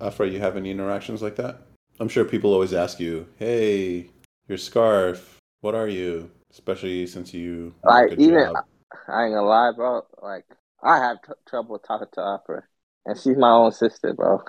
Afra, 0.00 0.28
you 0.28 0.40
have 0.40 0.56
any 0.56 0.70
interactions 0.70 1.22
like 1.22 1.36
that? 1.36 1.62
I'm 1.98 2.08
sure 2.08 2.24
people 2.24 2.52
always 2.52 2.72
ask 2.72 3.00
you, 3.00 3.26
"Hey, 3.38 4.10
your 4.46 4.58
scarf, 4.58 5.38
what 5.62 5.74
are 5.74 5.88
you?" 5.88 6.30
Especially 6.50 7.06
since 7.06 7.34
you 7.34 7.74
like 7.84 8.12
even 8.12 8.40
job. 8.40 8.64
I 9.08 9.24
ain't 9.24 9.34
gonna 9.34 9.42
lie, 9.42 9.72
bro. 9.74 10.02
Like 10.22 10.44
I 10.82 10.98
have 10.98 11.22
t- 11.22 11.32
trouble 11.48 11.78
talking 11.78 12.08
to 12.12 12.20
Afra, 12.20 12.62
and 13.06 13.18
she's 13.18 13.36
my 13.36 13.50
own 13.50 13.72
sister, 13.72 14.14
bro. 14.14 14.40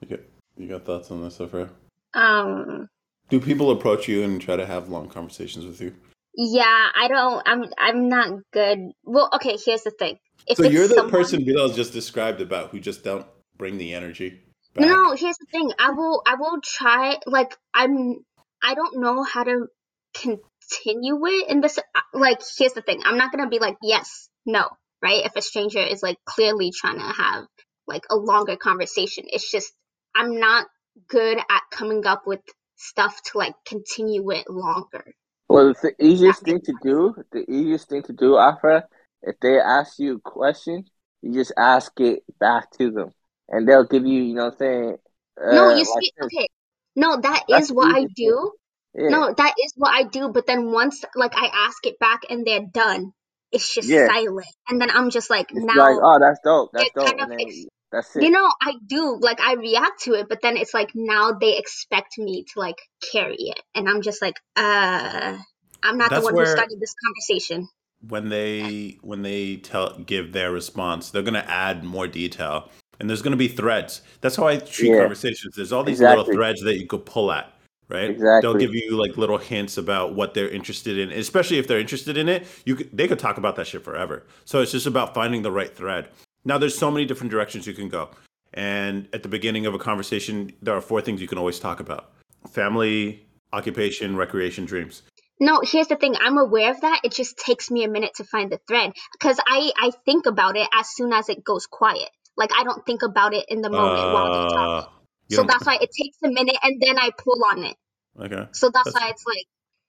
you 0.00 0.08
got 0.08 0.20
you 0.56 0.68
got 0.68 0.84
thoughts 0.84 1.10
on 1.10 1.22
this, 1.22 1.40
Afra? 1.40 1.70
Um. 2.14 2.88
Do 3.28 3.40
people 3.40 3.70
approach 3.70 4.08
you 4.08 4.24
and 4.24 4.40
try 4.40 4.56
to 4.56 4.66
have 4.66 4.88
long 4.88 5.08
conversations 5.08 5.64
with 5.64 5.80
you? 5.80 5.94
Yeah, 6.34 6.88
I 6.96 7.08
don't. 7.08 7.42
I'm. 7.46 7.64
I'm 7.78 8.08
not 8.08 8.40
good. 8.52 8.78
Well, 9.04 9.30
okay. 9.34 9.56
Here's 9.64 9.82
the 9.82 9.90
thing. 9.90 10.18
If 10.46 10.56
so 10.56 10.64
you're 10.64 10.88
the 10.88 10.94
someone... 10.94 11.10
person 11.10 11.44
Bilal 11.44 11.70
just 11.70 11.92
described 11.92 12.40
about 12.40 12.70
who 12.70 12.80
just 12.80 13.04
don't 13.04 13.26
bring 13.56 13.78
the 13.78 13.94
energy. 13.94 14.42
Back. 14.74 14.86
No, 14.86 15.14
here's 15.14 15.38
the 15.38 15.46
thing. 15.50 15.72
I 15.78 15.90
will. 15.90 16.22
I 16.26 16.34
will 16.36 16.60
try. 16.62 17.18
Like 17.26 17.56
I'm. 17.72 18.24
I 18.62 18.74
don't 18.74 19.00
know 19.00 19.22
how 19.22 19.44
to 19.44 19.66
continue 20.14 21.26
it 21.26 21.48
in 21.48 21.60
this. 21.60 21.78
Like 22.12 22.40
here's 22.58 22.72
the 22.72 22.82
thing. 22.82 23.02
I'm 23.04 23.18
not 23.18 23.32
gonna 23.32 23.48
be 23.48 23.58
like 23.58 23.76
yes, 23.82 24.28
no, 24.46 24.68
right? 25.02 25.24
If 25.24 25.36
a 25.36 25.42
stranger 25.42 25.80
is 25.80 26.02
like 26.02 26.18
clearly 26.24 26.70
trying 26.70 26.98
to 26.98 27.22
have 27.22 27.46
like 27.86 28.04
a 28.10 28.16
longer 28.16 28.56
conversation, 28.56 29.24
it's 29.28 29.50
just 29.50 29.72
I'm 30.14 30.38
not 30.38 30.66
good 31.08 31.38
at 31.38 31.62
coming 31.70 32.06
up 32.06 32.26
with 32.26 32.40
stuff 32.76 33.20
to 33.22 33.38
like 33.38 33.54
continue 33.66 34.30
it 34.30 34.48
longer. 34.48 35.04
Well, 35.48 35.74
the 35.82 35.92
easiest 35.98 36.44
thing 36.44 36.60
to 36.64 36.74
do, 36.82 37.14
the 37.32 37.50
easiest 37.50 37.88
thing 37.88 38.02
to 38.04 38.12
do, 38.12 38.38
Afra, 38.38 38.84
if 39.22 39.36
they 39.40 39.58
ask 39.58 39.98
you 39.98 40.16
a 40.16 40.20
question, 40.20 40.84
you 41.22 41.34
just 41.34 41.52
ask 41.58 41.92
it 42.00 42.22
back 42.38 42.70
to 42.78 42.90
them, 42.90 43.10
and 43.48 43.68
they'll 43.68 43.84
give 43.84 44.06
you, 44.06 44.22
you 44.22 44.34
know, 44.34 44.44
what 44.44 44.52
I'm 44.52 44.58
saying. 44.58 44.96
Uh, 45.42 45.54
no, 45.54 45.70
you 45.76 45.84
see, 45.84 46.12
okay, 46.22 46.48
no, 46.94 47.20
that 47.20 47.44
is 47.48 47.70
what 47.70 47.94
I 47.94 48.06
do. 48.14 48.52
Yeah. 48.94 49.08
No, 49.08 49.34
that 49.36 49.54
is 49.64 49.72
what 49.76 49.92
I 49.92 50.04
do. 50.04 50.28
But 50.28 50.46
then 50.46 50.72
once, 50.72 51.04
like, 51.14 51.32
I 51.34 51.50
ask 51.66 51.84
it 51.86 51.98
back 51.98 52.22
and 52.28 52.46
they're 52.46 52.66
done, 52.72 53.12
it's 53.52 53.74
just 53.74 53.88
yeah. 53.88 54.06
silent, 54.06 54.46
and 54.68 54.80
then 54.80 54.90
I'm 54.90 55.10
just 55.10 55.30
like, 55.30 55.50
it's 55.50 55.64
now, 55.64 55.74
like, 55.74 55.96
oh, 56.02 56.18
that's 56.20 56.40
dope. 56.44 56.70
That's 56.72 56.90
dope. 56.94 57.18
Kind 57.18 57.32
of 57.32 57.38
ex- 57.40 57.66
that's 57.92 58.16
it. 58.16 58.22
You 58.22 58.30
know, 58.30 58.48
I 58.60 58.74
do 58.86 59.18
like 59.20 59.40
I 59.40 59.54
react 59.54 60.02
to 60.04 60.14
it, 60.14 60.28
but 60.28 60.40
then 60.42 60.56
it's 60.56 60.74
like 60.74 60.90
now 60.94 61.32
they 61.32 61.56
expect 61.58 62.18
me 62.18 62.44
to 62.52 62.60
like 62.60 62.78
carry 63.12 63.36
it, 63.38 63.60
and 63.74 63.88
I'm 63.88 64.02
just 64.02 64.22
like, 64.22 64.36
uh, 64.56 65.36
I'm 65.82 65.98
not 65.98 66.10
that's 66.10 66.24
the 66.26 66.32
one 66.32 66.36
who 66.36 66.46
started 66.46 66.78
this 66.80 66.94
conversation 67.04 67.68
when 68.06 68.28
they 68.28 68.98
when 69.02 69.22
they 69.22 69.56
tell 69.56 69.98
give 69.98 70.32
their 70.32 70.50
response, 70.50 71.10
they're 71.10 71.22
going 71.22 71.34
to 71.34 71.50
add 71.50 71.84
more 71.84 72.06
detail, 72.06 72.70
and 72.98 73.08
there's 73.08 73.22
going 73.22 73.32
to 73.32 73.36
be 73.36 73.48
threads. 73.48 74.02
That's 74.20 74.36
how 74.36 74.46
I 74.46 74.58
treat 74.58 74.90
yeah. 74.90 75.00
conversations. 75.00 75.54
There's 75.56 75.72
all 75.72 75.84
these 75.84 76.00
exactly. 76.00 76.18
little 76.18 76.34
threads 76.34 76.62
that 76.62 76.78
you 76.78 76.86
could 76.86 77.04
pull 77.04 77.30
at. 77.32 77.52
Right? 77.90 78.10
Exactly. 78.10 78.40
They'll 78.40 78.60
give 78.60 78.74
you 78.74 78.96
like 78.96 79.16
little 79.16 79.38
hints 79.38 79.76
about 79.76 80.14
what 80.14 80.34
they're 80.34 80.48
interested 80.48 80.96
in, 80.96 81.10
especially 81.10 81.58
if 81.58 81.66
they're 81.66 81.80
interested 81.80 82.16
in 82.16 82.28
it. 82.28 82.46
You 82.64 82.76
could, 82.76 82.96
they 82.96 83.08
could 83.08 83.18
talk 83.18 83.36
about 83.36 83.56
that 83.56 83.66
shit 83.66 83.82
forever. 83.82 84.24
So 84.44 84.60
it's 84.60 84.70
just 84.70 84.86
about 84.86 85.12
finding 85.12 85.42
the 85.42 85.50
right 85.50 85.74
thread. 85.74 86.08
Now, 86.44 86.56
there's 86.56 86.78
so 86.78 86.90
many 86.90 87.04
different 87.04 87.32
directions 87.32 87.66
you 87.66 87.74
can 87.74 87.88
go, 87.88 88.10
and 88.54 89.08
at 89.12 89.22
the 89.22 89.28
beginning 89.28 89.66
of 89.66 89.74
a 89.74 89.78
conversation, 89.78 90.52
there 90.62 90.74
are 90.74 90.80
four 90.80 91.00
things 91.00 91.20
you 91.20 91.28
can 91.28 91.36
always 91.36 91.58
talk 91.58 91.80
about: 91.80 92.12
family, 92.48 93.26
occupation, 93.52 94.16
recreation, 94.16 94.64
dreams. 94.64 95.02
No, 95.40 95.60
here's 95.64 95.88
the 95.88 95.96
thing. 95.96 96.14
I'm 96.20 96.38
aware 96.38 96.70
of 96.70 96.82
that. 96.82 97.00
It 97.02 97.12
just 97.12 97.38
takes 97.38 97.70
me 97.70 97.82
a 97.84 97.88
minute 97.88 98.12
to 98.16 98.24
find 98.24 98.52
the 98.52 98.60
thread 98.68 98.92
because 99.12 99.40
I 99.46 99.72
I 99.76 99.90
think 100.04 100.26
about 100.26 100.56
it 100.56 100.68
as 100.72 100.88
soon 100.90 101.12
as 101.12 101.28
it 101.28 101.42
goes 101.42 101.66
quiet. 101.66 102.10
Like 102.36 102.50
I 102.56 102.62
don't 102.62 102.84
think 102.84 103.02
about 103.02 103.34
it 103.34 103.46
in 103.48 103.62
the 103.62 103.70
moment 103.70 103.98
uh, 103.98 104.12
while 104.12 104.32
they're 104.32 104.56
talking. 104.56 104.92
So 105.30 105.44
that's 105.44 105.64
why 105.64 105.78
it 105.80 105.90
takes 105.96 106.18
a 106.24 106.28
minute 106.28 106.56
and 106.62 106.80
then 106.80 106.98
I 106.98 107.10
pull 107.16 107.38
on 107.50 107.64
it. 107.64 107.76
Okay. 108.18 108.46
So 108.52 108.70
that's, 108.72 108.84
that's 108.84 108.94
why 108.94 109.10
it's 109.10 109.24
like 109.26 109.46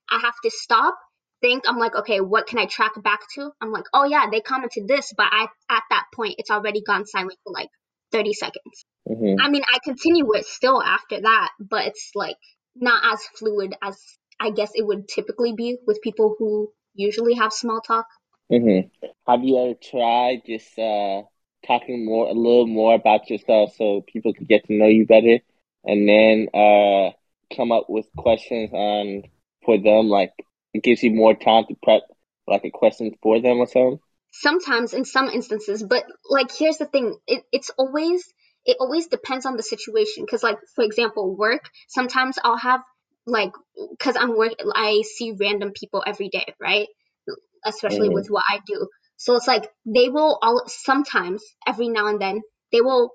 I 0.10 0.20
have 0.20 0.36
to 0.44 0.52
stop, 0.52 0.98
think. 1.42 1.64
I'm 1.68 1.78
like, 1.78 1.96
okay, 1.96 2.22
what 2.22 2.48
can 2.48 2.60
I 2.60 2.66
track 2.66 2.92
back 3.02 3.22
to? 3.36 3.52
I'm 3.62 3.72
like, 3.72 3.86
oh 3.94 4.06
yeah, 4.06 4.28
they 4.32 4.42
commented 4.42 4.88
this, 4.88 5.14
but 5.16 5.28
I 5.32 5.48
at 5.70 5.84
that 5.90 6.06
point 6.14 6.36
it's 6.38 6.52
already 6.52 6.82
gone 6.82 7.06
silent 7.06 7.38
for 7.44 7.54
like 7.54 7.70
30 8.12 8.34
seconds. 8.34 8.86
Mm-hmm. 9.10 9.42
I 9.42 9.50
mean, 9.50 9.64
I 9.72 9.80
continue 9.84 10.32
it 10.34 10.46
still 10.46 10.82
after 10.82 11.22
that, 11.22 11.50
but 11.60 11.86
it's 11.88 12.12
like 12.16 12.38
not 12.76 13.14
as 13.14 13.22
fluid 13.38 13.76
as 13.82 13.98
I 14.40 14.52
guess 14.52 14.72
it 14.74 14.86
would 14.86 15.08
typically 15.08 15.54
be 15.54 15.78
with 15.86 16.02
people 16.02 16.36
who 16.38 16.72
usually 16.94 17.36
have 17.36 17.54
small 17.54 17.82
talk. 17.82 18.08
Mm-hmm. 18.52 19.08
Have 19.28 19.44
you 19.44 19.58
ever 19.58 19.74
tried 19.76 20.42
just 20.46 20.78
uh, 20.78 21.22
talking 21.66 22.06
more, 22.06 22.28
a 22.28 22.34
little 22.34 22.68
more 22.68 22.96
about 22.96 23.30
yourself, 23.30 23.76
so 23.76 24.02
people 24.02 24.34
could 24.34 24.48
get 24.48 24.66
to 24.68 24.74
know 24.74 24.88
you 24.88 25.06
better, 25.06 25.40
and 25.86 26.10
then 26.10 26.48
uh, 26.54 27.12
come 27.56 27.72
up 27.72 27.86
with 27.90 28.06
questions 28.18 28.72
on 28.74 29.24
for 29.66 29.78
them? 29.78 30.08
Like 30.08 30.34
it 30.74 30.84
gives 30.84 31.04
you 31.04 31.12
more 31.12 31.34
time 31.34 31.66
to 31.68 31.76
prep, 31.82 32.04
like 32.48 32.66
a 32.66 32.72
question 32.72 33.12
for 33.22 33.42
them 33.42 33.58
or 33.58 33.68
something. 33.68 34.00
Sometimes, 34.34 34.94
in 34.94 35.04
some 35.04 35.28
instances, 35.28 35.84
but 35.84 36.06
like 36.30 36.52
here's 36.58 36.78
the 36.78 36.86
thing: 36.86 37.18
it, 37.28 37.44
it's 37.52 37.70
always 37.78 38.24
it 38.66 38.78
always 38.80 39.08
depends 39.08 39.46
on 39.46 39.58
the 39.58 39.64
situation. 39.64 40.24
Because, 40.26 40.44
like 40.44 40.58
for 40.76 40.84
example, 40.84 41.36
work. 41.36 41.70
Sometimes 41.90 42.38
I'll 42.44 42.58
have 42.58 42.82
like 43.26 43.52
because 43.92 44.16
i'm 44.16 44.36
work 44.36 44.54
i 44.76 45.02
see 45.04 45.36
random 45.40 45.72
people 45.72 46.04
every 46.06 46.30
day 46.30 46.54
right 46.60 46.88
especially 47.66 48.10
mm. 48.10 48.14
with 48.14 48.28
what 48.28 48.44
i 48.50 48.60
do 48.66 48.88
so 49.18 49.36
it's 49.36 49.48
like 49.48 49.70
they 49.86 50.10
will 50.10 50.40
all 50.42 50.64
sometimes 50.68 51.44
every 51.68 51.88
now 51.88 52.08
and 52.08 52.20
then 52.20 52.42
they 52.72 52.82
will 52.82 53.12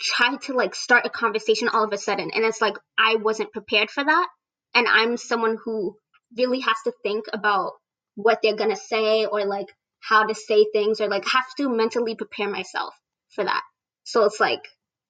try 0.00 0.36
to 0.36 0.54
like 0.54 0.74
start 0.74 1.06
a 1.06 1.10
conversation 1.10 1.68
all 1.68 1.84
of 1.84 1.92
a 1.92 1.98
sudden 1.98 2.30
and 2.34 2.44
it's 2.44 2.60
like 2.60 2.74
i 2.98 3.16
wasn't 3.16 3.52
prepared 3.52 3.90
for 3.90 4.04
that 4.04 4.28
and 4.74 4.88
i'm 4.88 5.16
someone 5.16 5.56
who 5.64 5.96
really 6.36 6.60
has 6.60 6.76
to 6.84 6.92
think 7.02 7.26
about 7.32 7.72
what 8.16 8.40
they're 8.42 8.56
gonna 8.56 8.76
say 8.76 9.24
or 9.24 9.44
like 9.44 9.68
how 10.00 10.26
to 10.26 10.34
say 10.34 10.66
things 10.72 11.00
or 11.00 11.08
like 11.08 11.24
have 11.28 11.46
to 11.56 11.68
mentally 11.68 12.16
prepare 12.16 12.48
myself 12.48 12.92
for 13.34 13.44
that 13.44 13.62
so 14.02 14.24
it's 14.24 14.40
like 14.40 14.62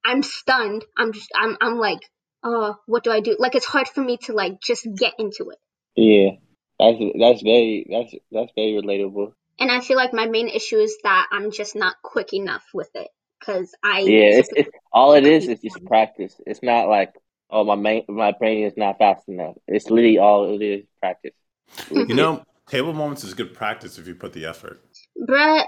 i'm 0.04 0.22
stunned 0.22 0.84
i'm 0.98 1.12
just 1.12 1.30
i'm, 1.34 1.56
I'm 1.60 1.78
like 1.78 2.00
oh, 2.42 2.76
what 2.86 3.04
do 3.04 3.10
I 3.10 3.20
do? 3.20 3.36
Like 3.38 3.54
it's 3.54 3.66
hard 3.66 3.88
for 3.88 4.00
me 4.02 4.16
to 4.24 4.32
like 4.32 4.60
just 4.60 4.86
get 4.96 5.14
into 5.18 5.50
it. 5.50 5.58
Yeah, 5.96 6.36
that's 6.78 6.98
that's 7.18 7.42
very 7.42 7.86
that's 7.90 8.14
that's 8.30 8.52
very 8.54 8.80
relatable. 8.82 9.32
And 9.58 9.70
I 9.70 9.80
feel 9.80 9.96
like 9.96 10.12
my 10.12 10.26
main 10.26 10.48
issue 10.48 10.78
is 10.78 10.96
that 11.04 11.28
I'm 11.30 11.50
just 11.50 11.76
not 11.76 11.96
quick 12.02 12.32
enough 12.32 12.64
with 12.74 12.90
it 12.94 13.08
because 13.44 13.74
I 13.84 14.00
yeah, 14.00 14.38
it's, 14.38 14.48
it's 14.54 14.70
all 14.92 15.14
it 15.14 15.26
is 15.26 15.48
is 15.48 15.60
just 15.60 15.84
practice. 15.84 16.34
It's 16.46 16.62
not 16.62 16.88
like 16.88 17.14
oh 17.50 17.64
my 17.64 17.74
main, 17.74 18.04
my 18.08 18.32
brain 18.32 18.64
is 18.64 18.74
not 18.76 18.98
fast 18.98 19.28
enough. 19.28 19.54
It's 19.66 19.90
literally 19.90 20.18
all 20.18 20.54
it 20.54 20.62
is 20.64 20.86
practice. 21.00 21.34
Mm-hmm. 21.76 22.10
you 22.10 22.14
know, 22.14 22.44
table 22.68 22.92
moments 22.92 23.24
is 23.24 23.34
good 23.34 23.54
practice 23.54 23.98
if 23.98 24.06
you 24.06 24.14
put 24.14 24.32
the 24.32 24.46
effort. 24.46 24.82
Bruh, 25.28 25.64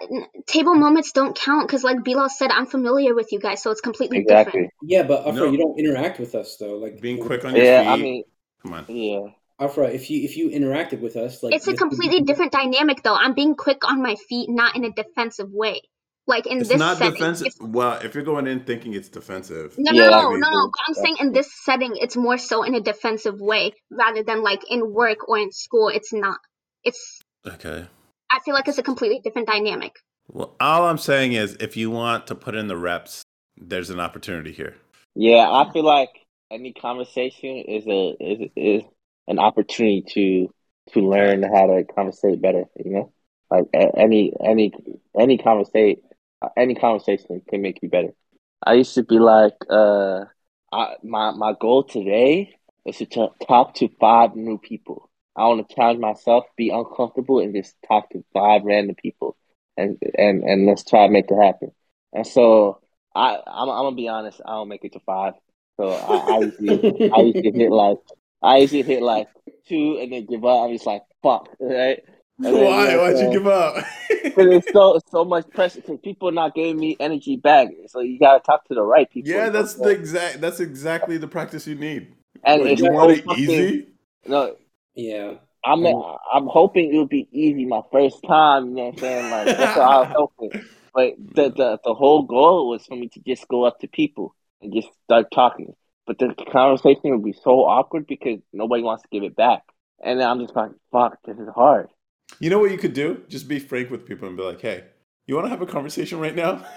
table 0.46 0.74
moments 0.74 1.12
don't 1.12 1.36
count 1.36 1.68
because, 1.68 1.84
like 1.84 2.02
Bilal 2.02 2.28
said, 2.28 2.50
I'm 2.50 2.66
familiar 2.66 3.14
with 3.14 3.32
you 3.32 3.38
guys, 3.38 3.62
so 3.62 3.70
it's 3.70 3.80
completely 3.80 4.18
exactly. 4.18 4.62
different. 4.62 4.72
Yeah, 4.82 5.02
but 5.02 5.26
Afra, 5.26 5.46
no. 5.46 5.52
you 5.52 5.58
don't 5.58 5.78
interact 5.78 6.18
with 6.18 6.34
us 6.34 6.56
though. 6.56 6.76
Like 6.78 7.00
being 7.00 7.22
quick 7.22 7.44
on 7.44 7.54
your 7.54 7.64
yeah, 7.64 7.82
feet. 7.82 7.88
I 7.88 7.96
mean, 7.96 8.24
come 8.62 8.72
on. 8.72 8.84
Yeah. 8.88 9.26
Afra, 9.60 9.86
if 9.86 10.10
you 10.10 10.24
if 10.24 10.36
you 10.36 10.48
interacted 10.50 11.00
with 11.00 11.16
us, 11.16 11.42
like 11.42 11.54
it's 11.54 11.68
a 11.68 11.74
completely 11.74 12.22
different 12.22 12.50
dynamic 12.50 13.02
though. 13.02 13.14
I'm 13.14 13.34
being 13.34 13.54
quick 13.54 13.86
on 13.88 14.02
my 14.02 14.16
feet, 14.28 14.48
not 14.50 14.74
in 14.74 14.84
a 14.84 14.90
defensive 14.90 15.50
way. 15.50 15.80
Like 16.26 16.46
in 16.46 16.58
this 16.58 16.68
setting. 16.68 16.68
it's 16.68 16.68
this 16.68 16.78
not 16.78 16.98
setting, 16.98 17.12
defensive. 17.12 17.52
Well, 17.60 18.00
if 18.02 18.14
you're 18.14 18.24
going 18.24 18.46
in 18.46 18.64
thinking 18.64 18.94
it's 18.94 19.08
defensive, 19.08 19.74
no, 19.76 19.92
no, 19.92 20.02
yeah, 20.04 20.10
no, 20.10 20.30
no, 20.30 20.36
no. 20.36 20.70
I'm 20.86 20.94
saying 20.94 21.16
in 21.20 21.32
this 21.32 21.50
setting, 21.64 21.92
it's 21.96 22.16
more 22.16 22.38
so 22.38 22.62
in 22.62 22.74
a 22.74 22.80
defensive 22.80 23.40
way 23.40 23.72
rather 23.90 24.22
than 24.22 24.42
like 24.42 24.62
in 24.70 24.92
work 24.92 25.28
or 25.28 25.38
in 25.38 25.52
school. 25.52 25.88
It's 25.88 26.12
not. 26.12 26.38
It's 26.82 27.20
okay. 27.46 27.86
I 28.30 28.38
feel 28.44 28.54
like 28.54 28.68
it's 28.68 28.78
a 28.78 28.82
completely 28.82 29.20
different 29.22 29.48
dynamic. 29.48 29.92
Well, 30.28 30.56
all 30.58 30.86
I'm 30.86 30.98
saying 30.98 31.34
is, 31.34 31.56
if 31.60 31.76
you 31.76 31.90
want 31.90 32.26
to 32.28 32.34
put 32.34 32.54
in 32.54 32.68
the 32.68 32.76
reps, 32.76 33.22
there's 33.56 33.90
an 33.90 34.00
opportunity 34.00 34.52
here. 34.52 34.74
Yeah, 35.14 35.48
I 35.50 35.70
feel 35.72 35.84
like 35.84 36.10
any 36.50 36.72
conversation 36.72 37.56
is 37.68 37.86
a 37.86 38.16
is 38.18 38.50
is 38.56 38.82
an 39.28 39.38
opportunity 39.38 40.04
to 40.08 40.54
to 40.92 41.00
learn 41.08 41.42
how 41.42 41.66
to 41.66 41.84
conversate 41.84 42.40
better. 42.40 42.64
You 42.82 42.90
know, 42.90 43.12
like 43.50 43.64
any 43.74 44.32
any 44.42 44.72
any 45.18 45.38
conversate 45.38 46.02
any 46.56 46.74
conversation 46.74 47.42
can 47.48 47.62
make 47.62 47.80
you 47.82 47.88
better. 47.88 48.14
I 48.66 48.74
used 48.74 48.94
to 48.94 49.02
be 49.02 49.18
like, 49.18 49.54
uh, 49.70 50.24
I, 50.72 50.94
my 51.02 51.32
my 51.32 51.54
goal 51.58 51.84
today 51.84 52.56
is 52.86 52.98
to 52.98 53.06
t- 53.06 53.28
talk 53.46 53.74
to 53.74 53.88
five 54.00 54.34
new 54.34 54.58
people. 54.58 55.10
I 55.36 55.46
want 55.46 55.68
to 55.68 55.74
challenge 55.74 56.00
myself, 56.00 56.44
be 56.56 56.70
uncomfortable, 56.70 57.40
and 57.40 57.54
just 57.54 57.74
talk 57.86 58.10
to 58.10 58.24
five 58.32 58.62
random 58.64 58.96
people, 58.96 59.36
and 59.76 59.98
and 60.16 60.42
and 60.44 60.66
let's 60.66 60.84
try 60.84 61.06
to 61.06 61.12
make 61.12 61.30
it 61.30 61.42
happen. 61.42 61.72
And 62.12 62.26
so 62.26 62.80
I 63.14 63.36
I'm, 63.46 63.68
I'm 63.68 63.84
gonna 63.84 63.96
be 63.96 64.08
honest, 64.08 64.40
I 64.44 64.52
don't 64.52 64.68
make 64.68 64.84
it 64.84 64.92
to 64.92 65.00
five. 65.00 65.34
So 65.76 65.88
I, 65.88 66.36
I 66.36 66.38
usually 66.38 67.10
I 67.12 67.20
usually 67.20 67.52
hit 67.52 67.70
like 67.70 67.98
I 68.42 68.58
usually 68.58 68.82
hit 68.82 69.02
like 69.02 69.28
two 69.68 69.98
and 70.00 70.12
then 70.12 70.26
give 70.26 70.44
up. 70.44 70.62
I'm 70.62 70.72
just 70.72 70.86
like 70.86 71.02
fuck, 71.22 71.48
right? 71.60 72.00
And 72.38 72.46
then, 72.46 72.64
Why? 72.64 72.90
you 72.90 72.96
know, 72.96 73.02
Why'd 73.02 73.18
you 73.18 73.30
give 73.32 73.46
up? 73.46 73.84
Because 74.34 74.54
it's 74.54 74.72
so 74.72 74.98
so 75.10 75.24
much 75.24 75.48
pressure. 75.50 75.80
Because 75.80 75.98
people 76.02 76.32
not 76.32 76.54
giving 76.54 76.78
me 76.78 76.96
energy 76.98 77.36
back. 77.36 77.68
So 77.88 78.00
you 78.00 78.18
gotta 78.18 78.40
talk 78.40 78.66
to 78.68 78.74
the 78.74 78.82
right 78.82 79.10
people. 79.10 79.30
yeah, 79.30 79.50
that's 79.50 79.74
the 79.74 79.90
exact. 79.90 80.40
That's 80.40 80.60
exactly 80.60 81.18
the 81.18 81.28
practice 81.28 81.66
you 81.66 81.74
need. 81.74 82.14
and 82.42 82.62
What, 82.62 82.70
it's 82.70 82.80
you 82.80 82.90
want 82.90 83.10
it 83.12 83.26
easy? 83.38 83.88
No, 84.26 84.56
Yeah. 84.94 85.34
I'm. 85.64 85.84
I'm 85.84 86.46
hoping 86.46 86.94
it 86.94 86.98
would 86.98 87.08
be 87.08 87.28
easy 87.32 87.66
my 87.66 87.82
first 87.92 88.22
time. 88.26 88.68
You 88.68 88.74
know 88.74 88.84
what 88.84 88.94
I'm 88.94 88.98
saying? 88.98 89.30
Like 89.30 89.46
that's 89.56 89.76
what 89.76 89.88
I 89.88 90.00
was 90.00 90.12
hoping. 90.16 90.64
But 90.94 91.14
the, 91.18 91.50
the 91.50 91.78
the 91.84 91.94
whole 91.94 92.22
goal 92.22 92.70
was 92.70 92.86
for 92.86 92.96
me 92.96 93.08
to 93.08 93.20
just 93.26 93.46
go 93.48 93.64
up 93.64 93.80
to 93.80 93.88
people 93.88 94.34
and 94.62 94.72
just 94.72 94.88
start 95.04 95.26
talking. 95.32 95.74
But 96.06 96.18
the 96.18 96.34
conversation 96.52 97.10
would 97.10 97.24
be 97.24 97.32
so 97.32 97.64
awkward 97.64 98.06
because 98.06 98.40
nobody 98.52 98.82
wants 98.82 99.02
to 99.02 99.08
give 99.10 99.22
it 99.22 99.36
back. 99.36 99.62
And 100.02 100.20
then 100.20 100.28
I'm 100.28 100.40
just 100.40 100.54
like, 100.54 100.70
fuck, 100.92 101.18
this 101.24 101.38
is 101.38 101.48
hard. 101.54 101.88
You 102.40 102.50
know 102.50 102.58
what 102.58 102.70
you 102.70 102.78
could 102.78 102.92
do? 102.94 103.22
Just 103.28 103.48
be 103.48 103.58
frank 103.58 103.90
with 103.90 104.06
people 104.06 104.26
and 104.28 104.36
be 104.36 104.42
like, 104.42 104.60
"Hey, 104.60 104.84
you 105.26 105.34
want 105.34 105.46
to 105.46 105.50
have 105.50 105.62
a 105.62 105.66
conversation 105.66 106.18
right 106.20 106.34
now?" 106.34 106.64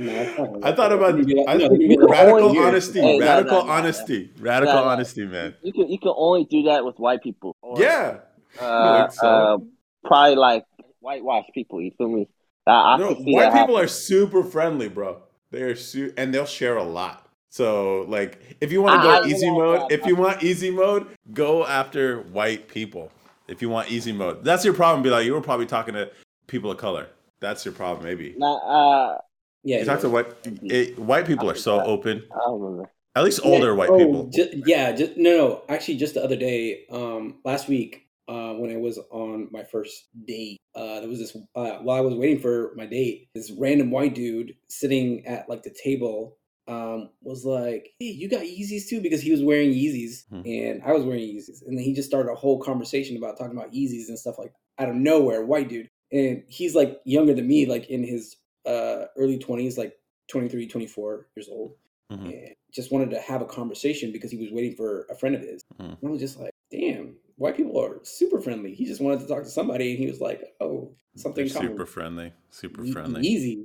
No. 0.00 0.60
I 0.62 0.70
thought 0.70 0.92
about 0.92 1.16
You'd 1.18 1.26
be 1.26 1.34
like- 1.34 1.48
I, 1.48 1.54
no, 1.56 1.72
you'd 1.72 1.88
be 1.88 1.96
like, 1.96 2.08
radical 2.08 2.56
"Oh, 2.56 2.62
honesty, 2.68 3.00
Hey, 3.00 3.18
radical 3.18 3.64
no, 3.64 3.68
honesty, 3.72 4.30
radical 4.38 4.78
honesty, 4.78 5.26
man. 5.26 5.56
You 5.60 5.72
can 5.72 5.88
you 5.90 5.98
can 5.98 6.12
only 6.16 6.44
do 6.44 6.62
that 6.64 6.84
with 6.84 6.96
white 7.00 7.20
people. 7.20 7.56
Or, 7.62 7.80
Yeah, 7.80 8.18
Uh, 8.60 9.08
so? 9.08 9.26
uh, 9.26 9.58
probably 10.04 10.36
like 10.36 10.64
whitewash 11.00 11.46
people. 11.52 11.82
You 11.82 11.90
feel 11.98 12.08
me? 12.10 12.28
I, 12.64 12.70
I 12.94 12.96
no, 12.98 13.08
white 13.14 13.16
people 13.24 13.50
happen. 13.50 13.74
are 13.74 13.88
super 13.88 14.44
friendly, 14.44 14.88
bro. 14.88 15.20
They 15.50 15.62
are 15.62 15.74
su- 15.74 16.12
and 16.16 16.32
they'll 16.32 16.46
share 16.46 16.76
a 16.76 16.84
lot. 16.84 17.26
So, 17.50 18.04
like, 18.08 18.38
if 18.60 18.70
you 18.70 18.80
want 18.82 19.02
to 19.02 19.08
go 19.08 19.14
I 19.24 19.26
easy 19.26 19.50
know 19.50 19.78
mode, 19.80 19.90
if 19.90 20.06
you 20.06 20.14
want 20.14 20.44
easy 20.44 20.70
mode, 20.70 21.08
go 21.32 21.66
after 21.66 22.20
white 22.20 22.68
people. 22.68 23.10
If 23.48 23.62
you 23.62 23.68
want 23.68 23.90
easy 23.90 24.12
mode, 24.12 24.44
that's 24.44 24.64
your 24.64 24.74
problem. 24.74 25.02
Be 25.02 25.10
like, 25.10 25.24
you 25.24 25.32
were 25.32 25.40
probably 25.40 25.66
talking 25.66 25.94
to 25.94 26.10
people 26.46 26.70
of 26.70 26.78
color. 26.78 27.08
That's 27.40 27.64
your 27.64 27.74
problem, 27.74 28.04
maybe. 28.04 28.34
Nah, 28.36 28.56
uh, 28.56 29.18
Yeah. 29.62 29.78
You 29.80 29.84
talk 29.84 30.00
to 30.00 30.08
white. 30.08 30.26
It, 30.44 30.98
white 30.98 31.26
people 31.26 31.48
are 31.50 31.54
so 31.54 31.80
open. 31.82 32.22
I 32.32 32.38
don't 32.46 32.60
remember. 32.60 32.90
At 33.16 33.24
least 33.24 33.40
older 33.42 33.74
white 33.74 33.90
oh, 33.90 33.98
people. 33.98 34.30
ju- 34.32 34.62
yeah, 34.66 34.92
just, 34.92 35.16
no, 35.16 35.36
no. 35.36 35.62
Actually, 35.68 35.96
just 35.96 36.14
the 36.14 36.22
other 36.22 36.36
day, 36.36 36.84
um, 36.90 37.40
last 37.44 37.68
week, 37.68 38.06
uh, 38.28 38.52
when 38.52 38.70
I 38.70 38.76
was 38.76 38.98
on 39.10 39.48
my 39.50 39.64
first 39.64 40.08
date, 40.26 40.58
uh, 40.74 41.00
there 41.00 41.08
was 41.08 41.18
this. 41.18 41.36
Uh, 41.56 41.78
while 41.78 41.96
I 41.96 42.00
was 42.00 42.14
waiting 42.14 42.38
for 42.38 42.72
my 42.76 42.86
date, 42.86 43.28
this 43.34 43.50
random 43.58 43.90
white 43.90 44.14
dude 44.14 44.54
sitting 44.68 45.26
at 45.26 45.48
like 45.48 45.62
the 45.62 45.74
table 45.82 46.36
um, 46.68 47.10
was 47.22 47.44
like, 47.44 47.90
"Hey, 47.98 48.06
you 48.06 48.28
got 48.28 48.42
Yeezys 48.42 48.88
too?" 48.88 49.00
Because 49.00 49.20
he 49.22 49.30
was 49.30 49.42
wearing 49.42 49.70
Yeezys 49.72 50.24
Hmm. 50.28 50.42
and 50.46 50.82
I 50.84 50.92
was 50.92 51.04
wearing 51.04 51.22
Yeezys, 51.22 51.66
and 51.66 51.76
then 51.76 51.84
he 51.84 51.92
just 51.94 52.08
started 52.08 52.30
a 52.30 52.34
whole 52.34 52.60
conversation 52.60 53.16
about 53.16 53.38
talking 53.38 53.56
about 53.56 53.72
Yeezys 53.72 54.08
and 54.08 54.18
stuff 54.18 54.38
like 54.38 54.52
out 54.78 54.88
of 54.90 54.94
nowhere, 54.94 55.44
white 55.44 55.68
dude, 55.68 55.88
and 56.12 56.44
he's 56.48 56.74
like 56.74 57.00
younger 57.04 57.34
than 57.34 57.46
me, 57.48 57.66
like 57.66 57.88
in 57.90 58.04
his 58.04 58.36
uh, 58.66 59.06
early 59.16 59.38
twenties, 59.38 59.78
like 59.78 59.94
23, 60.28 60.66
24 60.68 61.26
years 61.36 61.48
old 61.48 61.74
Mhm. 62.12 62.26
and 62.32 62.54
just 62.70 62.92
wanted 62.92 63.08
to 63.10 63.18
have 63.20 63.40
a 63.40 63.46
conversation 63.46 64.12
because 64.12 64.30
he 64.30 64.36
was 64.36 64.50
waiting 64.52 64.74
for 64.74 65.06
a 65.10 65.14
friend 65.14 65.34
of 65.34 65.40
his. 65.40 65.62
Mhm. 65.80 65.96
And 66.00 66.08
I 66.08 66.10
was 66.10 66.20
just 66.20 66.38
like, 66.38 66.50
damn, 66.70 67.16
white 67.36 67.56
people 67.56 67.78
are 67.82 67.98
super 68.04 68.40
friendly. 68.42 68.74
He 68.74 68.84
just 68.84 69.00
wanted 69.00 69.20
to 69.20 69.26
talk 69.26 69.42
to 69.44 69.48
somebody, 69.48 69.90
and 69.92 69.98
he 69.98 70.06
was 70.06 70.20
like, 70.20 70.54
oh, 70.60 70.94
something 71.16 71.48
super 71.48 71.86
friendly. 71.86 72.32
Super 72.50 72.84
friendly. 72.86 73.26
easy. 73.26 73.64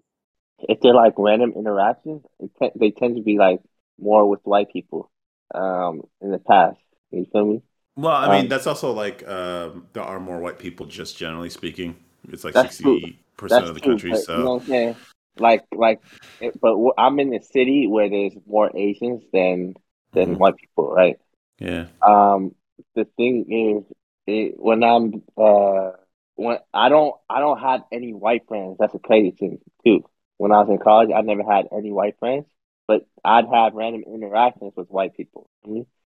If 0.60 0.80
they're 0.82 0.94
like 0.94 1.14
random 1.18 1.54
interactions, 1.56 2.24
it 2.40 2.52
te- 2.60 2.72
they 2.80 2.92
tend 2.92 3.18
to 3.18 3.22
be 3.24 3.38
like 3.38 3.62
more 4.00 4.30
with 4.30 4.42
white 4.44 4.72
people. 4.72 5.12
Um, 5.54 6.04
in 6.22 6.32
the 6.32 6.40
past, 6.40 6.80
you 7.12 7.26
feel 7.32 7.46
me? 7.46 7.62
Well, 7.96 8.16
I 8.16 8.28
mean, 8.28 8.48
Um, 8.48 8.50
that's 8.50 8.66
also 8.66 8.92
like 8.92 9.28
um, 9.28 9.88
there 9.94 10.04
are 10.04 10.20
more 10.20 10.40
white 10.40 10.58
people, 10.60 10.86
just 10.88 11.18
generally 11.18 11.50
speaking. 11.50 11.98
It's 12.30 12.44
like 12.44 12.56
sixty 12.56 13.20
percent 13.38 13.68
of 13.68 13.76
the 13.76 13.82
true. 13.82 13.82
country. 13.82 14.16
but, 14.16 14.22
So 14.30 14.34
you 14.34 14.44
know 14.44 14.56
what 14.56 14.62
I'm 14.64 14.68
saying? 14.70 14.96
Like, 15.38 15.64
like, 15.76 16.00
it, 16.40 16.60
but 16.60 16.76
I'm 16.98 17.20
in 17.20 17.34
a 17.34 17.42
city 17.42 17.88
where 17.88 18.10
there's 18.10 18.34
more 18.46 18.72
Asians 18.76 19.24
than 19.34 19.76
than 20.14 20.38
Mhm. 20.38 20.38
white 20.38 20.56
people, 20.58 20.92
right? 20.92 21.18
yeah, 21.60 21.88
Um, 22.06 22.56
the 22.96 23.06
thing 23.18 23.46
is, 23.88 23.94
it, 24.28 24.56
when 24.60 24.84
I'm 24.84 25.24
uh, 25.38 25.92
when 26.36 26.60
I 26.74 26.90
don't 26.90 27.16
I 27.30 27.40
don't 27.40 27.60
have 27.60 27.84
any 27.92 28.14
white 28.14 28.48
friends. 28.48 28.78
That's 28.80 28.96
a 28.96 29.00
crazy 29.00 29.32
thing 29.32 29.60
too. 29.86 30.06
When 30.44 30.52
I 30.52 30.60
was 30.60 30.68
in 30.68 30.78
college, 30.78 31.10
I 31.16 31.22
never 31.22 31.42
had 31.42 31.70
any 31.72 31.94
white 31.94 32.20
friends, 32.20 32.44
but 32.86 33.08
I'd 33.24 33.46
have 33.48 33.76
random 33.76 34.04
interactions 34.06 34.74
with 34.76 34.90
white 34.90 35.16
people. 35.16 35.48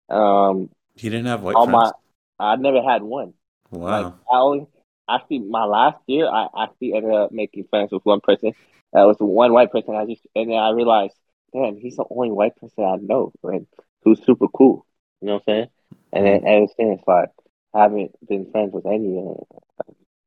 Um, 0.09 0.71
he 0.95 1.11
didn't 1.11 1.27
have 1.27 1.43
white 1.43 1.55
all 1.55 1.67
friends. 1.67 1.91
my 2.39 2.53
I 2.53 2.55
never 2.55 2.81
had 2.81 3.03
one. 3.03 3.35
wow. 3.69 4.01
Like 4.01 4.13
I 4.31 4.37
only 4.37 4.65
actually 5.07 5.41
my 5.41 5.65
last 5.65 5.99
year 6.07 6.25
I 6.25 6.47
actually 6.57 6.95
ended 6.95 7.13
up 7.13 7.31
making 7.33 7.65
friends 7.69 7.91
with 7.91 8.03
one 8.03 8.19
person. 8.19 8.53
That 8.93 9.03
was 9.03 9.17
one 9.19 9.53
white 9.53 9.71
person. 9.71 9.93
I 9.93 10.07
just 10.07 10.25
and 10.35 10.49
then 10.49 10.57
I 10.57 10.71
realized, 10.71 11.13
damn, 11.53 11.77
he's 11.77 11.97
the 11.97 12.05
only 12.09 12.31
white 12.31 12.55
person 12.55 12.83
I 12.83 12.95
know, 12.95 13.31
and 13.43 13.67
who's 14.01 14.25
super 14.25 14.47
cool. 14.47 14.87
You 15.21 15.27
know 15.27 15.33
what 15.35 15.43
I'm 15.47 15.53
saying? 15.53 15.67
And 16.13 16.25
then 16.25 16.47
ever 16.47 16.65
since, 16.75 16.99
like, 17.05 17.29
I 17.75 17.83
haven't 17.83 18.15
been 18.27 18.49
friends 18.49 18.73
with 18.73 18.87
any. 18.87 19.23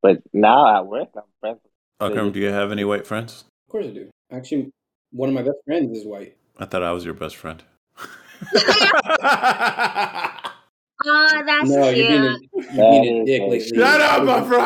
But 0.01 0.23
now 0.33 0.79
at 0.79 0.87
work, 0.87 1.09
I'm 1.17 1.23
friends. 1.41 1.59
with 1.65 2.13
Akram, 2.13 2.31
do 2.31 2.39
you 2.39 2.51
have 2.51 2.71
any 2.71 2.85
white 2.85 3.05
friends? 3.05 3.45
Of 3.69 3.73
course 3.73 3.87
I 3.87 3.91
do. 3.91 4.09
Actually, 4.33 4.73
one 5.13 5.29
of 5.29 5.35
my 5.35 5.43
best 5.43 5.59
friends 5.67 5.99
is 5.99 6.07
white. 6.07 6.35
I 6.59 6.65
thought 6.65 6.83
I 6.83 6.91
was 6.91 7.05
your 7.05 7.13
best 7.13 7.37
friend. 7.37 7.63
Oh, 7.85 7.99
that's 11.45 11.69
no, 11.69 11.93
cute. 11.93 11.99
you're 11.99 12.09
being 12.09 12.25
a, 12.25 12.35
you're 12.55 13.03
being 13.03 13.21
a 13.21 13.25
dick 13.27 13.43
nice. 13.43 13.51
lately. 13.51 13.79
Shut 13.79 14.01
up, 14.01 14.25
my 14.25 14.41
bro. 14.41 14.59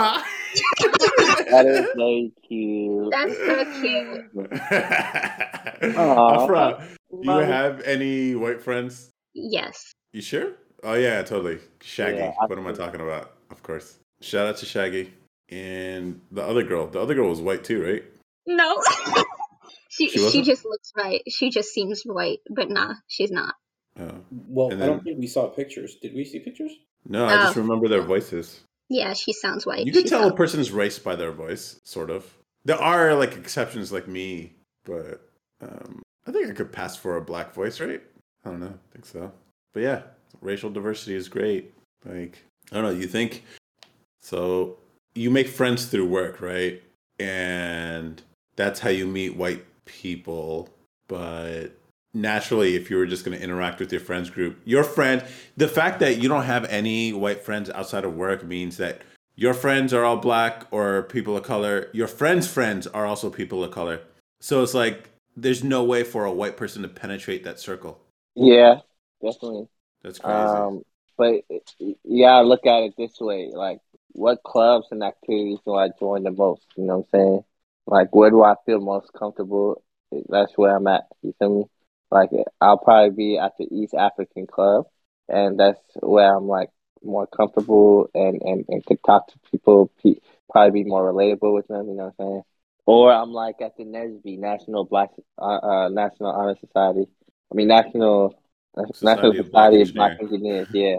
That 1.50 1.66
is 1.66 1.88
very 1.96 2.30
cute. 2.46 3.10
That's 3.10 3.36
so 3.36 3.64
cute. 3.80 4.30
Afra, 5.98 6.86
do 7.10 7.18
you 7.24 7.38
have 7.40 7.80
any 7.80 8.36
white 8.36 8.62
friends? 8.62 9.10
Yes. 9.34 9.92
You 10.12 10.22
sure? 10.22 10.52
Oh 10.84 10.94
yeah, 10.94 11.22
totally. 11.22 11.58
Shaggy. 11.80 12.18
Yeah, 12.18 12.34
what 12.46 12.56
am 12.56 12.68
I 12.68 12.72
talking 12.72 13.00
about? 13.00 13.32
Of 13.50 13.64
course. 13.64 13.98
Shout 14.20 14.46
out 14.46 14.58
to 14.58 14.66
Shaggy 14.66 15.12
and 15.48 16.20
the 16.30 16.44
other 16.44 16.62
girl. 16.62 16.86
The 16.86 17.00
other 17.00 17.16
girl 17.16 17.28
was 17.28 17.40
white 17.40 17.64
too, 17.64 17.82
right? 17.84 18.04
No. 18.46 18.82
she 19.88 20.08
She 20.08 20.30
she, 20.30 20.42
just 20.42 20.64
looks 20.64 20.92
right. 20.96 21.22
She 21.28 21.50
just 21.50 21.72
seems 21.72 22.02
white, 22.04 22.40
but 22.50 22.70
nah, 22.70 22.94
she's 23.06 23.30
not. 23.30 23.54
Oh. 23.98 24.20
Well, 24.48 24.70
And 24.72 24.82
I 24.82 24.86
don't 24.86 25.04
think 25.04 25.18
we 25.18 25.26
saw 25.26 25.48
pictures. 25.48 25.96
Did 26.00 26.14
we 26.14 26.24
see 26.24 26.38
pictures? 26.38 26.72
No, 27.08 27.26
I 27.26 27.36
just 27.44 27.56
Oh. 27.56 27.60
remember 27.62 27.88
their 27.88 28.02
voices. 28.02 28.60
Yeah, 28.88 29.12
she 29.14 29.32
sounds 29.32 29.64
white. 29.66 29.86
You 29.86 29.92
can 29.92 30.02
She's 30.02 30.10
tell 30.10 30.28
a 30.28 30.34
person's 30.34 30.70
race 30.70 30.98
by 30.98 31.16
their 31.16 31.32
voice, 31.32 31.80
sort 31.84 32.10
of. 32.10 32.32
There 32.64 32.80
are 32.80 33.14
like 33.14 33.36
exceptions 33.36 33.90
like 33.92 34.06
me, 34.06 34.52
but 34.84 35.28
um, 35.60 36.02
I 36.26 36.32
think 36.32 36.48
I 36.48 36.52
could 36.52 36.72
pass 36.72 36.96
for 36.96 37.16
a 37.16 37.20
black 37.22 37.54
voice, 37.54 37.80
right? 37.80 38.02
I 38.44 38.50
don't 38.50 38.60
know. 38.60 38.74
I 38.74 38.92
think 38.92 39.06
so. 39.06 39.32
But 39.72 39.82
yeah, 39.82 40.02
racial 40.40 40.70
diversity 40.70 41.14
is 41.14 41.28
great. 41.28 41.72
Like, 42.04 42.44
I 42.70 42.76
don't 42.76 42.84
know. 42.84 42.90
You 42.90 43.06
think 43.06 43.44
so? 44.20 44.76
You 45.14 45.30
make 45.30 45.48
friends 45.48 45.86
through 45.86 46.06
work, 46.08 46.40
right? 46.40 46.82
And 47.18 48.22
that's 48.56 48.80
how 48.80 48.90
you 48.90 49.06
meet 49.06 49.36
white 49.36 49.64
people. 49.84 50.68
But 51.08 51.68
naturally, 52.14 52.76
if 52.76 52.90
you 52.90 52.96
were 52.96 53.06
just 53.06 53.24
going 53.24 53.36
to 53.36 53.42
interact 53.42 53.80
with 53.80 53.92
your 53.92 54.00
friends 54.00 54.30
group, 54.30 54.60
your 54.64 54.84
friend, 54.84 55.24
the 55.56 55.68
fact 55.68 56.00
that 56.00 56.18
you 56.18 56.28
don't 56.28 56.44
have 56.44 56.64
any 56.66 57.12
white 57.12 57.42
friends 57.42 57.70
outside 57.70 58.04
of 58.04 58.14
work 58.14 58.44
means 58.44 58.76
that 58.78 59.02
your 59.34 59.54
friends 59.54 59.94
are 59.94 60.04
all 60.04 60.16
black 60.16 60.66
or 60.70 61.04
people 61.04 61.36
of 61.36 61.44
color. 61.44 61.88
Your 61.92 62.08
friends' 62.08 62.46
friends 62.46 62.86
are 62.86 63.06
also 63.06 63.30
people 63.30 63.64
of 63.64 63.70
color. 63.70 64.00
So 64.40 64.62
it's 64.62 64.74
like 64.74 65.08
there's 65.36 65.64
no 65.64 65.84
way 65.84 66.04
for 66.04 66.24
a 66.24 66.32
white 66.32 66.56
person 66.56 66.82
to 66.82 66.88
penetrate 66.88 67.44
that 67.44 67.58
circle. 67.58 68.00
Yeah, 68.34 68.80
definitely. 69.22 69.68
That's 70.02 70.18
crazy. 70.18 70.36
Um, 70.36 70.82
but 71.16 71.42
yeah, 72.04 72.38
look 72.40 72.66
at 72.66 72.82
it 72.82 72.94
this 72.96 73.20
way: 73.20 73.50
like, 73.52 73.78
what 74.12 74.42
clubs 74.42 74.88
and 74.90 75.02
activities 75.02 75.58
do 75.64 75.74
I 75.74 75.90
join 75.98 76.24
the 76.24 76.30
most? 76.30 76.66
You 76.76 76.84
know 76.84 76.98
what 76.98 77.06
I'm 77.12 77.20
saying? 77.20 77.44
Like, 77.86 78.14
where 78.14 78.30
do 78.30 78.42
I 78.42 78.54
feel 78.66 78.80
most 78.80 79.12
comfortable? 79.12 79.82
That's 80.28 80.52
where 80.56 80.76
I'm 80.76 80.86
at. 80.86 81.04
You 81.22 81.34
feel 81.38 81.58
me? 81.60 81.64
Like, 82.10 82.30
I'll 82.60 82.78
probably 82.78 83.10
be 83.16 83.38
at 83.38 83.52
the 83.58 83.66
East 83.70 83.94
African 83.94 84.46
Club, 84.46 84.86
and 85.28 85.58
that's 85.58 85.80
where 86.00 86.36
I'm 86.36 86.46
like 86.46 86.70
more 87.02 87.26
comfortable 87.26 88.08
and 88.14 88.40
and 88.42 88.64
and 88.68 88.84
could 88.86 89.02
talk 89.04 89.28
to 89.28 89.38
people. 89.50 89.90
Pe- 90.02 90.20
probably 90.50 90.82
be 90.84 90.88
more 90.88 91.12
relatable 91.12 91.54
with 91.54 91.68
them. 91.68 91.88
You 91.88 91.94
know 91.94 92.12
what 92.16 92.24
I'm 92.24 92.26
saying? 92.26 92.42
or 92.86 93.12
I'm 93.12 93.32
like 93.32 93.56
at 93.60 93.76
the 93.76 93.84
NSB 93.84 94.38
National 94.38 94.84
Black 94.84 95.10
uh, 95.38 95.42
uh 95.42 95.88
National 95.88 96.30
Honor 96.30 96.56
Society. 96.60 97.06
I 97.50 97.54
mean 97.54 97.68
National 97.68 98.34
National 98.76 98.94
Society 98.94 99.38
of 99.38 99.50
Black 99.50 99.72
Society 99.72 99.82
of 99.82 99.94
Black. 99.94 100.20
Engineers. 100.20 100.68
Yeah, 100.72 100.96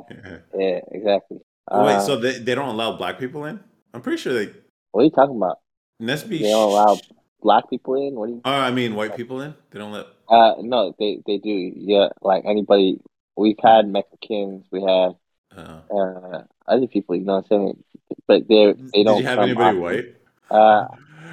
yeah, 0.57 0.79
exactly. 0.91 1.37
Wait, 1.71 1.95
Uh, 1.95 1.99
so 1.99 2.17
they, 2.17 2.37
they 2.39 2.55
don't 2.55 2.69
allow 2.69 2.97
black 2.97 3.19
people 3.19 3.45
in? 3.45 3.59
I'm 3.93 4.01
pretty 4.01 4.17
sure 4.17 4.33
they 4.33 4.51
what 4.91 5.01
are 5.01 5.05
you 5.05 5.11
talking 5.11 5.37
about? 5.37 5.57
Nesby. 6.01 6.39
They 6.39 6.49
don't 6.49 6.71
allow 6.71 6.99
black 7.41 7.69
people 7.69 7.95
in. 7.95 8.15
What 8.15 8.27
do 8.27 8.33
you? 8.33 8.41
Oh, 8.45 8.51
I 8.51 8.71
mean 8.71 8.95
white 8.95 9.15
people 9.15 9.41
in. 9.41 9.53
They 9.71 9.79
don't 9.79 9.91
let. 9.91 10.07
Uh, 10.27 10.53
no, 10.59 10.95
they 10.99 11.19
they 11.25 11.37
do. 11.37 11.71
Yeah, 11.75 12.09
like 12.21 12.43
anybody. 12.45 12.99
We've 13.35 13.57
had 13.61 13.87
Mexicans. 13.87 14.65
We 14.71 14.81
have 14.83 15.13
Uh, 15.55 15.79
uh 15.91 16.43
other 16.67 16.87
people. 16.87 17.15
You 17.15 17.25
know 17.25 17.35
what 17.35 17.45
I'm 17.51 17.59
saying? 17.61 17.83
But 18.27 18.47
they 18.47 18.73
they 18.93 19.03
don't. 19.03 19.19
you 19.19 19.25
have 19.25 19.39
anybody 19.39 19.77
white? 19.77 20.15
Uh, 20.49 20.85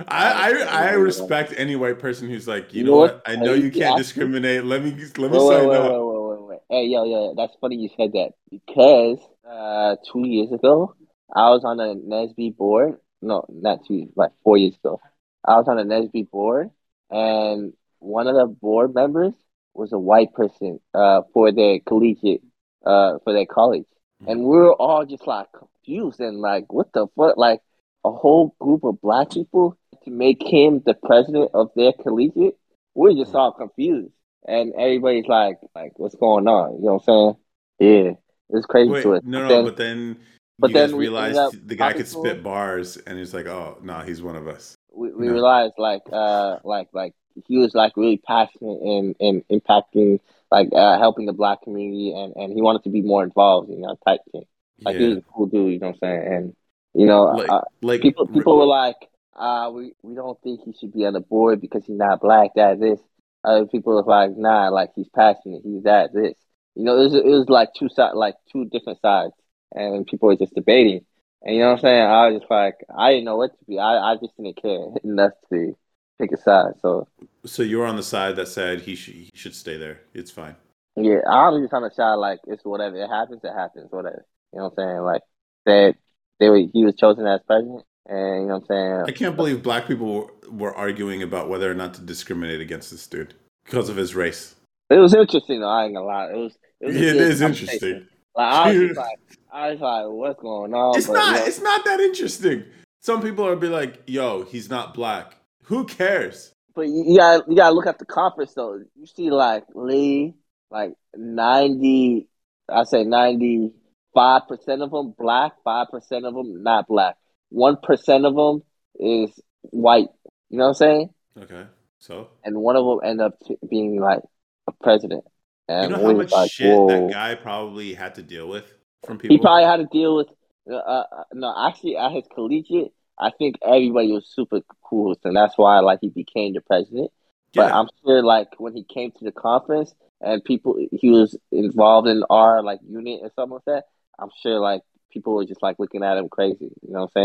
I, 0.08 0.50
I 0.50 0.62
I 0.62 0.90
respect 0.92 1.52
any 1.56 1.76
white 1.76 1.98
person 1.98 2.28
who's 2.28 2.48
like, 2.48 2.72
you 2.72 2.80
You 2.80 2.90
know 2.90 2.96
what? 2.96 3.22
I 3.26 3.36
know 3.36 3.52
Uh, 3.52 3.56
you 3.56 3.70
can't 3.70 3.96
discriminate. 3.96 4.64
Let 4.64 4.82
me 4.82 4.90
let 4.90 5.30
me 5.30 5.38
Wait, 5.38 5.38
wait, 5.38 5.38
sign 5.38 5.68
wait, 5.68 5.78
up. 5.78 5.92
wait, 5.92 6.00
wait, 6.00 6.40
wait, 6.40 6.48
wait. 6.48 6.58
Hey, 6.70 6.86
yo, 6.86 7.04
yo, 7.04 7.34
that's 7.36 7.52
funny 7.60 7.76
you 7.76 7.90
said 7.96 8.12
that 8.12 8.30
because 8.50 9.18
uh, 9.48 9.96
two 10.10 10.26
years 10.26 10.52
ago, 10.52 10.94
I 11.34 11.50
was 11.50 11.64
on 11.64 11.80
a 11.80 11.94
Nesby 11.94 12.56
board. 12.56 12.96
No, 13.22 13.44
not 13.48 13.84
two, 13.86 14.12
like 14.16 14.30
four 14.42 14.56
years 14.56 14.74
ago. 14.76 15.00
I 15.44 15.56
was 15.56 15.68
on 15.68 15.78
a 15.78 15.84
Nesby 15.84 16.30
board, 16.30 16.70
and 17.10 17.72
one 17.98 18.26
of 18.26 18.34
the 18.34 18.46
board 18.46 18.94
members 18.94 19.34
was 19.74 19.92
a 19.92 19.98
white 19.98 20.32
person 20.34 20.80
uh, 20.94 21.22
for 21.32 21.52
their 21.52 21.80
collegiate, 21.80 22.42
uh, 22.84 23.18
for 23.24 23.32
their 23.32 23.46
college. 23.46 23.84
And 24.26 24.40
we 24.40 24.56
were 24.56 24.74
all 24.74 25.06
just 25.06 25.26
like 25.26 25.46
confused 25.52 26.20
and 26.20 26.38
like, 26.40 26.70
what 26.72 26.92
the 26.92 27.06
fuck? 27.16 27.36
Like, 27.36 27.60
a 28.04 28.10
whole 28.10 28.54
group 28.60 28.84
of 28.84 29.00
black 29.00 29.30
people 29.30 29.76
to 30.04 30.10
make 30.10 30.42
him 30.42 30.82
the 30.84 30.94
president 30.94 31.50
of 31.54 31.70
their 31.76 31.92
collegiate? 31.92 32.56
We're 32.94 33.14
just 33.14 33.34
all 33.34 33.52
confused 33.52 34.12
and 34.46 34.72
everybody's 34.74 35.26
like, 35.26 35.58
like, 35.74 35.92
what's 35.98 36.16
going 36.16 36.48
on? 36.48 36.76
You 36.76 36.86
know 36.86 37.00
what 37.04 37.08
I'm 37.08 37.36
saying? 37.78 38.04
Yeah, 38.04 38.12
it's 38.58 38.66
crazy 38.66 38.90
Wait, 38.90 39.02
to 39.02 39.14
us. 39.14 39.22
no, 39.24 39.38
But 39.38 39.42
no, 39.42 39.48
then- 39.48 39.64
but 39.64 39.76
then 39.76 40.16
but 40.60 40.72
you 40.72 40.74
then 40.74 40.96
we 40.96 41.08
realized 41.08 41.68
the 41.68 41.76
guy 41.76 41.92
could 41.92 42.08
spit 42.08 42.42
him. 42.42 42.42
bars, 42.42 42.96
and 42.98 43.18
he's 43.18 43.34
like, 43.34 43.46
oh 43.46 43.78
no, 43.82 44.00
he's 44.00 44.22
one 44.22 44.36
of 44.36 44.46
us. 44.48 44.76
we, 44.92 45.10
we 45.12 45.28
No. 45.28 45.28
realized 45.28 45.74
like, 45.78 46.02
uh, 46.12 46.58
like, 46.64 46.88
like 46.92 47.14
he 47.46 47.58
was 47.58 47.74
like 47.74 47.96
really 47.96 48.18
passionate 48.18 48.80
in 48.82 49.14
in 49.20 49.42
impacting, 49.50 50.20
like, 50.50 50.68
uh, 50.74 50.98
helping 50.98 51.26
the 51.26 51.32
black 51.32 51.62
community, 51.62 52.12
and 52.14 52.34
and 52.36 52.52
he 52.52 52.62
wanted 52.62 52.82
to 52.84 52.90
be 52.90 53.02
more 53.02 53.22
involved, 53.24 53.70
you 53.70 53.78
know, 53.78 53.96
type 54.06 54.20
thing. 54.32 54.44
Like 54.84 54.96
he 54.96 55.04
Yeah, 55.04 55.08
was 55.08 55.18
a 55.18 55.22
cool 55.22 55.46
dude, 55.46 55.72
you 55.72 55.78
know 55.78 55.88
what 55.88 55.98
I'm 56.02 56.22
saying? 56.22 56.34
And 56.34 56.56
you 56.94 57.06
know, 57.06 57.24
like 57.30 57.48
uh, 57.48 57.62
like 57.82 58.02
people 58.02 58.26
people 58.28 58.58
were 58.58 58.66
like, 58.66 58.96
uh, 59.36 59.70
we 59.74 59.92
we 60.02 60.14
don't 60.14 60.40
think 60.42 60.60
he 60.64 60.72
should 60.78 60.92
be 60.92 61.06
on 61.06 61.12
the 61.14 61.20
board 61.20 61.60
because 61.60 61.84
he's 61.86 61.96
not 61.98 62.20
black. 62.20 62.50
That 62.56 62.80
this. 62.80 63.00
Other 63.42 63.66
people 63.66 63.94
was 63.96 64.04
like, 64.06 64.36
nah, 64.36 64.68
like 64.68 64.90
he's 64.94 65.08
passionate. 65.08 65.62
He's 65.64 65.84
that 65.84 66.12
this. 66.12 66.34
You 66.74 66.84
know, 66.84 66.98
it 66.98 67.04
was 67.04 67.14
it 67.14 67.24
was 67.24 67.48
like 67.48 67.70
two 67.78 67.88
side, 67.88 68.14
like 68.14 68.34
two 68.52 68.66
different 68.66 69.00
sides, 69.00 69.32
and 69.74 70.06
people 70.06 70.28
were 70.28 70.36
just 70.36 70.54
debating. 70.54 71.04
And 71.42 71.56
you 71.56 71.62
know 71.62 71.68
what 71.68 71.78
I'm 71.78 71.80
saying? 71.80 72.02
I 72.02 72.28
was 72.28 72.40
just 72.40 72.50
like, 72.50 72.74
I 72.96 73.10
didn't 73.10 73.24
know 73.24 73.36
what 73.36 73.58
to 73.58 73.64
be. 73.66 73.78
I 73.78 74.12
I 74.12 74.16
just 74.16 74.36
didn't 74.36 74.60
care 74.60 74.86
enough 75.04 75.32
to 75.50 75.76
pick 76.20 76.32
a 76.32 76.36
side. 76.36 76.74
So 76.82 77.08
So 77.44 77.62
you 77.62 77.78
were 77.78 77.86
on 77.86 77.96
the 77.96 78.02
side 78.02 78.36
that 78.36 78.48
said 78.48 78.80
he 78.80 78.94
should 78.94 79.14
he 79.14 79.30
should 79.34 79.54
stay 79.54 79.76
there. 79.76 80.00
It's 80.14 80.30
fine. 80.30 80.56
yeah, 80.96 81.20
I 81.28 81.48
was 81.48 81.62
just 81.62 81.74
on 81.74 81.82
the 81.82 81.90
side 81.90 82.14
like 82.14 82.40
it's 82.46 82.64
whatever. 82.64 82.96
It 82.96 83.08
happens, 83.08 83.40
it 83.42 83.54
happens, 83.54 83.90
whatever. 83.90 84.26
You 84.52 84.58
know 84.58 84.64
what 84.64 84.82
I'm 84.82 84.88
saying? 84.88 85.02
Like 85.02 85.22
that 85.66 85.94
they 86.38 86.48
were 86.48 86.62
he 86.72 86.84
was 86.84 86.94
chosen 86.96 87.26
as 87.26 87.40
president, 87.46 87.84
and 88.06 88.42
you 88.42 88.48
know 88.48 88.58
what 88.58 88.74
I'm 88.74 89.04
saying? 89.06 89.14
I 89.14 89.18
can't 89.18 89.36
believe 89.36 89.62
black 89.62 89.86
people 89.86 90.30
were 90.50 90.74
arguing 90.74 91.22
about 91.22 91.48
whether 91.48 91.70
or 91.70 91.74
not 91.74 91.94
to 91.94 92.00
discriminate 92.00 92.60
against 92.60 92.90
this 92.90 93.06
dude 93.06 93.34
because 93.64 93.88
of 93.88 93.96
his 93.96 94.14
race. 94.14 94.56
It 94.90 94.98
was 94.98 95.14
interesting 95.14 95.60
though. 95.60 95.68
I 95.68 95.84
ain't 95.84 95.94
gonna 95.94 96.06
lie. 96.06 96.30
It 96.32 96.36
was. 96.36 96.58
It, 96.80 96.86
was 96.86 96.96
it 96.96 97.16
is 97.16 97.40
interesting. 97.40 98.08
Like 98.34 98.52
I 98.52 98.72
was 98.72 98.88
just 98.88 98.96
like, 98.96 99.18
I 99.52 99.70
was 99.72 99.80
like, 99.80 100.04
what's 100.06 100.40
going 100.40 100.74
on? 100.74 100.96
It's 100.96 101.08
not. 101.08 101.40
you 101.40 101.46
It's 101.46 101.60
not 101.60 101.84
that 101.84 102.00
interesting. 102.00 102.64
Some 103.00 103.22
people 103.22 103.46
are 103.46 103.56
be 103.56 103.68
like, 103.68 104.02
"Yo, 104.06 104.44
he's 104.44 104.68
not 104.68 104.94
black. 104.94 105.36
Who 105.64 105.84
cares?" 105.84 106.52
but 106.74 106.88
you, 106.88 107.04
you 107.06 107.16
gotta 107.18 107.44
you 107.48 107.56
gotta 107.56 107.74
look 107.74 107.86
at 107.86 107.98
the 107.98 108.04
conference 108.04 108.54
though. 108.54 108.80
You 108.96 109.06
see, 109.06 109.30
like 109.30 109.64
Lee, 109.74 110.34
like 110.70 110.94
ninety, 111.14 112.28
I 112.68 112.84
say 112.84 113.04
ninety 113.04 113.72
five 114.14 114.42
percent 114.48 114.82
of 114.82 114.90
them 114.90 115.14
black, 115.18 115.52
five 115.64 115.88
percent 115.90 116.24
of 116.24 116.34
them 116.34 116.62
not 116.62 116.86
black, 116.88 117.16
one 117.50 117.76
percent 117.82 118.24
of 118.24 118.34
them 118.34 118.62
is 118.98 119.30
white. 119.62 120.08
You 120.48 120.58
know 120.58 120.64
what 120.64 120.68
I'm 120.68 120.74
saying? 120.74 121.10
Okay, 121.42 121.66
so 121.98 122.28
And 122.44 122.56
one 122.56 122.76
of 122.76 122.84
them 122.84 122.98
end 123.04 123.20
up 123.20 123.38
t- 123.46 123.56
being 123.68 124.00
like 124.00 124.20
a 124.66 124.72
president. 124.82 125.24
you 125.68 125.88
know 125.88 125.96
how 125.96 126.12
much 126.12 126.32
like, 126.32 126.50
shit 126.50 126.76
whoa. 126.76 126.88
that 126.88 127.12
guy 127.12 127.34
probably 127.34 127.94
had 127.94 128.14
to 128.16 128.22
deal 128.22 128.48
with 128.48 128.72
from 129.04 129.18
people. 129.18 129.36
He 129.36 129.40
probably 129.40 129.64
had 129.64 129.78
to 129.78 129.86
deal 129.86 130.16
with. 130.16 130.28
Uh, 130.70 130.76
uh, 130.76 131.04
no, 131.32 131.54
actually, 131.68 131.96
at 131.96 132.12
his 132.12 132.24
collegiate, 132.32 132.92
I 133.18 133.30
think 133.36 133.56
everybody 133.64 134.12
was 134.12 134.28
super 134.28 134.60
cool 134.82 135.10
him. 135.24 135.34
That's 135.34 135.56
why, 135.56 135.80
like, 135.80 135.98
he 136.02 136.08
became 136.08 136.54
the 136.54 136.60
president. 136.60 137.10
But 137.54 137.72
I'm 137.72 137.88
sure, 138.04 138.22
like, 138.22 138.48
when 138.58 138.74
he 138.74 138.84
came 138.84 139.10
to 139.12 139.24
the 139.24 139.32
conference 139.32 139.92
and 140.20 140.44
people, 140.44 140.76
he 140.92 141.10
was 141.10 141.36
involved 141.50 142.06
in 142.06 142.22
our 142.30 142.62
like 142.62 142.78
unit 142.88 143.20
or 143.22 143.30
something 143.34 143.54
like 143.54 143.64
that. 143.66 143.84
I'm 144.18 144.30
sure, 144.42 144.60
like, 144.60 144.82
people 145.12 145.34
were 145.34 145.44
just 145.44 145.62
like 145.62 145.78
looking 145.78 146.04
at 146.04 146.16
him 146.16 146.28
crazy. 146.28 146.70
You 146.82 146.92
know 146.92 147.00
what 147.00 147.10
I'm 147.16 147.22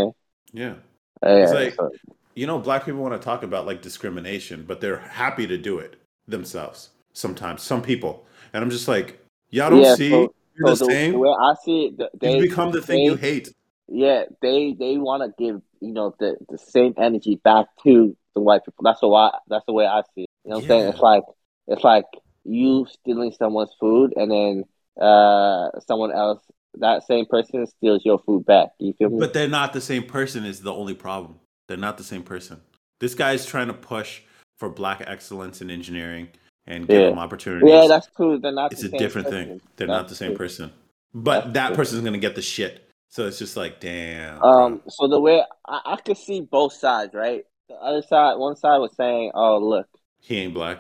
yeah. 0.54 0.74
saying? 0.74 0.80
Yeah. 1.22 1.44
It's 1.44 1.54
like- 1.54 1.76
so- 1.76 1.92
You 2.34 2.48
know, 2.48 2.60
black 2.60 2.84
people 2.86 3.02
want 3.02 3.14
to 3.14 3.20
talk 3.20 3.44
about 3.44 3.66
like 3.66 3.82
discrimination, 3.82 4.66
but 4.68 4.82
they're 4.82 4.98
happy 4.98 5.48
to 5.48 5.58
do 5.58 5.78
it 5.80 5.96
themselves. 6.28 6.90
Sometimes, 7.14 7.62
some 7.62 7.82
people, 7.82 8.26
and 8.52 8.62
I'm 8.62 8.70
just 8.70 8.90
like, 8.90 9.20
y'all 9.52 9.70
don't 9.70 9.82
yeah. 9.82 9.96
see 9.96 10.10
So, 10.10 10.34
you're 10.58 10.76
so 10.76 10.86
the 10.86 10.86
the, 10.86 10.92
same. 10.92 11.12
the 11.14 11.20
way 11.20 11.30
I 11.30 11.54
see 11.64 11.86
it, 11.86 12.20
they 12.20 12.38
you 12.38 12.42
become 12.42 12.72
the 12.72 12.82
thing 12.82 12.98
they, 12.98 13.12
you 13.12 13.16
hate. 13.16 13.54
Yeah, 13.88 14.24
they 14.42 14.76
they 14.78 14.98
want 14.98 15.24
to 15.24 15.44
give 15.44 15.62
you 15.80 15.94
know 15.94 16.16
the 16.20 16.38
the 16.50 16.58
same 16.58 16.94
energy 16.98 17.40
back 17.44 17.68
to 17.84 18.16
the 18.34 18.42
white 18.42 18.66
people. 18.66 18.84
That's 18.84 19.02
the 19.02 19.08
why. 19.08 19.32
That's 19.48 19.66
the 19.66 19.74
way 19.74 19.86
I 19.86 20.02
see 20.14 20.24
it. 20.24 20.30
You 20.44 20.52
know 20.52 20.58
what 20.58 20.64
I'm 20.64 20.70
saying? 20.70 20.88
It's 20.90 21.00
like 21.00 21.24
it's 21.68 21.84
like 21.84 22.06
you 22.44 22.88
stealing 22.90 23.34
someone's 23.38 23.76
food, 23.80 24.14
and 24.16 24.32
then 24.32 24.64
uh 25.00 25.70
someone 25.88 26.12
else, 26.12 26.42
that 26.76 27.06
same 27.06 27.26
person, 27.26 27.68
steals 27.68 28.04
your 28.06 28.20
food 28.20 28.46
back. 28.46 28.70
You 28.80 28.94
feel 28.94 29.10
me? 29.10 29.20
But 29.20 29.34
they're 29.34 29.48
not 29.48 29.74
the 29.74 29.82
same 29.82 30.04
person. 30.04 30.46
Is 30.46 30.62
the 30.62 30.74
only 30.74 30.94
problem. 30.94 31.40
They're 31.68 31.78
not 31.78 31.98
the 31.98 32.04
same 32.04 32.24
person. 32.24 32.62
This 33.00 33.14
guy's 33.14 33.46
trying 33.46 33.68
to 33.68 33.74
push 33.74 34.22
for 34.58 34.70
black 34.70 35.04
excellence 35.06 35.62
in 35.62 35.70
engineering 35.70 36.30
and 36.68 36.88
give 36.88 37.02
Yeah. 37.02 37.10
them 37.10 37.20
opportunities. 37.20 37.70
yeah, 37.70 37.88
that's 37.88 38.08
true. 38.16 38.40
They're 38.40 38.52
not. 38.52 38.72
it's 38.72 38.82
the 38.82 38.88
a 38.96 39.00
different 39.00 39.28
person. 39.28 39.48
thing. 39.48 39.62
They're 39.76 39.88
That's 39.88 39.98
not 39.98 40.08
the 40.10 40.16
same 40.16 40.32
true. 40.32 40.38
person. 40.38 40.72
But 41.14 41.42
That's 41.42 41.54
that 41.54 41.68
true. 41.68 41.76
person's 41.78 42.04
gonna 42.04 42.18
get 42.18 42.36
the 42.36 42.42
shit. 42.42 42.82
So 43.10 43.28
it's 43.28 43.40
just 43.40 43.56
like, 43.56 43.80
damn. 43.80 44.40
bro. 44.40 44.50
Um. 44.50 44.82
So 44.88 45.08
the 45.08 45.20
way 45.20 45.44
I, 45.68 45.82
I 45.86 45.96
could 45.98 46.18
see 46.18 46.42
both 46.42 46.74
sides, 46.74 47.14
right? 47.14 47.44
The 47.70 47.76
other 47.76 48.02
side, 48.02 48.36
one 48.36 48.56
side 48.56 48.78
was 48.78 48.96
saying, 48.96 49.32
"Oh, 49.34 49.58
look, 49.60 49.88
he 50.20 50.38
ain't 50.38 50.54
black. 50.54 50.80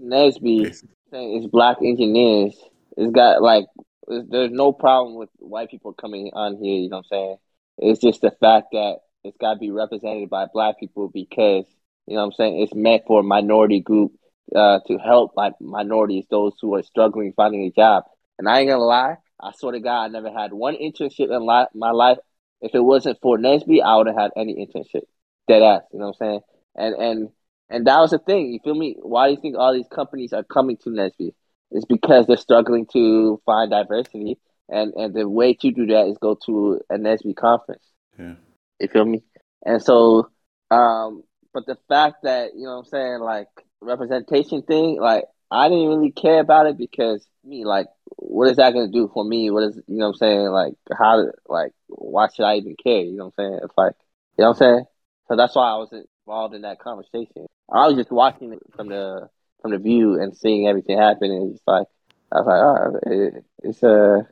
Nesby 0.00 0.74
saying 1.10 1.36
it's 1.36 1.46
black 1.46 1.78
engineers. 1.82 2.56
It's 2.96 3.12
got 3.12 3.42
like 3.42 3.66
there's, 4.08 4.24
there's 4.28 4.50
no 4.50 4.72
problem 4.72 5.16
with 5.16 5.28
white 5.38 5.70
people 5.70 5.92
coming 5.92 6.30
on 6.34 6.56
here. 6.56 6.80
You 6.80 6.88
know 6.88 6.96
what 6.98 7.06
I'm 7.06 7.08
saying? 7.10 7.36
It's 7.78 8.00
just 8.00 8.20
the 8.20 8.32
fact 8.40 8.68
that 8.72 8.96
it's 9.22 9.36
got 9.38 9.54
to 9.54 9.58
be 9.58 9.70
represented 9.70 10.28
by 10.30 10.46
black 10.52 10.78
people 10.78 11.08
because 11.08 11.64
you 12.06 12.14
know 12.14 12.20
what 12.20 12.26
I'm 12.26 12.32
saying. 12.32 12.60
It's 12.60 12.74
meant 12.74 13.04
for 13.06 13.20
a 13.20 13.22
minority 13.24 13.80
group 13.80 14.12
uh, 14.54 14.80
to 14.86 14.98
help 14.98 15.32
like 15.36 15.54
minorities, 15.60 16.24
those 16.30 16.52
who 16.60 16.74
are 16.74 16.82
struggling 16.82 17.32
finding 17.36 17.62
a 17.62 17.70
job. 17.70 18.04
And 18.38 18.48
I 18.48 18.60
ain't 18.60 18.68
gonna 18.68 18.82
lie, 18.82 19.16
I 19.40 19.52
swear 19.56 19.72
to 19.72 19.80
God, 19.80 20.04
I 20.04 20.08
never 20.08 20.30
had 20.30 20.52
one 20.52 20.74
internship 20.74 21.34
in 21.34 21.46
li- 21.46 21.66
my 21.74 21.90
life. 21.90 22.18
If 22.60 22.74
it 22.74 22.80
wasn't 22.80 23.18
for 23.20 23.36
Nesby, 23.36 23.82
I 23.82 23.96
would 23.96 24.06
have 24.06 24.16
had 24.16 24.30
any 24.36 24.54
internship. 24.54 25.02
Dead 25.46 25.62
ass. 25.62 25.82
You 25.92 25.98
know 25.98 26.06
what 26.06 26.16
I'm 26.20 26.26
saying? 26.26 26.40
And 26.76 26.94
and 26.94 27.28
and 27.68 27.86
that 27.86 27.98
was 27.98 28.10
the 28.10 28.18
thing. 28.18 28.52
You 28.52 28.60
feel 28.64 28.74
me? 28.74 28.96
Why 29.00 29.28
do 29.28 29.34
you 29.34 29.40
think 29.40 29.56
all 29.56 29.74
these 29.74 29.88
companies 29.88 30.32
are 30.32 30.44
coming 30.44 30.76
to 30.78 30.90
Nesby? 30.90 31.34
It's 31.70 31.84
because 31.84 32.26
they're 32.26 32.36
struggling 32.36 32.86
to 32.92 33.40
find 33.44 33.70
diversity, 33.70 34.38
and 34.68 34.94
and 34.94 35.14
the 35.14 35.28
way 35.28 35.54
to 35.54 35.70
do 35.70 35.86
that 35.86 36.06
is 36.08 36.18
go 36.18 36.38
to 36.46 36.80
a 36.88 36.94
Nesby 36.94 37.36
conference. 37.36 37.84
Yeah. 38.18 38.34
You 38.80 38.88
feel 38.88 39.04
me? 39.04 39.22
And 39.66 39.82
so, 39.82 40.30
um, 40.70 41.24
but 41.52 41.66
the 41.66 41.76
fact 41.88 42.22
that 42.22 42.54
you 42.54 42.64
know 42.64 42.76
what 42.76 42.78
I'm 42.78 42.84
saying, 42.86 43.20
like 43.20 43.48
representation 43.84 44.62
thing, 44.62 44.98
like 45.00 45.24
I 45.50 45.68
didn't 45.68 45.88
really 45.88 46.10
care 46.10 46.40
about 46.40 46.66
it 46.66 46.76
because 46.76 47.26
me, 47.44 47.64
like, 47.64 47.86
what 48.16 48.50
is 48.50 48.56
that 48.56 48.72
gonna 48.72 48.88
do 48.88 49.10
for 49.12 49.24
me? 49.24 49.50
What 49.50 49.64
is 49.64 49.76
you 49.76 49.98
know 49.98 50.06
what 50.06 50.14
I'm 50.14 50.18
saying? 50.18 50.46
Like 50.48 50.74
how 50.96 51.26
like 51.48 51.72
why 51.88 52.28
should 52.34 52.44
I 52.44 52.56
even 52.56 52.76
care? 52.82 53.02
You 53.02 53.16
know 53.16 53.26
what 53.26 53.34
I'm 53.38 53.50
saying? 53.50 53.60
It's 53.62 53.74
like 53.76 53.92
you 54.38 54.42
know 54.42 54.50
what 54.50 54.56
I'm 54.56 54.58
saying? 54.58 54.84
So 55.28 55.36
that's 55.36 55.54
why 55.54 55.70
I 55.70 55.76
wasn't 55.76 56.08
involved 56.26 56.54
in 56.54 56.62
that 56.62 56.78
conversation. 56.78 57.46
I 57.72 57.86
was 57.86 57.96
just 57.96 58.10
watching 58.10 58.52
it 58.52 58.62
from 58.74 58.88
the 58.88 59.28
from 59.62 59.70
the 59.70 59.78
view 59.78 60.20
and 60.20 60.36
seeing 60.36 60.66
everything 60.66 60.98
happen 60.98 61.30
and 61.30 61.54
it's 61.54 61.62
like 61.66 61.86
I 62.32 62.40
was 62.40 62.46
like, 62.46 62.60
oh, 62.60 63.10
it, 63.12 63.44
it's 63.62 63.82
a 63.82 64.28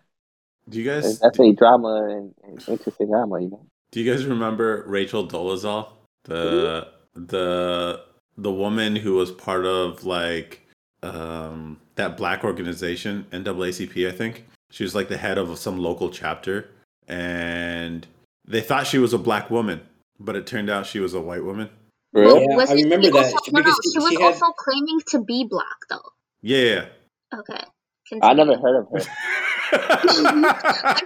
Do 0.69 0.79
you 0.79 0.85
guys 0.85 1.05
guys 1.05 1.19
definitely 1.19 1.55
drama 1.55 2.07
and, 2.11 2.35
and 2.43 2.69
interesting 2.69 3.09
drama, 3.09 3.41
you 3.41 3.51
know. 3.51 3.67
do 3.91 4.01
you 4.01 4.13
guys 4.13 4.27
remember 4.27 4.85
Rachel 4.87 5.27
Dolezal, 5.27 5.89
the 6.25 6.89
mm-hmm. 7.15 7.27
the 7.27 8.01
the 8.37 8.51
woman 8.53 8.97
who 8.97 9.15
was 9.15 9.31
part 9.31 9.65
of 9.67 10.05
like 10.05 10.61
um 11.03 11.79
that 11.97 12.17
black 12.17 12.45
organization 12.45 13.27
NAACP 13.33 14.09
I 14.09 14.13
think 14.13 14.45
she 14.71 14.85
was 14.85 14.95
like 14.95 15.09
the 15.09 15.17
head 15.19 15.37
of 15.39 15.59
some 15.59 15.79
local 15.79 16.11
chapter 16.11 16.69
and 17.09 18.07
they 18.47 18.61
thought 18.61 18.87
she 18.87 18.99
was 18.99 19.13
a 19.13 19.19
black 19.19 19.51
woman 19.51 19.81
but 20.21 20.37
it 20.37 20.47
turned 20.47 20.71
out 20.71 20.87
she 20.87 21.01
was 21.01 21.15
a 21.15 21.21
white 21.21 21.45
woman 21.45 21.69
Well, 22.13 22.41
Yeah, 22.41 22.53
I 22.53 22.57
wasn't 22.57 22.79
she 22.79 22.85
remember 22.85 23.11
that, 23.11 23.25
Also, 23.35 23.51
no, 23.53 23.61
no, 23.61 23.63
because 23.65 23.79
she 23.93 23.99
was 23.99 24.09
she 24.11 24.15
had- 24.23 24.25
also 24.35 24.47
claiming 24.57 25.01
to 25.09 25.25
be 25.25 25.45
black, 25.49 25.77
though. 25.91 26.09
yeah, 26.43 26.59
yeah. 27.33 27.39
Okay. 27.39 27.63
I 28.21 28.35
never 28.35 28.57
heard 28.59 28.81
of 28.81 28.89
her. 28.93 29.01
I'm 29.73 30.43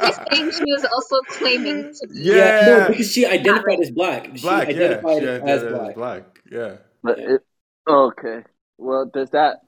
just 0.00 0.20
saying 0.32 0.50
she 0.50 0.64
was 0.72 0.84
also 0.92 1.16
claiming 1.28 1.92
to 2.00 2.08
be. 2.08 2.18
Yeah. 2.20 2.66
no, 2.66 2.88
because 2.88 3.12
she 3.12 3.24
identified 3.24 3.78
as 3.80 3.90
black. 3.92 4.32
black 4.42 4.68
she 4.68 4.74
yeah 4.74 4.84
identified 4.84 5.22
she 5.22 5.28
as 5.28 5.42
identified 5.62 5.94
black. 5.94 6.40
yeah 6.50 6.76
But 7.02 7.18
Yeah. 7.18 7.34
it, 7.34 7.40
okay. 7.88 8.42
Well, 8.78 9.06
does 9.06 9.30
that? 9.30 9.62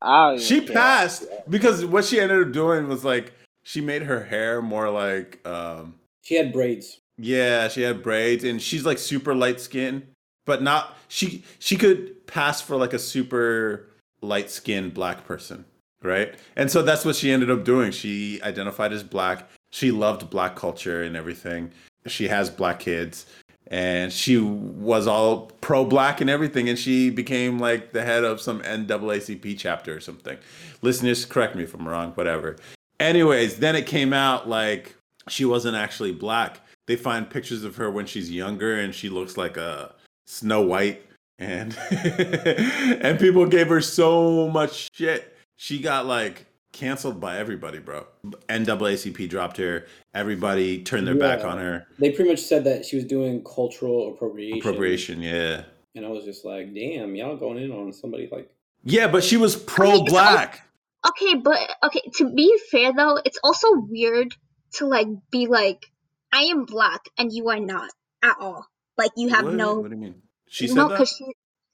I 0.00 0.36
she 0.36 0.60
care. 0.60 0.74
passed 0.74 1.24
because 1.48 1.84
what 1.84 2.04
she 2.04 2.20
ended 2.20 2.46
up 2.46 2.52
doing 2.52 2.86
was 2.88 3.04
like 3.04 3.32
she 3.64 3.80
made 3.80 4.02
her 4.02 4.22
hair 4.24 4.62
more 4.62 4.88
like 4.88 5.44
um 5.46 5.94
She 6.22 6.36
had 6.36 6.52
braids. 6.52 7.00
yeah 7.18 7.66
she 7.66 7.82
had 7.82 8.00
braids 8.00 8.44
and 8.44 8.62
she's 8.62 8.86
like 8.86 8.98
super 8.98 9.34
light 9.34 9.60
skin 9.60 10.06
but 10.46 10.62
not 10.62 10.96
she 11.08 11.42
she 11.58 11.74
could 11.76 12.24
pass 12.28 12.60
for 12.60 12.76
like 12.76 12.92
a 12.92 13.00
super 13.00 13.88
light 14.20 14.48
skinned 14.48 14.94
black 14.94 15.24
person 15.26 15.64
right 16.02 16.36
and 16.54 16.70
so 16.70 16.80
that's 16.80 17.04
what 17.04 17.16
she 17.16 17.32
ended 17.32 17.50
up 17.50 17.64
doing 17.64 17.90
she 17.90 18.40
identified 18.42 18.92
as 18.92 19.02
black 19.02 19.48
she 19.72 19.90
loved 19.90 20.30
black 20.30 20.54
culture 20.54 21.02
and 21.02 21.16
everything 21.16 21.68
she 22.06 22.28
has 22.28 22.48
black 22.48 22.78
kids 22.78 23.26
and 23.68 24.12
she 24.12 24.38
was 24.38 25.06
all 25.06 25.46
pro 25.60 25.84
black 25.84 26.20
and 26.20 26.28
everything 26.28 26.68
and 26.68 26.78
she 26.78 27.10
became 27.10 27.58
like 27.58 27.92
the 27.92 28.02
head 28.02 28.24
of 28.24 28.40
some 28.40 28.60
NAACP 28.62 29.58
chapter 29.58 29.96
or 29.96 30.00
something. 30.00 30.36
Listeners 30.82 31.24
correct 31.24 31.54
me 31.54 31.64
if 31.64 31.74
i'm 31.74 31.88
wrong 31.88 32.12
whatever. 32.12 32.56
Anyways 33.00 33.56
then 33.56 33.74
it 33.76 33.86
came 33.86 34.12
out 34.12 34.48
like 34.48 34.96
she 35.28 35.44
wasn't 35.44 35.76
actually 35.76 36.12
black. 36.12 36.60
They 36.86 36.96
find 36.96 37.28
pictures 37.28 37.64
of 37.64 37.76
her 37.76 37.90
when 37.90 38.06
she's 38.06 38.30
younger 38.30 38.78
and 38.78 38.94
she 38.94 39.08
looks 39.08 39.36
like 39.36 39.56
a 39.56 39.94
snow 40.26 40.60
white. 40.60 41.02
And 41.38 41.76
and 41.90 43.18
people 43.18 43.46
gave 43.46 43.68
her 43.68 43.80
so 43.80 44.48
much 44.48 44.90
shit. 44.94 45.36
She 45.56 45.80
got 45.80 46.06
like 46.06 46.46
canceled 46.74 47.20
by 47.20 47.38
everybody 47.38 47.78
bro. 47.78 48.06
NAACP 48.48 49.28
dropped 49.30 49.56
her. 49.56 49.86
Everybody 50.12 50.82
turned 50.82 51.06
their 51.06 51.14
back 51.14 51.44
on 51.44 51.58
her. 51.58 51.86
They 51.98 52.10
pretty 52.10 52.30
much 52.30 52.40
said 52.40 52.64
that 52.64 52.84
she 52.84 52.96
was 52.96 53.04
doing 53.04 53.42
cultural 53.44 54.12
appropriation. 54.12 54.58
appropriation 54.58 55.22
yeah. 55.22 55.62
And 55.94 56.04
I 56.04 56.08
was 56.08 56.24
just 56.24 56.44
like, 56.44 56.74
damn, 56.74 57.14
y'all 57.14 57.36
going 57.36 57.58
in 57.58 57.70
on 57.70 57.92
somebody 57.92 58.28
like 58.30 58.50
yeah 58.82 59.08
but 59.08 59.24
she 59.24 59.36
was 59.36 59.56
pro 59.56 60.02
black. 60.02 60.68
Okay, 61.06 61.34
but 61.36 61.58
okay, 61.84 62.00
to 62.16 62.32
be 62.34 62.58
fair 62.70 62.92
though, 62.92 63.18
it's 63.24 63.38
also 63.42 63.68
weird 63.74 64.34
to 64.74 64.86
like 64.86 65.06
be 65.30 65.46
like, 65.46 65.86
I 66.32 66.42
am 66.44 66.64
black 66.64 67.00
and 67.16 67.32
you 67.32 67.48
are 67.50 67.60
not 67.60 67.90
at 68.22 68.36
all. 68.40 68.66
Like 68.98 69.12
you 69.16 69.28
have 69.28 69.44
what, 69.44 69.54
no 69.54 69.80
what 69.80 69.90
do 69.90 69.96
you 69.96 70.02
mean? 70.02 70.22
She 70.48 70.66
said 70.66 70.76
no, 70.76 70.88
that? 70.88 70.94
because 70.94 71.14
she 71.16 71.24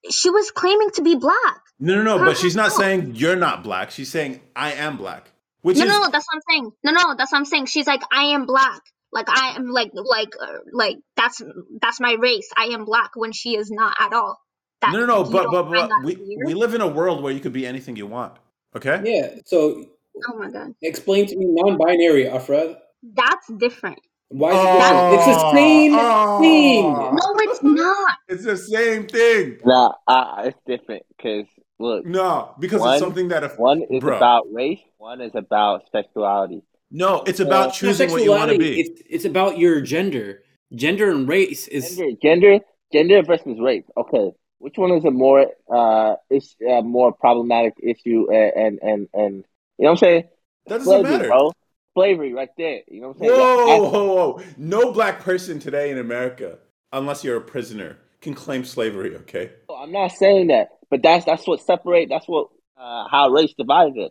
she 0.09 0.31
was 0.31 0.51
claiming 0.51 0.91
to 0.93 1.03
be 1.03 1.15
black. 1.17 1.61
no 1.79 1.97
no 1.97 2.03
no 2.03 2.19
Her 2.19 2.25
but 2.27 2.37
she's 2.37 2.57
not 2.57 2.67
herself. 2.67 2.83
saying 2.83 3.15
you're 3.17 3.37
not 3.37 3.63
black 3.63 3.91
she's 3.91 4.11
saying 4.11 4.41
i 4.57 4.73
am 4.73 4.97
black 4.97 5.31
which 5.63 5.77
no, 5.77 5.85
is 5.85 5.91
no, 5.91 6.09
that's 6.11 6.27
what 6.27 6.37
I'm 6.37 6.41
saying. 6.51 6.73
No, 6.85 6.93
no, 6.93 7.15
that's 7.17 7.33
what 7.33 7.39
I'm 7.39 7.45
saying. 7.45 7.67
She's 7.67 7.87
like, 7.87 8.03
I 8.13 8.25
am 8.35 8.47
black. 8.47 8.81
Like 9.13 9.29
I 9.29 9.57
am 9.57 9.69
like 9.69 9.91
like 9.95 10.29
uh, 10.41 10.59
like 10.73 10.99
that's 11.17 11.43
that's 11.81 12.01
my 12.01 12.13
race. 12.19 12.49
I 12.57 12.67
am 12.67 12.85
black 12.85 13.11
when 13.17 13.33
she 13.33 13.57
is 13.57 13.71
not 13.71 13.97
at 13.99 14.13
all. 14.13 14.39
That, 14.83 14.93
no 14.93 15.01
no 15.01 15.07
no 15.07 15.25
but 15.25 15.51
but, 15.51 15.65
but 15.69 15.91
we, 16.05 16.15
weird? 16.17 16.47
we 16.47 16.55
live 16.55 16.75
in 16.75 16.81
a 16.81 16.87
world 16.87 17.23
where 17.23 17.33
you 17.33 17.41
could 17.41 17.53
be 17.53 17.67
anything 17.67 17.97
you 17.97 18.07
want 18.07 18.35
okay 18.75 19.03
Yeah. 19.05 19.35
So 19.45 19.85
Oh 20.29 20.39
my 20.39 20.51
god, 20.51 20.75
explain 20.83 21.27
to 21.27 21.37
me 21.37 21.47
non-binary, 21.49 22.29
Afra. 22.29 22.77
that's 23.03 23.47
different. 23.59 23.99
Why 24.31 24.51
is 24.53 24.57
it 24.57 24.73
different? 24.73 25.15
It's 25.15 25.27
the 25.27 25.53
same 25.53 25.93
Oh. 25.97 26.41
thing. 26.41 26.83
No, 26.93 27.53
it's 27.53 27.63
not. 27.63 28.11
It's 28.29 28.45
the 28.45 28.57
same 28.57 29.07
thing. 29.09 29.59
Nah, 29.65 29.93
I, 30.07 30.45
it's 30.49 30.59
different 30.67 31.03
because 31.17 31.47
look, 31.81 32.07
No, 32.07 32.55
because 32.61 32.81
One- 32.81 32.93
it's 32.95 33.01
something 33.03 33.29
that 33.29 33.43
if 33.43 33.59
one 33.59 33.83
is 33.91 34.01
Bro. 34.01 34.17
about 34.17 34.47
race, 34.53 34.79
one 34.99 35.21
is 35.21 35.33
about 35.35 35.83
sexuality. 35.91 36.63
no, 36.93 37.23
it's 37.27 37.41
about 37.41 37.69
Uh, 37.69 37.73
choosing 37.73 38.11
what 38.11 38.23
you 38.23 38.31
want 38.31 38.51
to 38.53 38.59
be. 38.59 38.81
It's, 38.81 39.03
it's 39.09 39.25
about 39.25 39.59
your 39.59 39.81
gender. 39.81 40.43
Gender 40.75 41.11
and 41.11 41.27
race 41.29 41.67
is 41.67 41.97
Gender, 41.97 42.17
gender, 42.23 42.59
gender 42.93 43.23
versus 43.25 43.59
race. 43.59 43.85
Okay, 43.97 44.31
which 44.59 44.75
one 44.79 44.93
is 44.93 45.05
a 45.05 45.11
more 45.11 45.47
uh 45.75 46.15
is 46.31 46.55
a 46.69 46.83
more 46.83 47.13
problematic 47.13 47.75
issue 47.83 48.31
and 48.33 48.53
and 48.55 48.79
and, 48.83 49.09
and 49.13 49.35
you 49.79 49.85
know 49.85 49.91
what 49.91 49.91
I'm 49.91 49.97
saying? 49.97 50.25
That 50.67 50.79
doesn't 50.79 50.85
Slavery, 50.93 51.11
matter. 51.11 51.29
bro. 51.29 51.53
Slavery, 51.95 52.33
right 52.33 52.49
there. 52.57 52.81
You 52.89 53.01
know 53.01 53.09
what 53.09 53.17
I'm 53.17 53.21
saying? 53.21 53.33
Whoa, 53.33 53.67
That's- 53.67 53.93
whoa, 53.93 54.15
whoa! 54.15 54.43
No 54.57 54.93
black 54.93 55.21
person 55.21 55.59
today 55.59 55.91
in 55.91 55.99
America, 55.99 56.59
unless 56.93 57.25
you're 57.25 57.37
a 57.37 57.41
prisoner, 57.41 57.99
can 58.21 58.35
claim 58.35 58.65
slavery. 58.65 59.17
Okay. 59.17 59.51
I'm 59.75 59.91
not 59.93 60.13
saying 60.13 60.49
that, 60.49 60.69
but 60.91 61.03
that's 61.03 61.25
that's 61.25 61.47
what 61.47 61.61
separate. 61.61 62.09
That's 62.09 62.27
what 62.27 62.49
uh, 62.79 63.09
how 63.11 63.31
race 63.31 63.55
divides 63.59 63.97
us. 63.99 64.11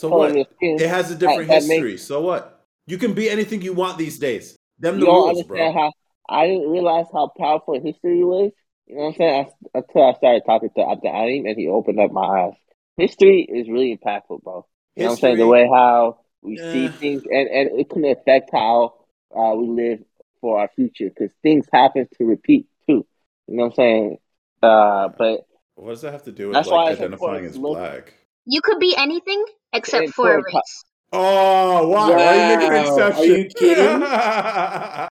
So 0.00 0.08
what? 0.08 0.30
skin- 0.30 0.80
It 0.80 0.88
has 0.88 1.10
a 1.10 1.14
different 1.14 1.48
that 1.48 1.62
makes- 1.64 1.68
history. 1.68 1.98
So 1.98 2.22
what? 2.22 2.64
You 2.86 2.96
can 2.98 3.12
be 3.12 3.28
anything 3.28 3.60
you 3.60 3.74
want 3.74 3.98
these 3.98 4.18
days. 4.18 4.56
Them 4.78 4.98
the 4.98 5.06
rules, 5.06 5.28
understand 5.30 5.74
bro. 5.74 5.82
how 5.82 5.92
I 6.28 6.46
didn't 6.46 6.70
realize 6.70 7.06
how 7.12 7.30
powerful 7.38 7.74
history 7.80 8.24
was. 8.24 8.52
You 8.86 8.94
know 8.96 9.02
what 9.02 9.08
I'm 9.08 9.14
saying? 9.16 9.46
I, 9.74 9.78
until 9.78 10.04
I 10.04 10.12
started 10.14 10.42
talking 10.46 10.70
to 10.76 10.80
Abdul 10.88 11.10
Alim 11.10 11.44
and 11.46 11.56
he 11.58 11.68
opened 11.68 12.00
up 12.00 12.10
my 12.10 12.22
eyes. 12.22 12.54
History 12.96 13.42
is 13.42 13.68
really 13.68 13.96
impactful, 13.96 14.42
bro. 14.42 14.66
You 14.96 15.02
know 15.04 15.10
what 15.10 15.12
I'm 15.12 15.16
saying? 15.20 15.36
The 15.36 15.46
way 15.46 15.68
how 15.70 16.20
we 16.42 16.56
see 16.56 16.88
things 16.88 17.22
and, 17.30 17.48
and 17.48 17.78
it 17.80 17.90
can 17.90 18.04
affect 18.04 18.50
how 18.52 18.94
uh, 19.36 19.54
we 19.54 19.66
live 19.68 20.00
for 20.40 20.60
our 20.60 20.68
future 20.74 21.08
because 21.08 21.32
things 21.42 21.66
happen 21.72 22.08
to 22.16 22.24
repeat 22.24 22.66
too. 22.86 23.06
You 23.46 23.56
know 23.56 23.64
what 23.64 23.70
I'm 23.70 23.74
saying? 23.74 24.18
Uh, 24.62 25.08
but 25.18 25.46
What 25.74 25.90
does 25.90 26.02
that 26.02 26.12
have 26.12 26.24
to 26.24 26.32
do 26.32 26.48
with 26.48 26.54
That's 26.54 26.68
like 26.68 26.92
it's 26.92 27.00
identifying 27.00 27.44
as 27.44 27.56
look- 27.56 27.78
black? 27.78 28.14
You 28.46 28.62
could 28.62 28.78
be 28.78 28.94
anything 28.96 29.44
except 29.72 30.04
It's 30.04 30.12
for 30.14 30.32
a 30.32 30.36
important 30.38 30.54
race. 30.56 30.84
Oh, 31.12 31.88
why? 31.88 32.10
Why 32.10 32.26
are 32.26 32.36
you 32.52 32.56
making 32.58 32.76
an 32.76 32.84
Wow. 32.84 33.12
Are 33.12 33.24
you 33.24 33.48
kidding? 33.48 34.00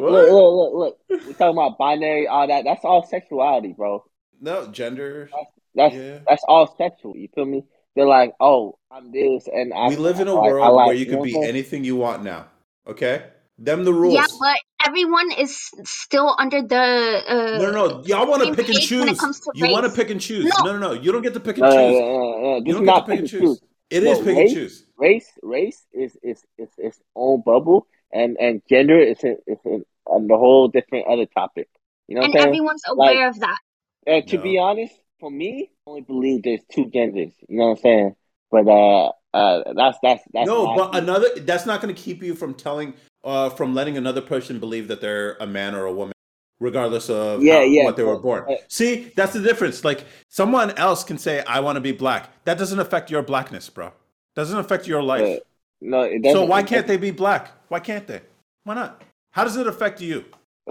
what? 0.00 0.12
look, 0.12 0.30
look, 0.30 0.54
look, 0.54 0.74
look. 0.74 0.98
We're 1.26 1.32
talking 1.34 1.56
about 1.58 1.78
binary, 1.78 2.26
all 2.26 2.46
that. 2.48 2.64
That's 2.64 2.84
all 2.84 3.06
sexuality, 3.06 3.72
bro. 3.72 4.04
No, 4.40 4.66
gender. 4.68 5.30
That's 5.74 5.94
Yeah. 5.94 6.18
that's 6.26 6.44
all 6.48 6.74
sexual. 6.76 7.16
You 7.16 7.28
feel 7.34 7.44
me? 7.44 7.64
They're 7.94 8.06
like, 8.06 8.32
oh, 8.40 8.78
I'm 8.90 9.12
this, 9.12 9.48
and 9.52 9.72
I. 9.74 9.88
we 9.88 9.96
live 9.96 10.20
in 10.20 10.28
a 10.28 10.32
I 10.34 10.34
like- 10.34 10.48
I 10.50 10.52
world 10.52 10.74
like- 10.76 10.86
where 10.88 10.96
you 10.96 11.06
know 11.06 11.12
can 11.16 11.22
be 11.24 11.42
anything 11.42 11.84
you 11.84 11.96
want 11.96 12.22
now. 12.24 12.46
Okay? 12.86 13.24
Them 13.58 13.84
the 13.84 13.92
rules. 13.92 14.14
Yeah, 14.14 14.26
but 14.40 14.56
everyone 14.86 15.30
is 15.32 15.70
still 15.84 16.34
under 16.38 16.62
the. 16.62 16.76
Uh, 16.76 17.58
no, 17.62 17.70
no, 17.70 17.86
no. 17.86 18.02
Y'all 18.04 18.26
want 18.26 18.42
to 18.42 18.54
pick 18.54 18.68
and 18.68 18.78
page 18.78 18.90
when 18.90 19.02
it 19.02 19.08
choose. 19.10 19.20
comes 19.20 19.40
to 19.40 19.52
You 19.54 19.70
want 19.70 19.84
to 19.86 19.92
pick 19.92 20.10
and 20.10 20.20
choose. 20.20 20.44
No. 20.58 20.64
No. 20.64 20.78
no, 20.78 20.78
no, 20.78 20.92
You 21.00 21.12
don't 21.12 21.22
get 21.22 21.34
to 21.34 21.40
pick 21.40 21.58
and 21.58 21.68
No, 21.68 21.70
no, 21.70 21.76
choose. 21.76 22.00
no, 22.00 22.08
no, 22.08 22.40
no. 22.58 22.64
You 22.64 22.72
don't 22.72 22.84
get 22.84 22.94
to 22.96 23.02
pick 23.02 23.18
and 23.20 23.30
pick 23.30 23.40
choose. 23.40 23.60
It 23.90 24.02
is 24.04 24.18
No, 24.18 24.24
pick 24.24 24.36
race- 24.36 24.50
and 24.50 24.58
choose. 24.58 24.86
Race, 24.96 25.30
race 25.42 25.86
is 25.92 26.16
is 26.22 26.42
is 26.58 26.70
its 26.78 26.98
own 27.14 27.42
bubble, 27.44 27.86
and 28.12 28.36
and 28.40 28.62
gender 28.68 28.98
is 28.98 29.22
a, 29.22 29.32
is 29.46 29.58
a, 29.66 29.80
on 30.06 30.26
the 30.28 30.36
whole 30.36 30.68
different 30.68 31.06
other 31.06 31.26
topic. 31.26 31.68
You 32.08 32.14
know 32.16 32.22
what 32.22 32.30
and 32.30 32.40
I'm 32.40 32.48
everyone's 32.48 32.82
aware 32.88 33.28
of 33.28 33.38
that. 33.40 33.58
And 34.06 34.26
to 34.28 34.36
No. 34.38 34.42
be 34.42 34.58
honest, 34.58 34.94
for 35.22 35.30
me, 35.30 35.70
I 35.86 35.90
only 35.90 36.00
believe 36.02 36.42
there's 36.42 36.60
two 36.70 36.86
genders. 36.90 37.32
You 37.48 37.58
know 37.58 37.66
what 37.68 37.70
I'm 37.70 37.76
saying? 37.78 38.16
But 38.50 38.66
uh, 38.68 39.12
uh, 39.32 39.72
that's 39.72 39.96
that's 40.02 40.22
that's 40.34 40.46
no, 40.46 40.74
but 40.76 40.94
another. 40.96 41.28
That's 41.38 41.64
not 41.64 41.80
going 41.80 41.94
to 41.94 41.98
keep 42.00 42.22
you 42.22 42.34
from 42.34 42.52
telling, 42.54 42.92
uh, 43.24 43.48
from 43.50 43.72
letting 43.72 43.96
another 43.96 44.20
person 44.20 44.58
believe 44.58 44.88
that 44.88 45.00
they're 45.00 45.36
a 45.40 45.46
man 45.46 45.76
or 45.76 45.86
a 45.86 45.92
woman, 45.92 46.12
regardless 46.60 47.08
of 47.08 47.42
Yeah, 47.42 47.58
how- 47.58 47.62
yeah, 47.62 47.84
what 47.84 47.96
they 47.96 48.02
were 48.02 48.18
born. 48.18 48.44
See, 48.68 49.12
that's 49.16 49.32
the 49.32 49.40
difference. 49.40 49.84
Like 49.84 50.04
someone 50.28 50.72
else 50.72 51.04
can 51.04 51.18
say, 51.18 51.42
"I 51.46 51.60
want 51.60 51.76
to 51.76 51.80
be 51.80 51.92
black." 51.92 52.28
That 52.44 52.58
doesn't 52.58 52.80
affect 52.80 53.08
your 53.10 53.22
blackness, 53.22 53.70
bro. 53.70 53.92
Doesn't 54.34 54.58
affect 54.58 54.86
your 54.88 55.02
life. 55.02 55.38
No, 55.80 56.02
it 56.02 56.20
so 56.24 56.32
doesn't- 56.32 56.48
why 56.48 56.62
can't 56.64 56.86
they 56.88 56.96
be 56.96 57.12
black? 57.12 57.52
Why 57.68 57.78
can't 57.78 58.06
they? 58.08 58.22
Why 58.64 58.74
not? 58.74 59.02
How 59.30 59.44
does 59.44 59.56
it 59.56 59.66
affect 59.68 60.00
you? 60.00 60.24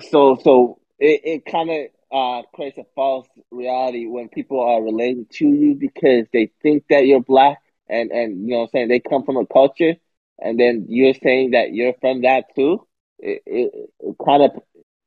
So 0.09 0.38
so 0.43 0.78
it, 0.99 1.21
it 1.23 1.45
kind 1.45 1.69
of 1.69 1.88
uh, 2.12 2.41
creates 2.53 2.78
a 2.78 2.86
false 2.95 3.28
reality 3.51 4.05
when 4.07 4.30
people 4.30 4.59
are 4.62 4.82
related 4.82 5.30
to 5.32 5.47
you 5.47 5.76
because 5.76 6.28
they 6.34 6.51
think 6.62 6.84
that 6.89 7.05
you're 7.05 7.22
black 7.22 7.59
and 7.89 8.12
and 8.12 8.41
you 8.43 8.49
know 8.51 8.57
what 8.57 8.64
I'm 8.64 8.70
saying 8.70 8.88
they 8.89 8.99
come 8.99 9.24
from 9.24 9.38
a 9.38 9.45
culture 9.45 9.95
and 10.39 10.59
then 10.59 10.86
you're 10.89 11.14
saying 11.14 11.51
that 11.51 11.74
you're 11.74 11.93
from 12.01 12.22
that 12.24 12.45
too. 12.55 12.86
It, 13.20 13.43
it, 13.45 13.89
it 13.99 14.16
kind 14.26 14.43
of 14.43 14.51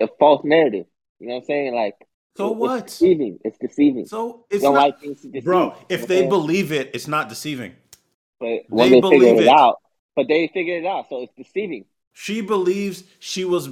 a 0.00 0.08
false 0.18 0.44
narrative. 0.44 0.86
You 1.20 1.28
know 1.28 1.34
what 1.34 1.40
I'm 1.40 1.46
saying? 1.46 1.74
Like 1.74 1.94
So 2.36 2.50
it- 2.52 2.56
what? 2.56 2.84
It's 2.84 2.92
deceiving. 2.98 3.38
It's 3.44 3.58
deceiving. 3.58 4.06
So 4.06 4.46
it's 4.50 4.62
don't 4.62 4.74
not, 4.74 4.86
like 4.88 5.00
things 5.00 5.20
to 5.22 5.28
deceive. 5.28 5.44
bro. 5.44 5.58
you 5.64 5.68
know 5.70 5.76
If 5.88 6.06
they 6.06 6.14
I'm 6.16 6.28
saying? 6.28 6.28
believe 6.30 6.72
it, 6.72 6.90
it's 6.94 7.08
not 7.08 7.28
deceiving. 7.28 7.74
but 8.40 8.60
when 8.68 8.90
they 8.90 9.00
they, 9.00 9.00
figure 9.00 9.16
believe 9.18 9.40
it, 9.40 9.46
it. 9.46 9.48
out, 9.48 9.76
but 10.16 10.26
they 10.28 10.48
figured 10.52 10.84
it 10.84 10.86
out, 10.86 11.06
so 11.08 11.22
it's 11.22 11.32
deceiving. 11.36 11.84
She 12.12 12.40
believes 12.40 13.04
she 13.18 13.44
was. 13.44 13.70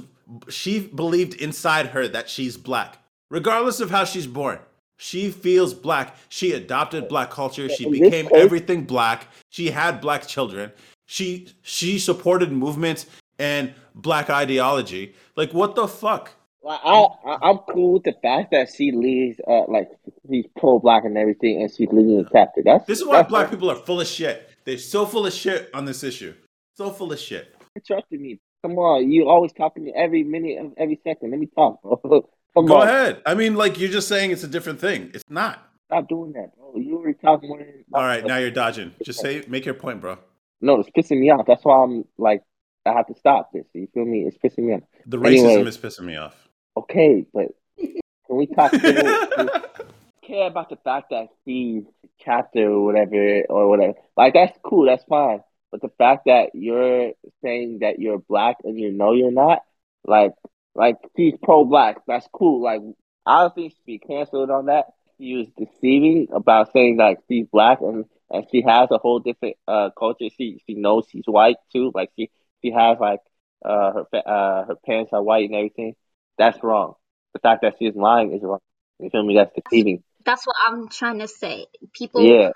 She 0.49 0.79
believed 0.79 1.33
inside 1.41 1.87
her 1.87 2.07
that 2.07 2.29
she's 2.29 2.55
black, 2.57 2.97
regardless 3.33 3.79
of 3.79 3.89
how 3.89 4.05
she's 4.05 4.27
born. 4.27 4.59
She 4.97 5.31
feels 5.31 5.73
black. 5.73 6.15
She 6.29 6.53
adopted 6.53 7.09
black 7.09 7.31
culture. 7.31 7.67
She 7.67 7.89
became 7.89 8.29
everything 8.33 8.83
black. 8.83 9.27
She 9.49 9.71
had 9.71 9.99
black 9.99 10.27
children. 10.27 10.71
She 11.07 11.47
she 11.63 11.99
supported 11.99 12.51
movements 12.51 13.07
and 13.39 13.73
black 13.95 14.29
ideology. 14.29 15.15
Like 15.35 15.51
what 15.51 15.75
the 15.75 15.87
fuck? 15.87 16.31
Like 16.61 16.79
I, 16.85 17.07
I 17.25 17.37
I'm 17.41 17.57
cool 17.57 17.93
with 17.93 18.03
the 18.03 18.13
fact 18.21 18.51
that 18.51 18.69
she 18.73 18.91
leads, 18.91 19.41
uh, 19.45 19.65
like 19.67 19.89
she's 20.29 20.45
pro 20.57 20.79
black 20.79 21.03
and 21.03 21.17
everything, 21.17 21.61
and 21.61 21.69
she's 21.69 21.89
leading 21.91 22.23
the 22.23 22.29
chapter. 22.31 22.61
That's 22.63 22.85
This 22.85 23.01
is 23.01 23.05
why 23.05 23.23
black 23.23 23.49
people 23.49 23.69
are 23.69 23.75
full 23.75 23.99
of 23.99 24.07
shit. 24.07 24.49
They're 24.63 24.77
so 24.77 25.05
full 25.05 25.25
of 25.25 25.33
shit 25.33 25.69
on 25.73 25.85
this 25.85 26.03
issue. 26.03 26.35
So 26.75 26.91
full 26.91 27.11
of 27.11 27.19
shit. 27.19 27.53
Trusting 27.85 28.21
me. 28.21 28.39
Come 28.61 28.77
on, 28.77 29.11
you 29.11 29.27
always 29.27 29.51
talking 29.51 29.83
to 29.83 29.91
me 29.91 29.93
every 29.97 30.23
minute, 30.23 30.57
of 30.63 30.73
every 30.77 30.97
second. 31.03 31.31
Let 31.31 31.39
me 31.39 31.47
talk, 31.47 31.81
bro. 31.81 32.29
Go 32.55 32.81
ahead. 32.81 33.21
I 33.25 33.33
mean, 33.33 33.55
like 33.55 33.79
you're 33.79 33.89
just 33.89 34.07
saying 34.07 34.31
it's 34.31 34.43
a 34.43 34.47
different 34.47 34.79
thing. 34.79 35.11
It's 35.13 35.23
not. 35.29 35.59
stop 35.87 36.07
doing 36.07 36.33
that, 36.33 36.55
bro. 36.55 36.75
You 36.75 36.97
already 36.97 37.17
talking 37.17 37.49
more 37.49 37.65
All 37.93 38.03
right, 38.03 38.25
now 38.25 38.37
you're 38.37 38.51
dodging. 38.51 38.93
Just 39.03 39.19
say, 39.19 39.43
make 39.47 39.65
your 39.65 39.73
point, 39.73 40.01
bro. 40.01 40.17
No, 40.61 40.79
it's 40.79 40.89
pissing 40.91 41.19
me 41.19 41.29
off. 41.31 41.45
That's 41.45 41.65
why 41.65 41.83
I'm 41.83 42.05
like, 42.17 42.43
I 42.85 42.93
have 42.93 43.07
to 43.07 43.15
stop 43.15 43.51
this. 43.53 43.65
You 43.73 43.87
feel 43.93 44.05
me? 44.05 44.21
It's 44.21 44.37
pissing 44.37 44.65
me 44.65 44.73
off. 44.73 44.81
The 45.07 45.17
racism 45.17 45.49
Anyway. 45.49 45.69
is 45.69 45.77
pissing 45.77 46.03
me 46.05 46.15
off. 46.15 46.47
Okay, 46.77 47.25
but 47.33 47.47
can 47.79 48.37
we 48.37 48.47
talk? 48.47 48.71
Care 48.71 50.47
about 50.47 50.69
the 50.69 50.77
fact 50.83 51.09
that 51.09 51.27
he's 51.43 51.83
chapter 52.19 52.71
or 52.71 52.85
whatever 52.85 53.41
or 53.49 53.67
whatever. 53.67 53.93
Like 54.15 54.33
that's 54.33 54.57
cool, 54.63 54.85
that's 54.85 55.03
fine. 55.03 55.41
But 55.71 55.81
the 55.81 55.91
fact 55.97 56.25
that 56.27 56.51
you're 56.53 57.11
saying 57.41 57.79
that 57.79 57.99
you're 57.99 58.19
black 58.19 58.57
and 58.63 58.79
you 58.79 58.91
know 58.91 59.11
you're 59.13 59.31
not, 59.31 59.63
like 60.05 60.33
like 60.75 60.97
she's 61.15 61.35
pro 61.41 61.65
black, 61.65 61.97
that's 62.07 62.27
cool. 62.33 62.61
Like 62.63 62.81
I 63.25 63.41
don't 63.41 63.55
think 63.55 63.71
she 63.71 63.75
should 63.77 63.85
be 63.85 63.99
canceled 63.99 64.49
on 64.49 64.65
that. 64.67 64.87
She 65.17 65.35
was 65.35 65.47
deceiving 65.57 66.27
about 66.33 66.71
saying 66.73 66.97
like 66.97 67.19
she's 67.27 67.45
black 67.51 67.79
and, 67.81 68.05
and 68.29 68.45
she 68.51 68.61
has 68.63 68.89
a 68.91 68.97
whole 68.97 69.19
different 69.19 69.57
uh 69.67 69.89
culture. 69.97 70.29
She 70.37 70.61
she 70.67 70.75
knows 70.75 71.05
she's 71.09 71.25
white 71.25 71.57
too. 71.71 71.91
Like 71.93 72.11
she 72.17 72.29
she 72.61 72.71
has 72.71 72.97
like 72.99 73.19
uh 73.63 73.93
her 73.93 74.05
uh 74.25 74.65
her 74.65 74.75
parents 74.85 75.11
are 75.13 75.23
white 75.23 75.45
and 75.45 75.55
everything. 75.55 75.95
That's 76.37 76.61
wrong. 76.63 76.95
The 77.33 77.39
fact 77.39 77.61
that 77.61 77.75
she's 77.79 77.95
lying 77.95 78.33
is 78.33 78.41
wrong. 78.43 78.59
You 78.99 79.09
feel 79.09 79.23
me? 79.23 79.35
That's 79.35 79.51
deceiving. 79.53 80.03
That's 80.25 80.45
what 80.47 80.55
I'm 80.67 80.87
trying 80.89 81.19
to 81.19 81.27
say. 81.27 81.67
People 81.93 82.21
Yeah. 82.21 82.49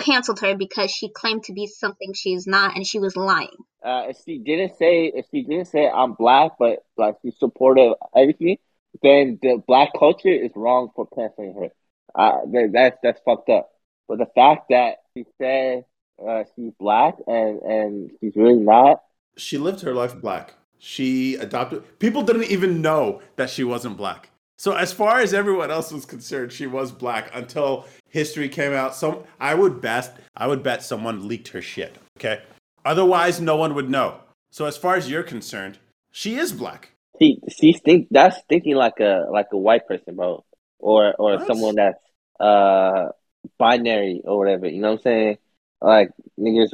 Canceled 0.00 0.40
her 0.40 0.56
because 0.56 0.90
she 0.90 1.08
claimed 1.08 1.44
to 1.44 1.52
be 1.52 1.66
something 1.66 2.12
she's 2.14 2.46
not 2.46 2.76
and 2.76 2.86
she 2.86 2.98
was 2.98 3.16
lying. 3.16 3.56
Uh, 3.84 4.06
if 4.08 4.16
she 4.24 4.38
didn't 4.38 4.76
say 4.78 5.06
if 5.14 5.26
she 5.30 5.42
didn't 5.42 5.66
say 5.66 5.88
I'm 5.88 6.14
black, 6.14 6.52
but 6.58 6.84
like 6.96 7.16
she's 7.22 7.38
supportive 7.38 7.92
of 8.00 8.08
everything, 8.16 8.58
then 9.02 9.38
the 9.42 9.62
black 9.66 9.90
culture 9.98 10.28
is 10.28 10.50
wrong 10.54 10.90
for 10.94 11.06
canceling 11.06 11.54
her. 11.54 11.70
Uh, 12.14 12.38
that's 12.72 12.96
that's 13.02 13.20
fucked 13.24 13.48
up. 13.48 13.70
But 14.08 14.18
the 14.18 14.26
fact 14.34 14.66
that 14.70 14.98
she 15.14 15.24
said 15.38 15.84
uh, 16.24 16.44
she's 16.54 16.72
black 16.78 17.16
and 17.26 17.60
and 17.62 18.10
she's 18.20 18.34
really 18.36 18.58
not, 18.58 19.02
She 19.36 19.58
lived 19.58 19.82
her 19.82 19.94
life 19.94 20.20
black. 20.20 20.54
She 20.78 21.36
adopted. 21.36 21.98
People 21.98 22.22
didn't 22.22 22.50
even 22.50 22.82
know 22.82 23.20
that 23.36 23.50
she 23.50 23.64
wasn't 23.64 23.96
black. 23.96 24.30
So 24.58 24.72
as 24.72 24.92
far 24.92 25.20
as 25.20 25.34
everyone 25.34 25.70
else 25.70 25.92
was 25.92 26.04
concerned, 26.06 26.50
she 26.52 26.66
was 26.66 26.90
black 26.90 27.30
until 27.34 27.86
history 28.08 28.48
came 28.48 28.72
out. 28.72 28.94
Some 28.94 29.24
I 29.40 29.54
would 29.54 29.80
bet 29.80 30.16
I 30.36 30.46
would 30.46 30.62
bet 30.62 30.82
someone 30.82 31.28
leaked 31.28 31.48
her 31.48 31.62
shit. 31.62 31.96
Okay. 32.18 32.42
Otherwise, 32.84 33.40
no 33.40 33.56
one 33.56 33.74
would 33.74 33.90
know. 33.90 34.20
So 34.50 34.64
as 34.64 34.76
far 34.76 34.94
as 34.96 35.10
you're 35.10 35.22
concerned, 35.22 35.78
she 36.10 36.36
is 36.36 36.52
black. 36.52 36.90
she 37.20 37.40
she's 37.50 37.80
think 37.80 38.08
that's 38.10 38.38
thinking 38.48 38.76
like 38.76 39.00
a 39.00 39.26
like 39.30 39.48
a 39.52 39.58
white 39.58 39.86
person, 39.86 40.16
bro, 40.16 40.44
or 40.78 41.14
or 41.18 41.36
What? 41.36 41.46
someone 41.46 41.74
that's 41.76 42.00
uh 42.40 43.08
binary 43.58 44.22
or 44.24 44.38
whatever. 44.38 44.68
You 44.68 44.80
know 44.80 44.92
what 44.92 45.00
I'm 45.00 45.02
saying? 45.02 45.38
Like 45.80 46.10
niggas 46.38 46.70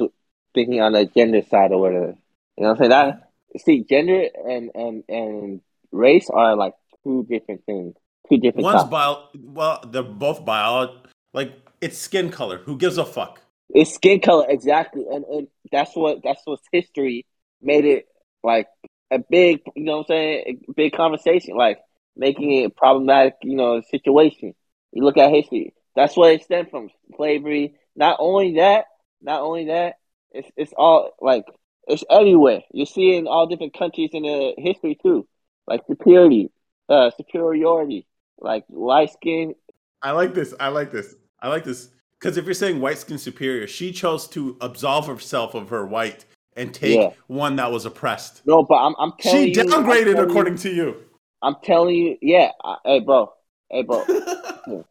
thinking 0.53 0.81
on 0.81 0.93
the 0.93 1.05
gender 1.05 1.41
side 1.41 1.71
or 1.71 1.81
whatever. 1.81 2.15
You 2.57 2.63
know 2.63 2.69
what 2.69 2.71
I'm 2.71 2.77
saying? 2.77 2.89
That 2.91 3.31
see, 3.57 3.83
gender 3.83 4.27
and 4.47 4.71
and 4.75 5.03
and 5.09 5.61
race 5.91 6.29
are 6.29 6.55
like 6.55 6.73
two 7.03 7.25
different 7.29 7.65
things, 7.65 7.95
two 8.29 8.37
different. 8.37 8.63
One's 8.63 8.83
bio. 8.85 9.27
Well, 9.39 9.83
they're 9.87 10.03
both 10.03 10.45
bio. 10.45 10.97
Like 11.33 11.53
it's 11.81 11.97
skin 11.97 12.29
color. 12.29 12.57
Who 12.59 12.77
gives 12.77 12.97
a 12.97 13.05
fuck? 13.05 13.41
It's 13.69 13.93
skin 13.93 14.19
color 14.19 14.45
exactly, 14.49 15.05
and, 15.09 15.25
and 15.25 15.47
that's 15.71 15.95
what 15.95 16.19
that's 16.23 16.41
what 16.45 16.59
history 16.71 17.25
made 17.61 17.85
it 17.85 18.07
like 18.43 18.67
a 19.11 19.19
big, 19.19 19.61
you 19.75 19.83
know 19.83 19.97
what 19.97 19.99
I'm 20.01 20.07
saying, 20.07 20.61
a 20.67 20.73
big 20.73 20.93
conversation, 20.93 21.55
like 21.55 21.79
making 22.15 22.51
it 22.51 22.65
a 22.65 22.69
problematic, 22.69 23.35
you 23.43 23.55
know, 23.55 23.81
situation. 23.89 24.53
You 24.91 25.03
look 25.03 25.17
at 25.17 25.31
history, 25.31 25.73
that's 25.95 26.15
where 26.17 26.33
it 26.33 26.43
stemmed 26.43 26.69
from 26.69 26.89
slavery. 27.15 27.75
Not 27.95 28.17
only 28.19 28.55
that, 28.55 28.85
not 29.21 29.41
only 29.41 29.65
that, 29.65 29.95
it's 30.31 30.49
it's 30.57 30.73
all 30.75 31.11
like 31.21 31.45
it's 31.87 32.03
everywhere. 32.09 32.61
You 32.71 32.85
see 32.85 33.15
it 33.15 33.19
in 33.19 33.27
all 33.27 33.47
different 33.47 33.77
countries 33.77 34.11
in 34.13 34.23
the 34.23 34.53
history 34.57 34.97
too, 35.01 35.27
like 35.67 35.81
superiority, 35.87 36.51
uh, 36.93 37.11
superiority, 37.17 38.05
like 38.39 38.63
light 38.69 39.11
skin. 39.11 39.55
I 40.01 40.11
like 40.11 40.33
this. 40.33 40.53
I 40.59 40.67
like 40.69 40.91
this. 40.91 41.15
I 41.41 41.47
like 41.49 41.63
this. 41.63 41.89
Because 42.19 42.37
if 42.37 42.45
you're 42.45 42.53
saying 42.53 42.79
white 42.79 42.97
skin 42.99 43.17
superior, 43.17 43.67
she 43.67 43.91
chose 43.91 44.27
to 44.29 44.55
absolve 44.61 45.07
herself 45.07 45.55
of 45.55 45.69
her 45.69 45.85
white 45.85 46.25
and 46.55 46.73
take 46.73 46.99
Yeah. 46.99 47.09
one 47.27 47.55
that 47.57 47.71
was 47.71 47.85
oppressed. 47.85 48.41
No, 48.45 48.63
but 48.63 48.75
I'm 48.75 48.95
I'm 48.99 49.13
telling 49.19 49.53
She 49.53 49.59
you, 49.59 49.65
downgraded 49.65 50.03
telling 50.13 50.17
you- 50.17 50.23
according 50.23 50.55
to 50.57 50.69
you. 50.73 50.95
I'm 51.41 51.55
telling 51.63 51.95
you, 51.95 52.17
yeah. 52.21 52.51
I, 52.63 52.77
hey, 52.85 52.99
bro. 53.01 53.33
Hey, 53.69 53.81
bro. 53.83 54.05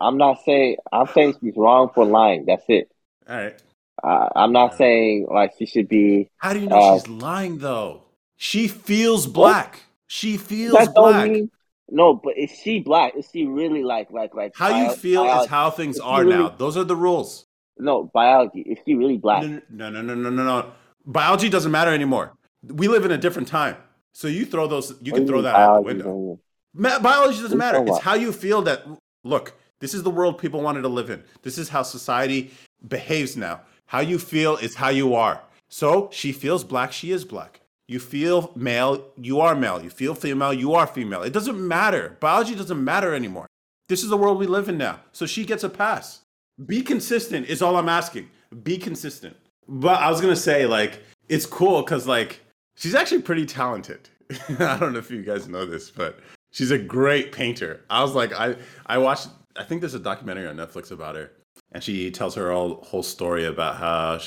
I'm 0.00 0.18
not 0.18 0.44
saying. 0.44 0.76
I'm 0.92 1.06
saying 1.08 1.36
she's 1.40 1.54
wrong 1.56 1.90
for 1.94 2.04
lying. 2.04 2.44
That's 2.46 2.64
it. 2.68 2.90
All 3.28 3.36
right. 3.36 3.62
Uh, 4.04 4.28
I'm 4.36 4.52
not 4.52 4.76
saying 4.76 5.26
like 5.30 5.52
she 5.58 5.64
should 5.66 5.88
be. 5.88 6.28
How 6.36 6.52
do 6.52 6.60
you 6.60 6.66
know 6.68 6.76
Uh, 6.78 6.94
she's 6.98 7.08
lying 7.08 7.58
though? 7.58 8.02
She 8.36 8.68
feels 8.68 9.26
black. 9.26 9.80
She 10.06 10.36
feels 10.36 10.74
That 10.74 10.94
black. 10.94 11.28
mean. 11.30 11.50
No, 11.88 12.14
but 12.14 12.36
is 12.36 12.50
she 12.50 12.80
black? 12.80 13.14
Is 13.16 13.28
she 13.32 13.46
really 13.46 13.82
like 13.84 14.10
like 14.10 14.34
like? 14.34 14.52
How 14.56 14.68
you 14.76 14.86
bio- 14.86 14.94
feel 14.94 15.24
is 15.40 15.46
how 15.46 15.70
things 15.70 15.96
Is 15.96 16.00
are 16.02 16.24
really- 16.24 16.36
now. 16.42 16.48
Those 16.56 16.76
are 16.76 16.84
the 16.84 16.96
rules. 16.96 17.46
No 17.78 18.04
biology. 18.12 18.60
Is 18.62 18.78
she 18.84 18.94
really 18.94 19.18
black? 19.18 19.42
No, 19.44 19.60
no, 19.70 19.90
no, 19.90 20.02
no, 20.02 20.14
no, 20.14 20.30
no, 20.30 20.44
no. 20.44 20.72
Biology 21.04 21.48
doesn't 21.48 21.70
matter 21.70 21.92
anymore. 21.92 22.32
We 22.66 22.88
live 22.88 23.04
in 23.04 23.12
a 23.12 23.18
different 23.18 23.48
time. 23.48 23.76
So 24.12 24.28
you 24.28 24.46
throw 24.46 24.66
those. 24.66 24.94
You 25.02 25.12
What 25.12 25.18
can 25.18 25.26
throw 25.26 25.42
that 25.42 25.54
out 25.54 25.76
the 25.76 25.82
window. 25.82 26.40
biology 26.74 27.36
doesn't 27.42 27.52
you 27.52 27.58
matter. 27.58 27.84
It's 27.86 27.98
how 28.00 28.14
you 28.14 28.32
feel 28.32 28.62
that 28.62 28.82
look, 29.24 29.52
this 29.80 29.92
is 29.94 30.02
the 30.02 30.10
world 30.10 30.38
people 30.38 30.62
wanted 30.62 30.82
to 30.82 30.88
live 30.88 31.10
in. 31.10 31.22
This 31.42 31.58
is 31.58 31.68
how 31.68 31.82
society 31.82 32.50
behaves 32.88 33.36
now. 33.36 33.60
How 33.86 34.00
you 34.00 34.18
feel 34.18 34.56
is 34.56 34.74
how 34.74 34.88
you 34.88 35.14
are. 35.14 35.42
So 35.68 36.08
she 36.12 36.32
feels 36.32 36.64
black, 36.64 36.92
she 36.92 37.12
is 37.12 37.24
black. 37.24 37.60
You 37.88 38.00
feel 38.00 38.52
male, 38.56 39.04
you 39.16 39.40
are 39.40 39.54
male. 39.54 39.82
You 39.82 39.90
feel 39.90 40.14
female, 40.14 40.52
you 40.52 40.74
are 40.74 40.86
female. 40.86 41.22
It 41.22 41.32
doesn't 41.32 41.56
matter. 41.56 42.16
Biology 42.20 42.54
doesn't 42.54 42.82
matter 42.82 43.14
anymore. 43.14 43.46
This 43.88 44.02
is 44.02 44.10
the 44.10 44.16
world 44.16 44.38
we 44.38 44.46
live 44.46 44.68
in 44.68 44.76
now. 44.76 45.00
So 45.12 45.26
she 45.26 45.44
gets 45.44 45.62
a 45.62 45.68
pass. 45.68 46.22
Be 46.64 46.82
consistent 46.82 47.46
is 47.46 47.62
all 47.62 47.76
I'm 47.76 47.88
asking. 47.88 48.28
Be 48.62 48.76
consistent. 48.78 49.36
But 49.68 50.00
I 50.00 50.10
was 50.10 50.20
gonna 50.20 50.36
say, 50.36 50.66
like, 50.66 51.00
it's 51.28 51.46
cool 51.46 51.82
because 51.82 52.06
like 52.06 52.40
she's 52.76 52.94
actually 52.94 53.22
pretty 53.22 53.46
talented. 53.46 54.08
I 54.58 54.76
don't 54.78 54.92
know 54.92 54.98
if 54.98 55.10
you 55.10 55.22
guys 55.22 55.48
know 55.48 55.64
this, 55.66 55.90
but 55.90 56.18
she's 56.50 56.72
a 56.72 56.78
great 56.78 57.30
painter. 57.30 57.84
I 57.88 58.02
was 58.02 58.14
like, 58.14 58.32
I 58.32 58.56
I 58.86 58.98
watched. 58.98 59.28
I 59.56 59.64
think 59.64 59.80
there's 59.80 59.94
a 59.94 60.00
documentary 60.00 60.46
on 60.46 60.56
Netflix 60.56 60.90
about 60.90 61.14
her, 61.14 61.30
and 61.72 61.82
she 61.82 62.10
tells 62.10 62.34
her 62.34 62.52
whole 62.52 63.02
story 63.02 63.44
about 63.44 63.76
how 63.76 64.20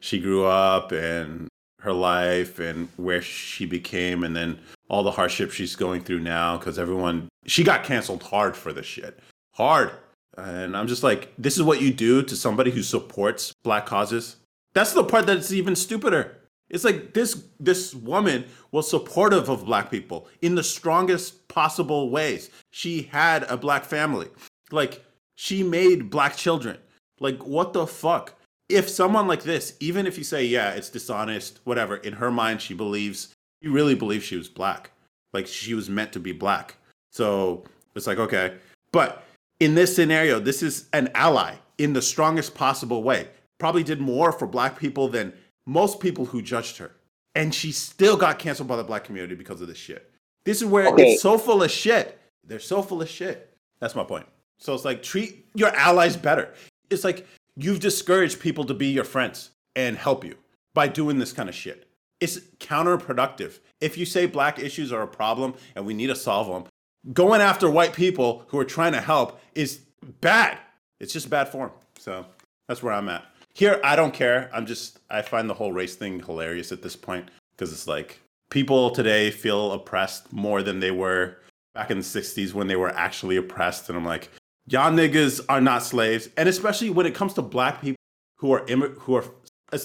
she 0.00 0.18
grew 0.18 0.44
up 0.46 0.92
and 0.92 1.48
her 1.82 1.92
life 1.92 2.58
and 2.58 2.88
where 2.96 3.20
she 3.20 3.66
became, 3.66 4.22
and 4.24 4.34
then 4.36 4.58
all 4.88 5.02
the 5.02 5.10
hardship 5.10 5.50
she's 5.50 5.74
going 5.74 6.02
through 6.02 6.20
now 6.20 6.56
because 6.56 6.78
everyone 6.78 7.28
she 7.46 7.64
got 7.64 7.84
canceled 7.84 8.22
hard 8.22 8.56
for 8.56 8.72
this 8.72 8.86
shit, 8.86 9.18
hard. 9.52 9.90
And 10.38 10.76
I'm 10.76 10.86
just 10.86 11.02
like, 11.02 11.32
this 11.36 11.56
is 11.56 11.62
what 11.62 11.82
you 11.82 11.92
do 11.92 12.22
to 12.22 12.36
somebody 12.36 12.70
who 12.70 12.82
supports 12.82 13.52
black 13.62 13.84
causes. 13.84 14.36
That's 14.74 14.94
the 14.94 15.04
part 15.04 15.26
that's 15.26 15.52
even 15.52 15.76
stupider. 15.76 16.36
It's 16.70 16.84
like 16.84 17.12
this 17.12 17.44
this 17.60 17.94
woman 17.94 18.46
was 18.70 18.88
supportive 18.88 19.50
of 19.50 19.66
black 19.66 19.90
people 19.90 20.28
in 20.40 20.54
the 20.54 20.62
strongest 20.62 21.46
possible 21.48 22.10
ways. 22.10 22.50
She 22.70 23.02
had 23.02 23.42
a 23.44 23.58
black 23.58 23.84
family. 23.84 24.28
Like 24.70 25.04
she 25.34 25.62
made 25.62 26.10
black 26.10 26.36
children. 26.36 26.78
Like 27.20 27.44
what 27.44 27.74
the 27.74 27.86
fuck? 27.86 28.34
If 28.72 28.88
someone 28.88 29.26
like 29.26 29.42
this, 29.42 29.76
even 29.80 30.06
if 30.06 30.16
you 30.18 30.24
say 30.24 30.44
yeah, 30.44 30.70
it's 30.72 30.88
dishonest, 30.88 31.60
whatever, 31.64 31.96
in 31.96 32.14
her 32.14 32.30
mind 32.30 32.60
she 32.62 32.74
believes 32.74 33.34
she 33.62 33.68
really 33.68 33.94
believes 33.94 34.24
she 34.24 34.36
was 34.36 34.48
black. 34.48 34.90
Like 35.32 35.46
she 35.46 35.74
was 35.74 35.88
meant 35.90 36.12
to 36.12 36.20
be 36.20 36.32
black. 36.32 36.76
So 37.10 37.64
it's 37.94 38.06
like 38.06 38.18
okay. 38.18 38.54
But 38.92 39.24
in 39.60 39.74
this 39.74 39.94
scenario, 39.94 40.40
this 40.40 40.62
is 40.62 40.88
an 40.92 41.10
ally 41.14 41.54
in 41.78 41.92
the 41.92 42.02
strongest 42.02 42.54
possible 42.54 43.02
way. 43.02 43.28
Probably 43.58 43.82
did 43.84 44.00
more 44.00 44.32
for 44.32 44.46
black 44.46 44.78
people 44.78 45.08
than 45.08 45.32
most 45.66 46.00
people 46.00 46.24
who 46.24 46.42
judged 46.42 46.78
her. 46.78 46.90
And 47.34 47.54
she 47.54 47.72
still 47.72 48.16
got 48.16 48.38
canceled 48.38 48.68
by 48.68 48.76
the 48.76 48.84
black 48.84 49.04
community 49.04 49.34
because 49.34 49.60
of 49.60 49.68
this 49.68 49.78
shit. 49.78 50.10
This 50.44 50.60
is 50.60 50.66
where 50.66 50.88
Okay. 50.88 51.12
it's 51.12 51.22
so 51.22 51.38
full 51.38 51.62
of 51.62 51.70
shit 51.70 52.18
They're 52.44 52.58
so 52.58 52.82
full 52.82 53.00
of 53.00 53.08
shit. 53.08 53.54
That's 53.78 53.94
my 53.94 54.02
point. 54.04 54.26
So 54.58 54.74
it's 54.74 54.84
like 54.84 55.02
treat 55.02 55.46
your 55.54 55.68
allies 55.76 56.16
better. 56.16 56.52
It's 56.90 57.04
like 57.04 57.26
you've 57.56 57.80
discouraged 57.80 58.40
people 58.40 58.64
to 58.64 58.74
be 58.74 58.88
your 58.88 59.04
friends 59.04 59.50
and 59.76 59.96
help 59.96 60.24
you 60.24 60.36
by 60.74 60.88
doing 60.88 61.18
this 61.18 61.32
kind 61.32 61.48
of 61.48 61.54
shit. 61.54 61.88
It's 62.20 62.38
counterproductive. 62.58 63.58
If 63.80 63.98
you 63.98 64.06
say 64.06 64.26
black 64.26 64.58
issues 64.58 64.92
are 64.92 65.02
a 65.02 65.08
problem 65.08 65.54
and 65.74 65.84
we 65.84 65.94
need 65.94 66.06
to 66.06 66.14
solve 66.14 66.46
them, 66.46 66.64
going 67.12 67.40
after 67.40 67.68
white 67.68 67.92
people 67.92 68.44
who 68.48 68.58
are 68.58 68.64
trying 68.64 68.92
to 68.92 69.00
help 69.00 69.40
is 69.54 69.80
bad. 70.20 70.58
It's 71.00 71.12
just 71.12 71.28
bad 71.30 71.48
form. 71.48 71.72
So 71.98 72.26
that's 72.68 72.82
where 72.82 72.94
I'm 72.94 73.08
at. 73.08 73.24
Here, 73.54 73.80
I 73.84 73.96
don't 73.96 74.14
care. 74.14 74.48
I'm 74.52 74.66
just, 74.66 75.00
I 75.10 75.20
find 75.22 75.50
the 75.50 75.54
whole 75.54 75.72
race 75.72 75.96
thing 75.96 76.20
hilarious 76.20 76.72
at 76.72 76.82
this 76.82 76.96
point 76.96 77.28
because 77.50 77.72
it's 77.72 77.86
like 77.86 78.20
people 78.50 78.90
today 78.90 79.30
feel 79.30 79.72
oppressed 79.72 80.32
more 80.32 80.62
than 80.62 80.80
they 80.80 80.90
were 80.90 81.38
back 81.74 81.90
in 81.90 81.98
the 81.98 82.04
60s 82.04 82.54
when 82.54 82.66
they 82.66 82.76
were 82.76 82.90
actually 82.90 83.36
oppressed. 83.36 83.88
And 83.88 83.98
I'm 83.98 84.04
like, 84.04 84.30
y'all 84.66 84.92
niggas 84.92 85.40
are 85.48 85.60
not 85.60 85.82
slaves. 85.82 86.28
And 86.36 86.48
especially 86.48 86.90
when 86.90 87.06
it 87.06 87.14
comes 87.14 87.34
to 87.34 87.42
black 87.42 87.80
people 87.80 87.96
who 88.38 88.52
are, 88.52 88.64
Im- 88.68 88.94
who 89.00 89.14
are 89.16 89.24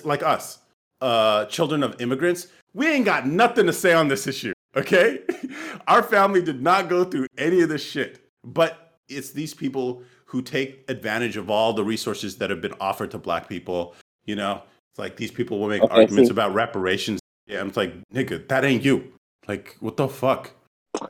like 0.03 0.23
us, 0.23 0.59
uh, 1.01 1.45
children 1.45 1.83
of 1.83 1.99
immigrants, 2.01 2.47
we 2.73 2.87
ain't 2.87 3.05
got 3.05 3.25
nothing 3.27 3.65
to 3.67 3.73
say 3.73 3.93
on 3.93 4.07
this 4.07 4.27
issue. 4.27 4.53
Okay. 4.75 5.21
Our 5.87 6.03
family 6.03 6.41
did 6.41 6.61
not 6.61 6.89
go 6.89 7.03
through 7.03 7.27
any 7.37 7.61
of 7.61 7.69
this 7.69 7.83
shit. 7.83 8.19
But 8.43 8.93
it's 9.09 9.31
these 9.31 9.53
people 9.53 10.03
who 10.25 10.41
take 10.41 10.83
advantage 10.89 11.37
of 11.37 11.49
all 11.49 11.73
the 11.73 11.83
resources 11.83 12.37
that 12.37 12.49
have 12.49 12.61
been 12.61 12.73
offered 12.79 13.11
to 13.11 13.17
black 13.17 13.47
people. 13.47 13.95
You 14.25 14.35
know, 14.35 14.61
it's 14.91 14.99
like 14.99 15.15
these 15.17 15.31
people 15.31 15.59
will 15.59 15.69
make 15.69 15.81
Okay, 15.81 15.93
arguments 16.01 16.29
see- 16.29 16.33
about 16.33 16.53
reparations. 16.53 17.19
Yeah, 17.47 17.61
I'm 17.61 17.71
like, 17.75 17.93
nigga, 18.13 18.45
that 18.49 18.65
ain't 18.65 18.83
you. 18.83 19.13
Like, 19.47 19.77
what 19.79 19.95
the 19.95 20.07
fuck? 20.09 20.51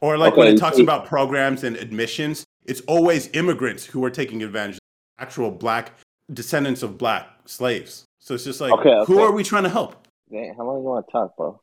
Or 0.01 0.17
like 0.17 0.33
Okay, 0.33 0.39
when 0.39 0.53
it 0.53 0.57
talks 0.59 0.77
see- 0.77 0.83
about 0.83 1.05
programs 1.05 1.63
and 1.63 1.75
admissions, 1.77 2.43
it's 2.67 2.81
always 2.81 3.29
immigrants 3.33 3.85
who 3.85 4.03
are 4.03 4.09
taking 4.09 4.43
advantage 4.43 4.75
of 4.75 4.81
actual 5.19 5.49
black 5.51 5.93
descendants 6.33 6.83
of 6.83 6.97
black 6.97 7.27
slaves. 7.45 8.03
So 8.19 8.33
it's 8.35 8.43
just 8.43 8.59
like, 8.61 8.73
Okay, 8.73 9.03
who 9.05 9.19
are 9.19 9.31
we 9.31 9.43
trying 9.43 9.63
to 9.63 9.69
help? 9.69 10.05
Man, 10.29 10.53
how 10.57 10.65
long 10.65 10.77
do 10.77 10.81
you 10.81 10.87
want 10.89 11.05
to 11.07 11.11
talk, 11.11 11.37
bro? 11.37 11.59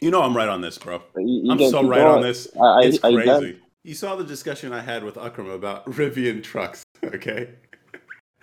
You 0.00 0.10
know 0.12 0.22
I'm 0.22 0.36
right 0.36 0.48
on 0.48 0.60
this, 0.60 0.78
bro. 0.78 1.02
You, 1.16 1.24
you 1.44 1.50
I'm 1.52 1.70
so 1.70 1.86
right 1.86 2.00
on 2.00 2.22
this. 2.22 2.46
You- 2.54 2.78
it's 2.82 3.02
you 3.02 3.24
done? 3.24 3.40
crazy. 3.40 3.58
You 3.84 3.94
saw 3.94 4.16
the 4.16 4.24
discussion 4.24 4.72
I 4.72 4.80
had 4.80 5.02
with 5.02 5.16
Akram 5.18 5.50
about 5.50 5.84
Rivian 5.90 6.42
trucks, 6.42 6.84
okay? 7.04 7.50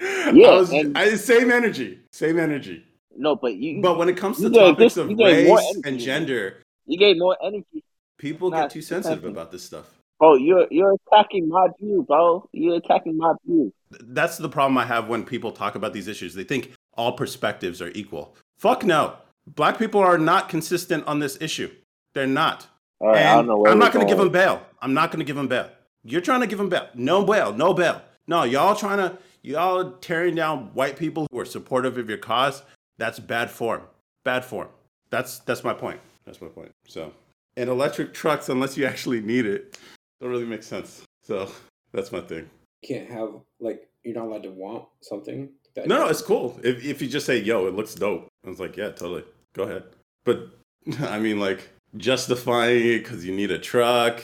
Yeah, 0.02 0.48
I 0.48 0.58
was, 0.58 0.72
and- 0.72 0.98
I, 0.98 1.16
same 1.16 1.50
energy, 1.52 2.00
same 2.12 2.38
energy. 2.40 2.84
No, 3.18 3.38
but 3.38 3.56
you 3.56 3.82
But 3.82 3.98
when 3.98 4.10
it 4.10 4.18
comes 4.18 4.38
to 4.42 4.50
topics 4.50 4.96
this- 4.96 4.98
of 4.98 5.10
you 5.10 5.16
gave 5.16 5.48
more 5.48 5.58
race 5.58 5.82
and 5.86 5.98
gender, 5.98 6.62
you 6.86 6.98
gave 6.98 7.18
more 7.18 7.38
energy, 7.42 7.84
people 8.18 8.52
get 8.52 8.70
too 8.70 8.82
sensitive 8.82 9.24
about 9.24 9.52
this 9.52 9.64
stuff. 9.64 9.90
Bro. 10.20 10.36
You're 10.36 10.68
you're 10.72 10.96
attacking 11.08 11.50
my 11.50 11.68
view, 11.80 12.04
bro. 12.08 12.48
You're 12.52 12.78
attacking 12.78 13.18
my 13.18 13.34
view. 13.46 13.74
That's 14.02 14.38
the 14.38 14.50
problem 14.50 14.78
I 14.78 14.86
have 14.86 15.08
when 15.08 15.24
people 15.24 15.52
talk 15.52 15.76
about 15.76 15.94
these 15.94 16.08
issues. 16.08 16.34
They 16.34 16.44
think 16.44 16.74
all 16.94 17.14
perspectives 17.14 17.82
are 17.82 17.92
equal. 17.96 18.36
Fuck 18.58 18.84
no. 18.84 19.16
Black 19.48 19.78
people 19.78 20.02
are 20.02 20.18
not 20.18 20.50
consistent 20.50 21.06
on 21.08 21.20
this 21.20 21.38
issue. 21.40 21.72
They're 22.14 22.28
not. 22.28 22.68
Right, 23.00 23.26
I 23.26 23.36
don't 23.36 23.48
know 23.48 23.58
where 23.58 23.72
I'm 23.72 23.78
not 23.78 23.92
going 23.92 24.06
to 24.06 24.10
give 24.10 24.18
them 24.18 24.32
bail. 24.32 24.66
I'm 24.82 24.94
not 24.94 25.12
going 25.12 25.20
to 25.20 25.26
give 25.26 25.36
them 25.36 25.48
bail. 25.48 25.70
You're 26.04 26.22
trying 26.22 26.42
to 26.42 26.48
give 26.48 26.58
them 26.58 26.70
bail. 26.70 26.88
No 26.96 27.24
bail. 27.24 27.54
No 27.54 27.74
bail. 27.74 28.02
No, 28.28 28.44
y'all 28.44 28.76
trying 28.76 28.98
to 28.98 29.18
y'all 29.44 29.92
tearing 30.02 30.36
down 30.36 30.72
white 30.74 30.98
people 30.98 31.28
who 31.32 31.40
are 31.40 31.46
supportive 31.46 31.98
of 31.98 32.10
your 32.10 32.18
cause. 32.18 32.64
That's 32.98 33.20
bad 33.20 33.52
form. 33.52 33.82
Bad 34.24 34.46
form. 34.46 34.70
That's 35.10 35.40
that's 35.40 35.64
my 35.64 35.74
point. 35.74 36.00
That's 36.26 36.42
my 36.42 36.48
point. 36.48 36.72
So, 36.88 37.12
and 37.58 37.70
electric 37.70 38.14
trucks, 38.14 38.50
unless 38.50 38.78
you 38.78 38.86
actually 38.86 39.22
need 39.22 39.46
it, 39.46 39.78
don't 40.22 40.30
really 40.30 40.46
make 40.46 40.64
sense. 40.64 41.04
So 41.24 41.50
that's 41.92 42.12
my 42.12 42.22
thing. 42.22 42.50
You 42.82 42.96
can't 42.96 43.10
have 43.10 43.30
like 43.60 43.90
you're 44.04 44.16
not 44.16 44.26
allowed 44.26 44.44
to 44.44 44.52
want 44.52 44.86
something 45.02 45.50
that 45.76 45.88
No, 45.88 46.00
no, 46.00 46.08
it's 46.10 46.22
cool. 46.22 46.60
If 46.64 46.84
if 46.86 47.02
you 47.02 47.08
just 47.08 47.26
say, 47.26 47.40
"Yo, 47.40 47.68
it 47.68 47.74
looks 47.76 47.96
dope," 47.96 48.28
I 48.46 48.50
was 48.50 48.60
like, 48.60 48.78
"Yeah, 48.78 48.90
totally. 48.90 49.24
Go 49.54 49.64
ahead." 49.64 49.84
But 50.24 50.50
I 51.02 51.20
mean, 51.20 51.40
like 51.40 51.70
justifying 51.98 52.86
it 52.86 53.00
because 53.00 53.26
you 53.26 53.36
need 53.36 53.52
a 53.52 53.60
truck. 53.60 54.22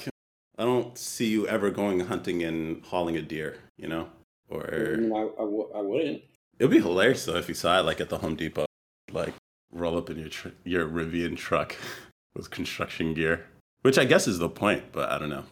I 0.57 0.63
don't 0.63 0.95
see 0.97 1.27
you 1.29 1.47
ever 1.47 1.71
going 1.71 2.01
hunting 2.01 2.43
and 2.43 2.85
hauling 2.85 3.17
a 3.17 3.21
deer. 3.21 3.57
You 3.77 3.87
know, 3.87 4.09
I, 4.51 4.55
or 4.55 4.97
mean, 4.97 5.11
I, 5.11 5.21
I, 5.21 5.45
w- 5.45 5.71
I 5.73 5.81
wouldn't. 5.81 6.21
it'd 6.59 6.69
be 6.71 6.79
hilarious 6.79 7.25
though 7.25 7.37
if 7.37 7.47
you 7.49 7.55
saw 7.55 7.79
it 7.79 7.83
like 7.83 7.99
at 7.99 8.09
the 8.09 8.19
Home 8.19 8.35
Depot, 8.35 8.65
like 9.11 9.33
roll 9.71 9.97
up 9.97 10.09
in 10.11 10.19
your 10.19 10.29
tr- 10.29 10.49
your 10.63 10.87
Rivian 10.87 11.35
truck 11.35 11.75
with 12.35 12.51
construction 12.51 13.13
gear, 13.15 13.45
which 13.81 13.97
I 13.97 14.05
guess 14.05 14.27
is 14.27 14.37
the 14.37 14.49
point. 14.49 14.91
But 14.91 15.09
I 15.09 15.17
don't 15.17 15.29
know. 15.29 15.45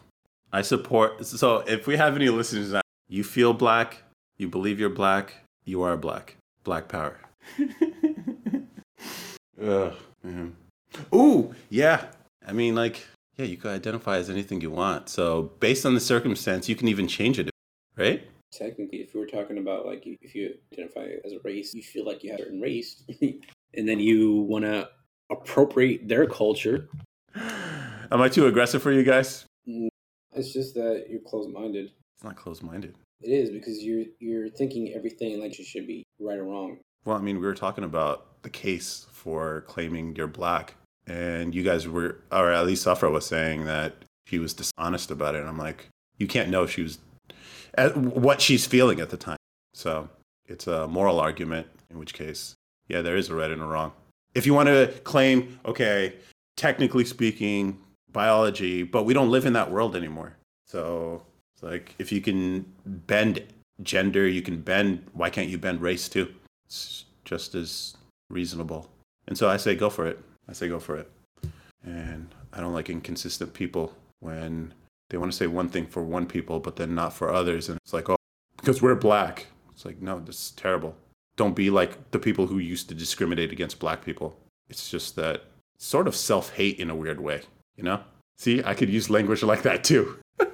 I 0.52 0.62
support. 0.62 1.24
So 1.26 1.58
if 1.66 1.86
we 1.86 1.96
have 1.96 2.16
any 2.16 2.28
listeners 2.28 2.70
that 2.70 2.84
you 3.08 3.24
feel 3.24 3.52
black, 3.52 4.02
you 4.36 4.48
believe 4.48 4.80
you're 4.80 4.88
black, 4.88 5.34
you 5.64 5.82
are 5.82 5.96
black. 5.96 6.36
Black 6.64 6.88
power. 6.88 7.18
Ugh, 9.62 9.94
man. 10.22 10.56
Ooh, 11.14 11.54
yeah. 11.68 12.06
I 12.46 12.52
mean, 12.52 12.74
like, 12.74 13.06
yeah, 13.36 13.44
you 13.44 13.56
can 13.56 13.70
identify 13.70 14.16
as 14.16 14.28
anything 14.28 14.60
you 14.60 14.70
want. 14.70 15.08
So 15.08 15.52
based 15.60 15.86
on 15.86 15.94
the 15.94 16.00
circumstance, 16.00 16.68
you 16.68 16.76
can 16.76 16.88
even 16.88 17.06
change 17.06 17.38
it, 17.38 17.50
right? 17.96 18.26
Technically, 18.52 18.98
if 18.98 19.14
we 19.14 19.20
were 19.20 19.26
talking 19.26 19.58
about 19.58 19.86
like 19.86 20.02
if 20.04 20.34
you 20.34 20.54
identify 20.72 21.06
as 21.24 21.32
a 21.32 21.38
race, 21.44 21.72
you 21.72 21.82
feel 21.82 22.04
like 22.04 22.24
you 22.24 22.32
have 22.32 22.40
a 22.40 22.42
certain 22.42 22.60
race, 22.60 23.04
and 23.74 23.88
then 23.88 24.00
you 24.00 24.42
want 24.42 24.64
to 24.64 24.88
appropriate 25.30 26.08
their 26.08 26.26
culture. 26.26 26.88
Am 27.36 28.20
I 28.20 28.28
too 28.28 28.48
aggressive 28.48 28.82
for 28.82 28.90
you 28.90 29.04
guys? 29.04 29.46
It's 30.34 30.52
just 30.52 30.74
that 30.74 31.06
you're 31.10 31.20
closed-minded. 31.20 31.86
It's 31.86 32.24
not 32.24 32.36
closed-minded. 32.36 32.94
It 33.22 33.30
is 33.30 33.50
because 33.50 33.82
you're 33.82 34.04
you're 34.18 34.48
thinking 34.48 34.92
everything 34.94 35.40
like 35.40 35.58
it 35.58 35.66
should 35.66 35.86
be 35.86 36.04
right 36.18 36.38
or 36.38 36.44
wrong. 36.44 36.78
Well, 37.04 37.16
I 37.16 37.20
mean, 37.20 37.36
we 37.36 37.46
were 37.46 37.54
talking 37.54 37.84
about 37.84 38.42
the 38.42 38.50
case 38.50 39.06
for 39.12 39.62
claiming 39.62 40.14
you're 40.16 40.26
black, 40.26 40.74
and 41.06 41.54
you 41.54 41.62
guys 41.62 41.88
were, 41.88 42.20
or 42.30 42.50
at 42.52 42.66
least 42.66 42.86
Safra 42.86 43.10
was 43.10 43.26
saying 43.26 43.64
that 43.64 43.96
she 44.26 44.38
was 44.38 44.54
dishonest 44.54 45.10
about 45.10 45.34
it. 45.34 45.40
And 45.40 45.48
I'm 45.48 45.58
like, 45.58 45.88
you 46.18 46.26
can't 46.26 46.50
know 46.50 46.66
she 46.66 46.82
was 46.82 46.98
at 47.74 47.96
what 47.96 48.40
she's 48.40 48.66
feeling 48.66 49.00
at 49.00 49.10
the 49.10 49.16
time. 49.16 49.38
So 49.74 50.08
it's 50.46 50.66
a 50.66 50.86
moral 50.88 51.20
argument. 51.20 51.66
In 51.90 51.98
which 51.98 52.14
case, 52.14 52.54
yeah, 52.88 53.02
there 53.02 53.16
is 53.16 53.28
a 53.30 53.34
right 53.34 53.50
and 53.50 53.60
a 53.60 53.64
wrong. 53.64 53.92
If 54.34 54.46
you 54.46 54.54
want 54.54 54.68
to 54.68 54.86
claim, 55.02 55.58
okay, 55.66 56.14
technically 56.56 57.04
speaking, 57.04 57.80
biology, 58.12 58.82
but 58.82 59.04
we 59.04 59.14
don't 59.14 59.30
live 59.30 59.46
in 59.46 59.52
that 59.54 59.70
world 59.70 59.96
anymore. 59.96 60.36
So 60.66 61.22
it's 61.54 61.62
like 61.62 61.94
if 61.98 62.12
you 62.12 62.20
can 62.20 62.64
bend 62.84 63.42
gender, 63.82 64.26
you 64.26 64.42
can 64.42 64.60
bend. 64.60 65.06
Why 65.12 65.30
can't 65.30 65.48
you 65.48 65.58
bend 65.58 65.80
race 65.80 66.08
too? 66.08 66.34
It's 66.66 67.04
just 67.24 67.54
as 67.54 67.96
reasonable. 68.28 68.88
And 69.26 69.36
so 69.36 69.48
I 69.48 69.56
say 69.56 69.74
go 69.74 69.90
for 69.90 70.06
it. 70.06 70.18
I 70.48 70.52
say 70.52 70.68
go 70.68 70.80
for 70.80 70.96
it. 70.96 71.10
And 71.84 72.34
I 72.52 72.60
don't 72.60 72.72
like 72.72 72.90
inconsistent 72.90 73.54
people 73.54 73.94
when 74.20 74.74
they 75.08 75.16
want 75.16 75.32
to 75.32 75.36
say 75.36 75.46
one 75.46 75.68
thing 75.68 75.86
for 75.86 76.02
one 76.02 76.26
people, 76.26 76.60
but 76.60 76.76
then 76.76 76.94
not 76.94 77.12
for 77.12 77.32
others. 77.32 77.68
And 77.68 77.78
it's 77.82 77.92
like, 77.92 78.08
oh, 78.08 78.16
because 78.56 78.82
we're 78.82 78.94
black. 78.94 79.46
It's 79.72 79.84
like, 79.84 80.02
no, 80.02 80.20
this 80.20 80.36
is 80.36 80.50
terrible. 80.52 80.94
Don't 81.36 81.56
be 81.56 81.70
like 81.70 82.10
the 82.10 82.18
people 82.18 82.46
who 82.46 82.58
used 82.58 82.88
to 82.88 82.94
discriminate 82.94 83.52
against 83.52 83.78
black 83.78 84.04
people. 84.04 84.36
It's 84.68 84.90
just 84.90 85.16
that 85.16 85.44
sort 85.78 86.06
of 86.06 86.14
self 86.14 86.54
hate 86.54 86.78
in 86.78 86.90
a 86.90 86.94
weird 86.94 87.20
way, 87.20 87.42
you 87.80 87.84
know? 87.84 88.00
See, 88.36 88.62
I 88.62 88.74
could 88.74 88.90
use 88.90 89.08
language 89.08 89.42
like 89.42 89.62
that 89.62 89.84
too. 89.84 90.18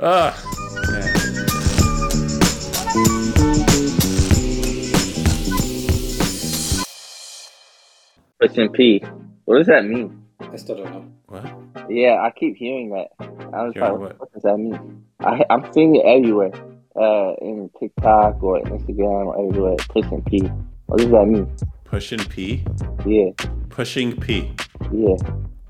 ah, 0.00 0.34
man. 0.90 1.14
Pushing 8.40 8.68
P. 8.72 9.04
What 9.44 9.58
does 9.58 9.68
that 9.68 9.84
mean? 9.84 10.24
I 10.40 10.56
still 10.56 10.78
don't 10.78 10.92
know. 10.92 11.06
What? 11.26 11.90
Yeah, 11.90 12.20
I 12.20 12.32
keep 12.32 12.56
hearing 12.56 12.90
that. 12.90 13.08
I 13.52 13.62
was 13.62 13.74
Hearing 13.74 13.92
like, 13.92 14.00
what? 14.00 14.18
what 14.20 14.32
does 14.32 14.42
that 14.42 14.58
mean? 14.58 15.04
I, 15.20 15.44
I'm 15.50 15.72
seeing 15.72 15.94
it 15.94 16.04
everywhere. 16.04 16.52
Uh, 16.96 17.34
in 17.42 17.70
TikTok 17.78 18.42
or 18.42 18.60
Instagram 18.62 19.26
or 19.26 19.48
everywhere. 19.48 19.76
Pushing 19.88 20.22
P. 20.22 20.40
What 20.86 20.98
does 20.98 21.10
that 21.10 21.26
mean? 21.26 21.48
Pushing 21.94 22.24
P? 22.24 22.64
Yeah, 23.06 23.30
Pushing 23.68 24.16
P. 24.16 24.52
yeah. 24.90 25.14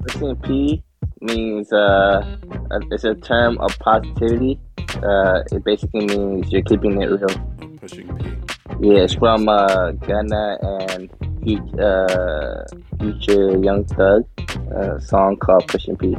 Pushing 0.09 0.35
P 0.37 0.83
means 1.20 1.70
uh, 1.70 2.39
uh, 2.70 2.81
it's 2.91 3.05
a 3.05 3.14
term 3.14 3.59
of 3.59 3.79
positivity. 3.79 4.59
Uh, 5.03 5.43
it 5.53 5.62
basically 5.62 6.07
means 6.07 6.51
you're 6.51 6.62
keeping 6.62 7.03
it 7.03 7.11
real. 7.11 7.77
Pushing 7.79 8.09
P. 8.16 8.25
Yeah, 8.81 9.03
it's 9.03 9.12
from 9.12 9.51
uh, 9.51 9.93
Gunna 9.93 10.57
and 10.62 11.11
Fut- 11.45 11.80
uh, 11.80 12.64
Future 12.99 13.59
Young 13.59 13.84
Thug, 13.84 14.24
a 14.72 15.01
song 15.01 15.36
called 15.36 15.68
Pushing 15.68 15.97
P. 15.97 16.12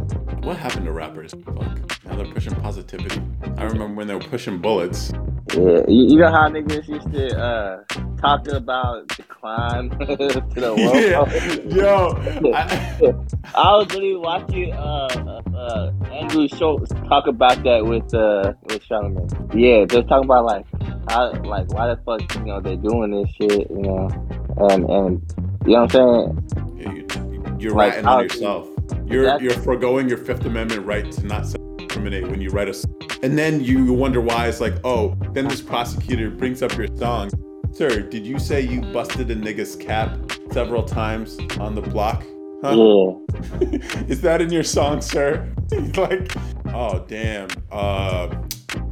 What 0.44 0.58
happened 0.58 0.86
to 0.86 0.92
rappers? 0.92 1.34
Fuck. 1.46 2.06
Now 2.06 2.16
they're 2.16 2.26
pushing 2.34 2.56
positivity. 2.56 3.22
I 3.58 3.64
remember 3.64 3.96
when 3.96 4.08
they 4.08 4.14
were 4.14 4.20
pushing 4.22 4.60
bullets. 4.60 5.12
Yeah, 5.54 5.82
you, 5.88 6.06
you 6.10 6.18
know 6.18 6.32
how 6.32 6.50
niggas 6.50 6.88
used 6.88 7.12
to 7.14 7.40
uh, 7.40 7.84
talk 8.18 8.48
about 8.48 9.08
the 9.10 9.24
crime 9.24 9.90
to 10.00 10.06
the 10.16 10.74
world. 10.76 11.70
yeah. 11.70 11.76
Yo. 11.76 12.52
I, 12.54 13.14
I 13.56 13.78
was 13.78 13.88
literally 13.94 14.16
watching 14.18 14.74
uh, 14.74 15.08
uh, 15.56 15.56
uh, 15.56 15.92
Andrew 16.12 16.48
Schulz 16.48 16.90
talk 17.08 17.28
about 17.28 17.64
that 17.64 17.86
with 17.86 18.14
uh 18.14 18.54
with 18.64 18.84
Charlamagne. 18.88 19.32
Yeah, 19.54 19.86
they're 19.86 20.04
talking 20.04 20.26
about 20.26 20.46
like 20.46 20.66
how 21.10 21.32
like 21.44 21.72
why 21.74 21.88
the 21.88 21.98
fuck 22.06 22.36
you 22.36 22.46
know 22.46 22.60
they're 22.60 22.76
doing 22.76 23.12
this 23.12 23.30
shit, 23.40 23.70
you 23.70 23.82
know, 23.84 24.10
and 24.58 24.90
and 24.90 25.34
you 25.66 25.74
know 25.74 25.82
what 25.84 25.96
I'm 25.96 26.50
saying? 26.50 26.78
Yeah, 26.78 26.92
you, 26.94 27.58
you're 27.60 27.76
Like, 27.76 27.92
ratting 27.94 28.06
on 28.08 28.24
yourself. 28.24 28.68
You're 29.06 29.24
Exactly. 29.24 29.48
you're 29.48 29.58
foregoing 29.64 30.08
your 30.10 30.18
Fifth 30.18 30.46
Amendment 30.46 30.86
right 30.86 31.12
to 31.12 31.26
not 31.26 31.44
discriminate 31.78 32.28
when 32.28 32.42
you 32.42 32.50
write 32.50 32.68
a. 32.68 32.72
s- 32.72 32.86
And 33.24 33.38
then 33.38 33.64
you 33.64 33.94
wonder 33.94 34.22
why 34.22 34.48
it's 34.48 34.62
like, 34.62 34.76
oh, 34.84 35.16
then 35.34 35.48
this 35.48 35.62
prosecutor 35.62 36.30
brings 36.30 36.62
up 36.62 36.76
your 36.78 36.88
song. 36.98 37.30
Sir, 37.74 38.02
did 38.02 38.26
you 38.26 38.40
say 38.40 38.62
you 38.62 38.82
busted 38.94 39.30
a 39.32 39.36
nigga's 39.36 39.76
cap 39.76 40.18
several 40.52 40.84
times 40.84 41.38
on 41.60 41.76
the 41.76 41.82
block? 41.82 42.24
Huh? 42.64 42.76
Yeah, 42.76 43.80
Is 44.08 44.22
that 44.22 44.42
in 44.42 44.52
your 44.52 44.64
song, 44.64 45.02
sir? 45.02 45.52
Like, 45.98 46.32
oh 46.74 47.04
damn, 47.08 47.50
uh, 47.72 48.30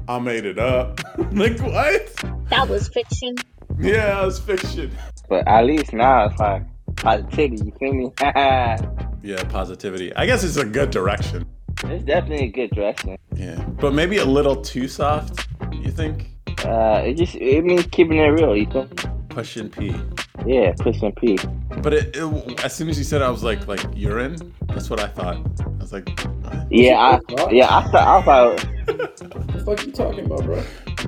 I 0.07 0.19
made 0.19 0.45
it 0.45 0.57
up. 0.57 0.99
like 1.33 1.59
what? 1.61 2.13
That 2.49 2.67
was 2.67 2.89
fiction. 2.89 3.35
Yeah, 3.79 4.21
it 4.21 4.25
was 4.25 4.39
fiction. 4.39 4.91
but 5.29 5.47
at 5.47 5.65
least 5.65 5.93
now 5.93 6.25
it's 6.25 6.39
like 6.39 6.63
positivity. 6.95 7.65
You 7.65 7.71
feel 7.79 7.93
me? 7.93 8.11
Yeah, 9.25 9.41
positivity. 9.45 10.13
I 10.17 10.25
guess 10.25 10.43
it's 10.43 10.57
a 10.57 10.65
good 10.65 10.91
direction. 10.91 11.45
it's 11.85 12.03
definitely 12.03 12.47
a 12.47 12.51
good 12.51 12.71
direction. 12.71 13.17
Yeah, 13.37 13.55
but 13.79 13.93
maybe 13.93 14.17
a 14.17 14.25
little 14.25 14.57
too 14.57 14.89
soft. 14.89 15.47
You 15.71 15.91
think? 15.91 16.29
Uh, 16.65 17.01
it 17.05 17.13
just 17.13 17.35
it 17.35 17.63
means 17.63 17.85
keeping 17.87 18.17
it 18.17 18.27
real. 18.27 18.53
You 18.53 18.65
feel 18.69 18.83
me? 18.83 18.89
Pushing 19.29 19.69
P. 19.69 19.95
Yeah, 20.45 20.73
pushing 20.77 21.13
P. 21.13 21.37
But 21.81 21.93
it, 21.93 22.15
it, 22.17 22.63
as 22.65 22.75
soon 22.75 22.89
as 22.89 22.97
you 22.97 23.05
said, 23.05 23.21
it, 23.21 23.25
I 23.25 23.29
was 23.29 23.45
like, 23.45 23.65
like 23.65 23.79
urine. 23.95 24.35
That's 24.67 24.89
what 24.89 24.99
I 24.99 25.07
thought. 25.07 25.37
I 25.65 25.69
was 25.79 25.93
like. 25.93 26.09
Yeah, 26.69 26.97
I 26.99 27.49
yeah 27.49 27.77
I 27.77 27.83
thought 27.91 27.95
I 27.95 28.21
thought 28.25 28.65
What 29.35 29.47
the 29.47 29.63
fuck 29.65 29.85
you 29.85 29.91
talking 29.93 30.25
about, 30.25 30.43
bro? 30.43 30.61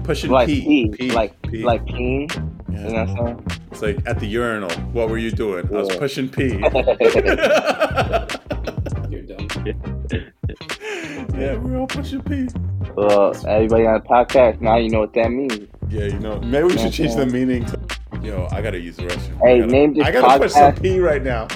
pushing 0.06 0.32
like 0.32 0.48
P, 0.48 0.62
P, 0.62 0.90
P, 0.90 1.12
like 1.12 1.42
P. 1.42 1.64
like 1.64 1.84
peeing. 1.86 2.32
You 2.70 2.78
Yeah. 2.78 2.84
know 2.84 2.90
what 2.90 3.10
I'm 3.10 3.16
saying? 3.26 3.62
It's 3.72 3.82
like 3.82 3.98
at 4.08 4.20
the 4.20 4.26
urinal. 4.28 4.72
What 4.94 5.10
were 5.10 5.18
you 5.18 5.32
doing? 5.32 5.68
I 5.68 5.72
was 5.72 5.96
pushing 5.98 6.30
P. 6.30 6.44
You're 9.10 9.24
dumb. 9.24 9.48
yeah, 11.36 11.56
we're 11.58 11.78
all 11.78 11.88
pushing 11.88 12.22
P. 12.24 12.48
Well, 12.96 13.36
everybody 13.48 13.86
on 13.86 13.94
the 14.02 14.06
podcast 14.08 14.62
now 14.62 14.78
you 14.78 14.90
know 14.90 15.02
what 15.02 15.14
that 15.14 15.30
means. 15.30 15.68
Yeah, 15.90 16.06
you 16.06 16.20
know, 16.20 16.40
maybe 16.42 16.66
we 16.68 16.78
should 16.78 16.94
change 16.94 17.16
the 17.16 17.26
meaning. 17.26 17.66
To, 17.66 17.80
yo, 18.22 18.48
I 18.52 18.62
gotta 18.62 18.80
use 18.80 18.96
the 18.98 19.04
restroom. 19.04 19.40
Hey, 19.42 19.56
I 19.56 19.60
gotta, 19.60 19.72
name 19.72 19.94
this 19.94 20.06
I 20.06 20.12
gotta 20.12 20.40
push 20.40 20.52
some 20.52 20.74
podcast- 20.74 20.82
P 20.82 21.00
right 21.00 21.22
now. 21.24 21.48